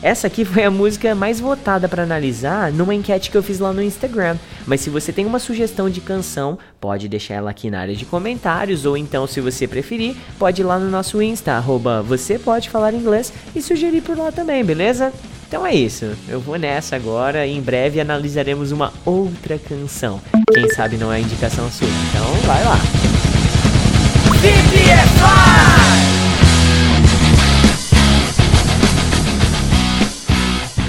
essa 0.04 0.26
aqui 0.26 0.44
foi 0.44 0.62
a 0.62 0.70
música 0.70 1.14
mais 1.14 1.40
votada 1.40 1.88
para 1.88 2.02
analisar 2.02 2.70
numa 2.70 2.94
enquete 2.94 3.30
que 3.30 3.36
eu 3.38 3.42
fiz 3.42 3.58
lá 3.58 3.72
no 3.72 3.82
Instagram. 3.82 4.36
Mas 4.66 4.82
se 4.82 4.90
você 4.90 5.10
tem 5.14 5.24
uma 5.24 5.38
sugestão 5.38 5.88
de 5.88 6.02
canção, 6.02 6.58
pode 6.78 7.08
deixar 7.08 7.36
ela 7.36 7.50
aqui 7.50 7.70
na 7.70 7.80
área 7.80 7.96
de 7.96 8.04
comentários, 8.04 8.84
ou 8.84 8.98
então, 8.98 9.26
se 9.26 9.40
você 9.40 9.66
preferir, 9.66 10.14
pode 10.38 10.60
ir 10.60 10.64
lá 10.64 10.78
no 10.78 10.90
nosso 10.90 11.22
Insta, 11.22 11.58
você 12.06 12.38
pode 12.38 12.68
falar 12.68 12.92
inglês 12.92 13.32
e 13.56 13.62
sugerir 13.62 14.02
por 14.02 14.18
lá 14.18 14.30
também, 14.30 14.62
beleza? 14.62 15.10
Então 15.48 15.66
é 15.66 15.74
isso, 15.74 16.14
eu 16.28 16.38
vou 16.38 16.58
nessa 16.58 16.96
agora 16.96 17.46
e 17.46 17.56
em 17.56 17.62
breve 17.62 17.98
analisaremos 17.98 18.72
uma 18.72 18.92
outra 19.06 19.58
canção. 19.58 20.20
Quem 20.52 20.68
sabe 20.68 20.98
não 20.98 21.10
é 21.10 21.18
indicação 21.18 21.70
sua, 21.70 21.88
então 21.88 22.26
vai 22.46 22.62
lá. 22.62 22.76
VPFI! 24.42 25.83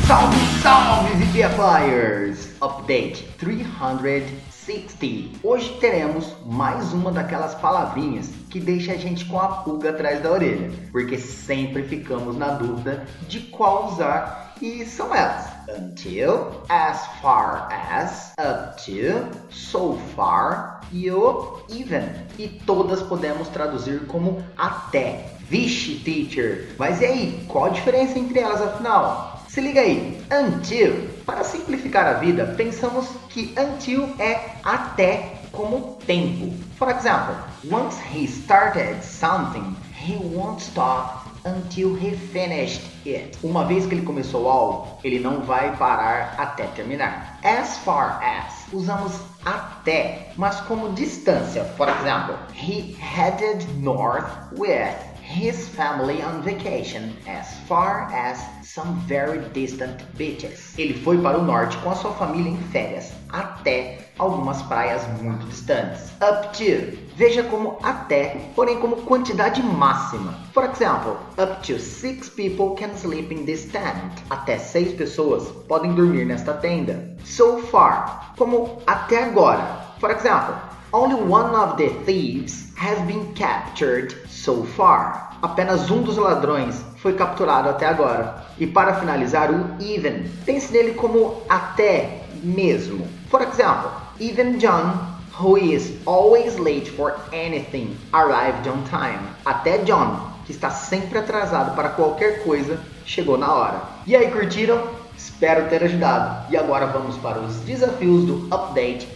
Salve, 0.08 0.38
salve 0.62 1.16
VPFires! 1.16 2.54
Update 2.62 3.24
360. 3.40 5.40
Hoje 5.42 5.76
teremos 5.80 6.32
mais 6.46 6.94
uma 6.94 7.12
daquelas 7.12 7.56
palavrinhas 7.56 8.30
que 8.52 8.60
deixa 8.60 8.92
a 8.92 8.98
gente 8.98 9.26
com 9.26 9.40
a 9.40 9.48
pulga 9.48 9.90
atrás 9.90 10.22
da 10.22 10.32
orelha, 10.32 10.72
porque 10.92 11.18
sempre 11.18 11.82
ficamos 11.82 12.38
na 12.38 12.50
dúvida 12.50 13.08
de 13.28 13.40
qual 13.40 13.88
usar 13.88 14.54
e 14.62 14.86
são 14.86 15.14
elas: 15.14 15.48
until, 15.76 16.52
as 16.70 17.08
far 17.20 17.68
as, 17.72 18.34
up 18.34 18.86
to, 18.86 19.28
so 19.50 20.00
far 20.16 20.82
e 20.92 21.10
o 21.10 21.64
even. 21.68 22.12
E 22.38 22.48
todas 22.48 23.02
podemos 23.02 23.48
traduzir 23.48 24.06
como 24.06 24.44
até. 24.56 25.32
Vixe, 25.50 25.96
teacher! 25.96 26.76
Mas 26.78 27.02
e 27.02 27.06
aí, 27.06 27.46
qual 27.48 27.66
a 27.66 27.70
diferença 27.70 28.20
entre 28.20 28.40
elas 28.40 28.62
afinal? 28.62 29.35
Se 29.56 29.62
liga 29.62 29.80
aí, 29.80 30.22
until. 30.30 31.10
Para 31.26 31.42
simplificar 31.46 32.06
a 32.06 32.20
vida, 32.20 32.46
pensamos 32.58 33.08
que 33.30 33.56
until 33.58 34.14
é 34.20 34.58
até 34.62 35.44
como 35.54 35.98
tempo. 36.06 36.54
For 36.78 36.90
example, 36.90 37.38
once 37.72 37.98
he 38.14 38.26
started 38.28 39.02
something, 39.02 39.74
he 39.98 40.18
won't 40.18 40.62
stop 40.62 41.30
until 41.46 41.96
he 41.96 42.18
finished 42.18 42.82
it. 43.06 43.38
Uma 43.42 43.64
vez 43.64 43.86
que 43.86 43.96
ele 43.96 44.06
começou 44.06 44.50
algo, 44.50 45.00
ele 45.06 45.20
não 45.20 45.40
vai 45.40 45.74
parar 45.78 46.36
até 46.38 46.66
terminar. 46.76 47.40
As 47.42 47.78
far 47.78 48.22
as, 48.22 48.66
usamos 48.74 49.14
até, 49.46 50.34
mas 50.36 50.60
como 50.68 50.92
distância. 50.92 51.64
For 51.78 51.88
example, 51.88 52.36
he 52.54 52.94
headed 53.00 53.66
north 53.80 54.28
with 54.58 55.15
his 55.26 55.68
family 55.70 56.22
on 56.22 56.44
vacation 56.44 57.12
as 57.28 57.58
far 57.68 58.08
as 58.14 58.40
some 58.64 58.96
very 59.08 59.40
distant 59.54 60.04
beaches. 60.18 60.78
Ele 60.78 60.94
foi 60.94 61.18
para 61.18 61.40
o 61.40 61.44
norte 61.44 61.76
com 61.80 61.90
a 61.90 61.96
sua 61.96 62.12
família 62.12 62.52
em 62.52 62.58
férias, 62.72 63.12
até 63.30 64.12
algumas 64.20 64.62
praias 64.62 65.02
muito 65.22 65.46
distantes. 65.48 66.12
Up 66.22 66.56
to. 66.56 66.96
Veja 67.16 67.44
como 67.44 67.78
até, 67.82 68.52
porém 68.56 68.80
como 68.80 68.98
quantidade 68.98 69.64
máxima. 69.64 70.36
For 70.54 70.66
example, 70.66 71.18
up 71.42 71.66
to 71.66 71.80
six 71.80 72.30
people 72.30 72.76
can 72.76 72.96
sleep 72.96 73.34
in 73.34 73.46
this 73.46 73.66
tent. 73.66 74.14
Até 74.30 74.60
seis 74.60 74.94
pessoas 74.94 75.48
podem 75.68 75.96
dormir 75.96 76.26
nesta 76.26 76.54
tenda. 76.54 77.16
So 77.26 77.64
far, 77.64 78.34
como 78.38 78.80
até 78.86 79.24
agora. 79.24 79.86
For 80.00 80.12
example, 80.12 80.56
only 80.94 81.16
one 81.16 81.56
of 81.56 81.78
the 81.78 81.90
thieves 82.06 82.65
has 82.76 83.00
been 83.08 83.34
captured 83.34 84.14
so 84.28 84.64
far. 84.64 85.38
Apenas 85.42 85.90
um 85.90 86.02
dos 86.02 86.18
ladrões 86.18 86.84
foi 86.98 87.14
capturado 87.14 87.70
até 87.70 87.86
agora. 87.86 88.44
E 88.58 88.68
para 88.68 88.96
finalizar, 88.96 89.52
o 89.52 89.82
even. 89.82 90.30
Pense 90.46 90.72
nele 90.72 90.94
como 90.94 91.42
até 91.50 92.24
mesmo. 92.44 93.08
For 93.30 93.42
example, 93.42 93.92
even 94.20 94.58
John, 94.58 94.94
who 95.40 95.58
is 95.58 95.94
always 96.06 96.58
late 96.58 96.90
for 96.92 97.16
anything, 97.34 97.98
arrived 98.14 98.68
on 98.68 98.84
time. 98.90 99.20
Até 99.46 99.80
John, 99.80 100.32
que 100.46 100.52
está 100.52 100.70
sempre 100.70 101.20
atrasado 101.20 101.76
para 101.76 101.90
qualquer 101.90 102.44
coisa, 102.44 102.80
chegou 103.06 103.38
na 103.38 103.54
hora. 103.54 103.82
E 104.06 104.16
aí, 104.16 104.32
curtiram? 104.32 104.82
Espero 105.18 105.70
ter 105.70 105.84
ajudado. 105.84 106.52
E 106.52 106.58
agora 106.58 106.88
vamos 106.88 107.18
para 107.18 107.40
os 107.40 107.56
desafios 107.62 108.26
do 108.26 108.48
Update 108.54 109.08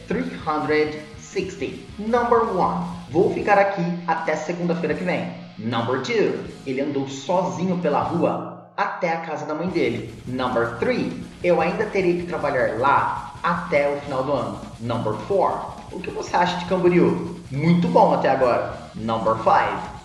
360. 1.32 1.94
Number 2.00 2.44
1. 2.56 3.12
Vou 3.12 3.34
ficar 3.34 3.58
aqui 3.58 3.84
até 4.08 4.36
segunda-feira 4.36 4.96
que 4.96 5.04
vem. 5.04 5.32
Number 5.58 6.02
2. 6.02 6.36
Ele 6.66 6.82
andou 6.82 7.08
sozinho 7.08 7.78
pela 7.78 8.02
rua 8.02 8.72
até 8.76 9.12
a 9.12 9.18
casa 9.18 9.46
da 9.46 9.54
mãe 9.54 9.68
dele. 9.68 10.14
Number 10.28 10.78
3. 10.80 11.14
Eu 11.44 11.62
ainda 11.62 11.86
teria 11.86 12.16
que 12.16 12.28
trabalhar 12.28 12.80
lá 12.80 13.34
até 13.44 13.90
o 13.90 14.00
final 14.02 14.24
do 14.24 14.32
ano. 14.34 14.60
Number 14.80 15.14
4. 15.28 15.80
O 15.92 16.00
que 16.00 16.10
você 16.12 16.36
acha 16.36 16.58
de 16.58 16.66
Camboriú? 16.66 17.40
Muito 17.52 17.88
bom 17.88 18.14
até 18.14 18.30
agora. 18.30 18.74
Number 18.96 19.36
5. 19.36 19.50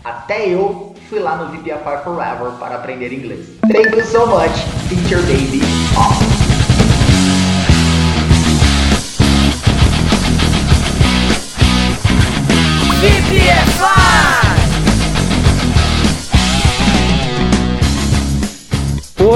Até 0.04 0.48
eu 0.48 0.94
fui 1.08 1.18
lá 1.18 1.36
no 1.36 1.50
VPFI 1.52 2.04
Forever 2.04 2.52
para 2.58 2.76
aprender 2.76 3.12
inglês. 3.12 3.46
Thank 3.62 3.96
you 3.96 4.04
so 4.04 4.26
much, 4.26 4.52
Teacher 4.88 5.20
Baby. 5.22 5.60
Awesome. 5.96 6.33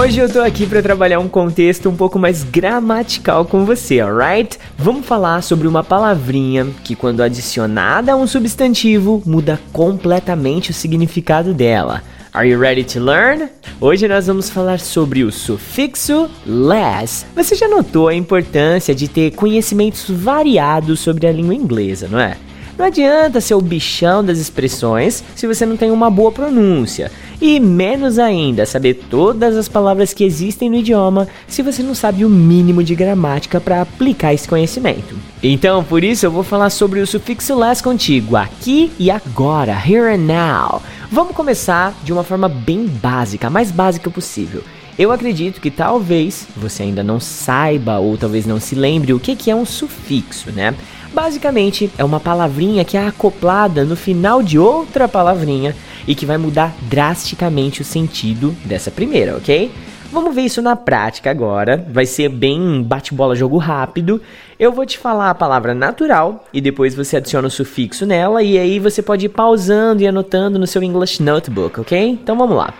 Hoje 0.09 0.21
eu 0.21 0.33
tô 0.33 0.41
aqui 0.41 0.67
para 0.67 0.81
trabalhar 0.81 1.19
um 1.19 1.29
contexto 1.29 1.89
um 1.89 1.95
pouco 1.95 2.19
mais 2.19 2.43
gramatical 2.43 3.45
com 3.45 3.65
você, 3.65 4.01
alright? 4.01 4.59
Vamos 4.77 5.05
falar 5.05 5.43
sobre 5.43 5.69
uma 5.69 5.85
palavrinha 5.85 6.67
que, 6.83 6.97
quando 6.97 7.21
adicionada 7.21 8.13
a 8.13 8.17
um 8.17 8.27
substantivo, 8.27 9.23
muda 9.27 9.61
completamente 9.73 10.71
o 10.71 10.75
significado 10.75 11.53
dela. 11.53 12.03
Are 12.33 12.49
you 12.49 12.59
ready 12.59 12.85
to 12.85 13.01
learn? 13.01 13.49
Hoje 13.81 14.09
nós 14.09 14.27
vamos 14.27 14.49
falar 14.49 14.81
sobre 14.81 15.25
o 15.25 15.31
sufixo 15.31 16.31
less. 16.47 17.27
Você 17.37 17.55
já 17.55 17.69
notou 17.69 18.09
a 18.09 18.15
importância 18.15 18.95
de 18.95 19.09
ter 19.09 19.33
conhecimentos 19.33 20.07
variados 20.09 21.01
sobre 21.01 21.27
a 21.27 21.33
língua 21.33 21.55
inglesa, 21.55 22.09
não 22.09 22.19
é? 22.19 22.37
Não 22.79 22.87
adianta 22.87 23.41
ser 23.41 23.55
o 23.55 23.61
bichão 23.61 24.25
das 24.25 24.39
expressões 24.39 25.25
se 25.35 25.49
você 25.49 25.67
não 25.67 25.77
tem 25.77 25.91
uma 25.91 26.09
boa 26.09 26.31
pronúncia. 26.31 27.11
E 27.41 27.59
menos 27.59 28.21
ainda 28.21 28.65
saber 28.65 28.95
todas 29.11 29.57
as 29.57 29.69
palavras 29.69 30.15
que 30.15 30.23
existem 30.23 30.71
no 30.71 30.77
idioma 30.77 31.27
se 31.49 31.61
você 31.61 31.83
não 31.83 31.93
sabe 31.93 32.25
o 32.25 32.31
mínimo 32.31 32.85
de 32.85 32.95
gramática 32.95 33.61
para 33.61 33.83
aplicar 33.83 34.33
esse 34.33 34.47
conhecimento. 34.47 35.17
Então, 35.43 35.83
por 35.83 36.05
isso 36.05 36.25
eu 36.25 36.31
vou 36.31 36.45
falar 36.45 36.71
sobre 36.71 37.01
o 37.01 37.07
sufixo 37.07 37.59
less 37.59 37.83
contigo, 37.83 38.37
aqui 38.37 38.93
e 38.97 39.11
agora, 39.11 39.73
here 39.73 40.15
and 40.15 40.27
now. 40.27 40.81
Vamos 41.11 41.35
começar 41.35 41.93
de 42.05 42.13
uma 42.13 42.23
forma 42.23 42.49
bem 42.49 42.87
básica, 42.87 43.49
a 43.49 43.51
mais 43.51 43.73
básica 43.73 44.09
possível. 44.09 44.63
Eu 44.97 45.13
acredito 45.13 45.61
que 45.61 45.71
talvez 45.71 46.47
você 46.57 46.83
ainda 46.83 47.05
não 47.05 47.21
saiba 47.21 47.99
ou 47.99 48.17
talvez 48.17 48.47
não 48.47 48.59
se 48.59 48.75
lembre 48.75 49.13
o 49.13 49.21
que 49.21 49.49
é 49.49 49.55
um 49.55 49.65
sufixo, 49.65 50.51
né? 50.51 50.75
Basicamente, 51.13 51.91
é 51.97 52.05
uma 52.05 52.21
palavrinha 52.21 52.85
que 52.85 52.97
é 52.97 53.07
acoplada 53.07 53.85
no 53.85 53.97
final 53.97 54.43
de 54.43 54.59
outra 54.59 55.09
palavrinha 55.09 55.75
e 56.07 56.15
que 56.15 56.27
vai 56.27 56.39
mudar 56.39 56.75
drasticamente 56.83 57.83
o 57.83 57.85
sentido 57.85 58.55
dessa 58.65 58.91
primeira, 58.91 59.37
ok? 59.37 59.71
Vamos 60.11 60.35
ver 60.35 60.43
isso 60.43 60.63
na 60.63 60.75
prática 60.75 61.31
agora. 61.31 61.85
Vai 61.91 62.07
ser 62.07 62.31
bem 62.31 62.83
bate-bola 62.83 63.37
jogo 63.37 63.59
rápido. 63.59 64.21
Eu 64.59 64.73
vou 64.73 64.87
te 64.87 64.97
falar 64.97 65.29
a 65.29 65.35
palavra 65.35 65.75
natural 65.75 66.47
e 66.53 66.63
depois 66.63 66.95
você 66.95 67.19
adiciona 67.19 67.49
o 67.49 67.51
sufixo 67.51 68.07
nela 68.07 68.43
e 68.43 68.59
aí 68.59 68.79
você 68.79 69.03
pode 69.03 69.27
ir 69.27 69.29
pausando 69.29 70.03
e 70.03 70.07
anotando 70.07 70.59
no 70.59 70.67
seu 70.67 70.83
English 70.83 71.23
Notebook, 71.23 71.81
ok? 71.81 72.09
Então 72.09 72.39
vamos 72.39 72.57
lá. 72.57 72.73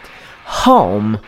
Home. 0.67 1.19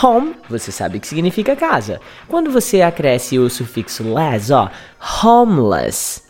Home, 0.00 0.34
você 0.48 0.72
sabe 0.72 0.98
que 0.98 1.06
significa 1.06 1.54
casa. 1.54 2.00
Quando 2.26 2.50
você 2.50 2.80
acresce 2.80 3.38
o 3.38 3.50
sufixo 3.50 4.02
less, 4.14 4.50
ó, 4.50 4.70
homeless. 5.22 6.22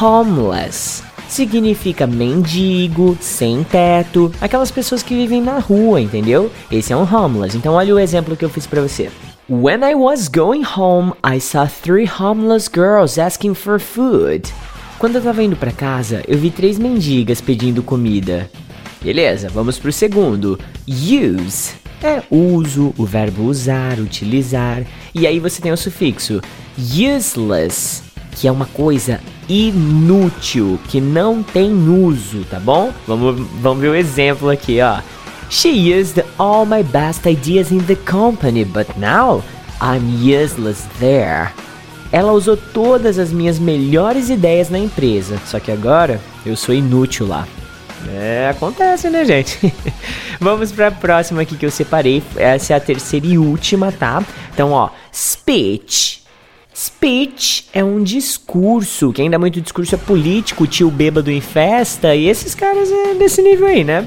Homeless 0.00 1.02
significa 1.28 2.06
mendigo, 2.06 3.18
sem 3.20 3.64
teto, 3.64 4.32
aquelas 4.40 4.70
pessoas 4.70 5.02
que 5.02 5.14
vivem 5.14 5.42
na 5.42 5.58
rua, 5.58 6.00
entendeu? 6.00 6.50
Esse 6.70 6.92
é 6.92 6.96
um 6.96 7.02
homeless. 7.02 7.56
Então 7.56 7.74
olha 7.74 7.94
o 7.94 7.98
exemplo 7.98 8.36
que 8.36 8.44
eu 8.44 8.48
fiz 8.48 8.66
para 8.66 8.80
você. 8.80 9.10
When 9.48 9.80
I 9.82 9.94
was 9.94 10.28
going 10.28 10.64
home, 10.64 11.12
I 11.24 11.40
saw 11.40 11.66
three 11.66 12.08
homeless 12.08 12.70
girls 12.72 13.20
asking 13.20 13.54
for 13.54 13.80
food. 13.80 14.52
Quando 14.98 15.16
eu 15.16 15.22
tava 15.22 15.42
indo 15.42 15.56
para 15.56 15.72
casa, 15.72 16.22
eu 16.28 16.38
vi 16.38 16.50
três 16.50 16.78
mendigas 16.78 17.40
pedindo 17.40 17.82
comida. 17.82 18.50
Beleza, 19.02 19.48
vamos 19.48 19.78
pro 19.78 19.92
segundo. 19.92 20.58
Use 20.86 21.87
é 22.06 22.22
uso, 22.30 22.94
o 22.96 23.04
verbo 23.04 23.44
usar, 23.44 23.98
utilizar. 23.98 24.82
E 25.14 25.26
aí 25.26 25.38
você 25.38 25.60
tem 25.60 25.72
o 25.72 25.76
sufixo 25.76 26.40
useless, 26.78 28.02
que 28.32 28.46
é 28.46 28.52
uma 28.52 28.66
coisa 28.66 29.20
inútil, 29.48 30.78
que 30.88 31.00
não 31.00 31.42
tem 31.42 31.72
uso, 31.72 32.44
tá 32.50 32.60
bom? 32.60 32.92
Vamos, 33.06 33.46
vamos 33.60 33.80
ver 33.80 33.88
o 33.88 33.94
exemplo 33.94 34.50
aqui, 34.50 34.80
ó. 34.80 35.00
She 35.50 35.92
used 35.92 36.22
all 36.38 36.66
my 36.66 36.82
best 36.82 37.26
ideas 37.26 37.72
in 37.72 37.78
the 37.78 37.96
company, 37.96 38.64
but 38.64 38.86
now 38.98 39.42
I'm 39.80 40.04
useless 40.22 40.86
there. 41.00 41.50
Ela 42.12 42.32
usou 42.32 42.56
todas 42.56 43.18
as 43.18 43.32
minhas 43.32 43.58
melhores 43.58 44.30
ideias 44.30 44.70
na 44.70 44.78
empresa, 44.78 45.38
só 45.46 45.58
que 45.58 45.72
agora 45.72 46.20
eu 46.44 46.56
sou 46.56 46.74
inútil 46.74 47.26
lá. 47.26 47.46
É, 48.08 48.48
acontece, 48.50 49.10
né, 49.10 49.24
gente? 49.24 49.72
Vamos 50.40 50.70
para 50.70 50.88
a 50.88 50.92
próxima 50.92 51.42
aqui 51.42 51.56
que 51.56 51.66
eu 51.66 51.70
separei. 51.70 52.22
Essa 52.36 52.74
é 52.74 52.76
a 52.76 52.80
terceira 52.80 53.26
e 53.26 53.38
última, 53.38 53.90
tá? 53.90 54.24
Então, 54.52 54.72
ó, 54.72 54.90
speech. 55.12 56.22
Speech 56.74 57.66
é 57.72 57.82
um 57.82 58.02
discurso. 58.02 59.12
Quem 59.12 59.28
dá 59.28 59.38
muito 59.38 59.60
discurso 59.60 59.96
é 59.96 59.98
político, 59.98 60.66
tio 60.66 60.90
bêbado 60.90 61.30
em 61.30 61.40
festa, 61.40 62.14
e 62.14 62.28
esses 62.28 62.54
caras 62.54 62.88
é 62.90 63.14
desse 63.14 63.42
nível 63.42 63.66
aí, 63.66 63.82
né? 63.82 64.06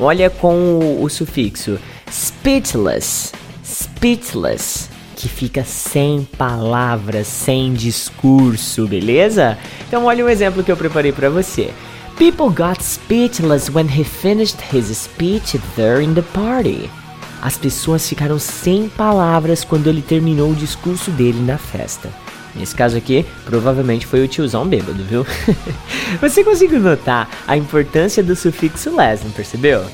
Olha 0.00 0.28
com 0.28 0.54
o, 0.54 1.04
o 1.04 1.08
sufixo 1.08 1.78
speechless. 2.10 3.32
Speechless 3.64 4.90
que 5.16 5.28
fica 5.28 5.62
sem 5.62 6.26
palavras, 6.36 7.28
sem 7.28 7.72
discurso, 7.72 8.88
beleza? 8.88 9.56
Então 9.86 10.04
olha 10.06 10.24
um 10.24 10.28
exemplo 10.28 10.64
que 10.64 10.72
eu 10.72 10.76
preparei 10.76 11.12
para 11.12 11.30
você. 11.30 11.70
People 12.16 12.50
got 12.50 12.82
speechless 12.82 13.70
when 13.70 13.88
he 13.88 14.04
finished 14.04 14.60
his 14.60 14.96
speech 14.96 15.56
there 15.76 16.00
in 16.00 16.14
the 16.14 16.22
party. 16.22 16.88
As 17.42 17.56
pessoas 17.56 18.08
ficaram 18.08 18.38
sem 18.38 18.88
palavras 18.88 19.64
quando 19.64 19.88
ele 19.88 20.02
terminou 20.02 20.52
o 20.52 20.54
discurso 20.54 21.10
dele 21.10 21.40
na 21.40 21.58
festa. 21.58 22.08
Nesse 22.54 22.74
caso 22.74 22.96
aqui, 22.96 23.24
provavelmente 23.44 24.06
foi 24.06 24.22
o 24.22 24.28
tiozão 24.28 24.66
bêbado, 24.66 25.02
viu? 25.02 25.26
Você 26.20 26.44
conseguiu 26.44 26.78
notar 26.78 27.28
a 27.48 27.56
importância 27.56 28.22
do 28.22 28.36
sufixo 28.36 28.94
less, 28.94 29.24
não 29.24 29.32
percebeu? 29.32 29.84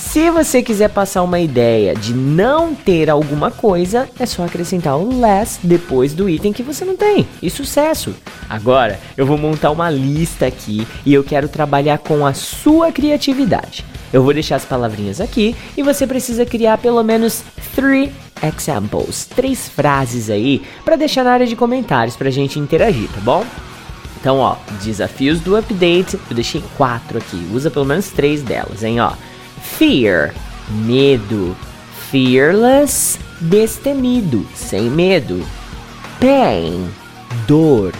Se 0.00 0.28
você 0.28 0.60
quiser 0.60 0.88
passar 0.88 1.22
uma 1.22 1.38
ideia 1.38 1.94
de 1.94 2.12
não 2.12 2.74
ter 2.74 3.08
alguma 3.08 3.48
coisa, 3.50 4.08
é 4.18 4.26
só 4.26 4.44
acrescentar 4.44 4.96
o 4.96 5.20
less 5.20 5.60
depois 5.62 6.14
do 6.14 6.28
item 6.28 6.52
que 6.52 6.64
você 6.64 6.84
não 6.84 6.96
tem. 6.96 7.28
E 7.40 7.48
sucesso! 7.48 8.12
Agora 8.48 8.98
eu 9.16 9.24
vou 9.24 9.38
montar 9.38 9.70
uma 9.70 9.88
lista 9.88 10.46
aqui 10.46 10.84
e 11.06 11.14
eu 11.14 11.22
quero 11.22 11.48
trabalhar 11.48 11.98
com 11.98 12.26
a 12.26 12.32
sua 12.32 12.90
criatividade. 12.90 13.84
Eu 14.12 14.24
vou 14.24 14.34
deixar 14.34 14.56
as 14.56 14.64
palavrinhas 14.64 15.20
aqui 15.20 15.54
e 15.76 15.82
você 15.82 16.06
precisa 16.06 16.44
criar 16.44 16.78
pelo 16.78 17.04
menos 17.04 17.44
three 17.76 18.10
examples, 18.42 19.26
três 19.26 19.68
frases 19.68 20.28
aí 20.28 20.62
para 20.84 20.96
deixar 20.96 21.22
na 21.22 21.30
área 21.30 21.46
de 21.46 21.54
comentários 21.54 22.16
para 22.16 22.28
a 22.28 22.32
gente 22.32 22.58
interagir, 22.58 23.08
tá 23.10 23.20
bom? 23.20 23.44
Então, 24.18 24.38
ó, 24.38 24.56
desafios 24.82 25.40
do 25.40 25.56
update, 25.56 26.18
eu 26.28 26.34
deixei 26.34 26.62
quatro 26.76 27.18
aqui, 27.18 27.48
usa 27.52 27.70
pelo 27.70 27.84
menos 27.84 28.08
três 28.08 28.42
delas, 28.42 28.82
hein, 28.82 28.98
ó. 29.00 29.12
Fear, 29.62 30.34
medo. 30.68 31.56
Fearless, 32.10 33.18
destemido, 33.40 34.46
sem 34.54 34.90
medo. 34.90 35.44
Pain, 36.18 36.90
dor. 37.46 37.92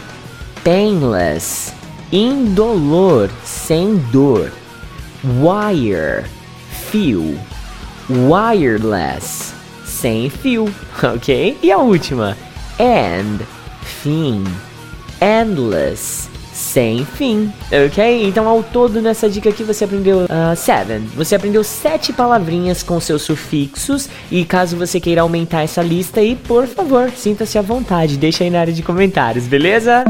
Painless, 0.64 1.72
indolor, 2.12 3.30
sem 3.44 3.96
dor. 4.12 4.52
Wire, 5.22 6.24
fio. 6.90 7.38
Wireless, 8.08 9.54
sem 9.84 10.28
fio, 10.28 10.64
ok? 11.02 11.58
E 11.62 11.70
a 11.70 11.78
última, 11.78 12.36
end, 12.78 13.46
fim. 14.02 14.44
Endless, 15.20 16.29
sem 16.70 17.04
fim, 17.04 17.52
ok? 17.86 18.26
Então 18.26 18.46
ao 18.46 18.62
todo 18.62 19.02
nessa 19.02 19.28
dica 19.28 19.50
aqui 19.50 19.64
você 19.64 19.84
aprendeu 19.84 20.18
uh, 20.20 20.56
seven. 20.56 21.00
Você 21.16 21.34
aprendeu 21.34 21.64
sete 21.64 22.12
palavrinhas 22.12 22.82
com 22.82 23.00
seus 23.00 23.22
sufixos 23.22 24.08
e 24.30 24.44
caso 24.44 24.76
você 24.76 25.00
queira 25.00 25.22
aumentar 25.22 25.62
essa 25.62 25.82
lista 25.82 26.20
aí, 26.20 26.36
por 26.36 26.68
favor, 26.68 27.10
sinta-se 27.10 27.58
à 27.58 27.62
vontade, 27.62 28.16
deixa 28.16 28.44
aí 28.44 28.50
na 28.50 28.60
área 28.60 28.72
de 28.72 28.82
comentários, 28.82 29.46
beleza? 29.46 30.04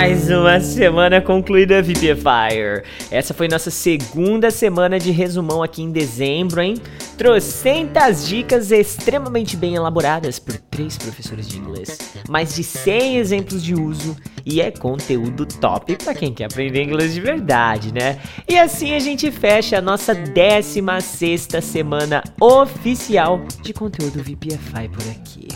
Mais 0.00 0.30
uma 0.30 0.58
semana 0.60 1.20
concluída 1.20 1.82
VPFire. 1.82 2.84
Essa 3.10 3.34
foi 3.34 3.48
nossa 3.48 3.70
segunda 3.70 4.50
semana 4.50 4.98
de 4.98 5.10
resumão 5.10 5.62
aqui 5.62 5.82
em 5.82 5.92
dezembro, 5.92 6.62
hein? 6.62 6.78
Trocentas 7.18 8.26
dicas 8.26 8.70
extremamente 8.70 9.58
bem 9.58 9.74
elaboradas 9.74 10.38
por 10.38 10.56
três 10.56 10.96
professores 10.96 11.46
de 11.46 11.58
inglês, 11.58 11.98
mais 12.30 12.54
de 12.54 12.64
100 12.64 13.18
exemplos 13.18 13.62
de 13.62 13.74
uso 13.74 14.16
e 14.46 14.62
é 14.62 14.70
conteúdo 14.70 15.44
top 15.44 15.94
para 15.96 16.14
quem 16.14 16.32
quer 16.32 16.46
aprender 16.46 16.82
inglês 16.82 17.12
de 17.12 17.20
verdade, 17.20 17.92
né? 17.92 18.18
E 18.48 18.58
assim 18.58 18.94
a 18.94 18.98
gente 18.98 19.30
fecha 19.30 19.76
a 19.76 19.82
nossa 19.82 20.14
16 20.14 21.04
sexta 21.04 21.60
semana 21.60 22.24
oficial 22.40 23.42
de 23.62 23.74
conteúdo 23.74 24.22
VPFI 24.22 24.88
por 24.88 25.02
aqui. 25.10 25.46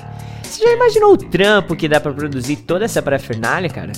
Você 0.43 0.63
já 0.63 0.73
imaginou 0.75 1.15
o 1.15 1.17
trampo 1.17 1.75
que 1.75 1.89
dá 1.89 1.99
para 1.99 2.13
produzir 2.13 2.57
toda 2.57 2.85
essa 2.85 3.01
parafernália, 3.01 3.71
cara? 3.71 3.93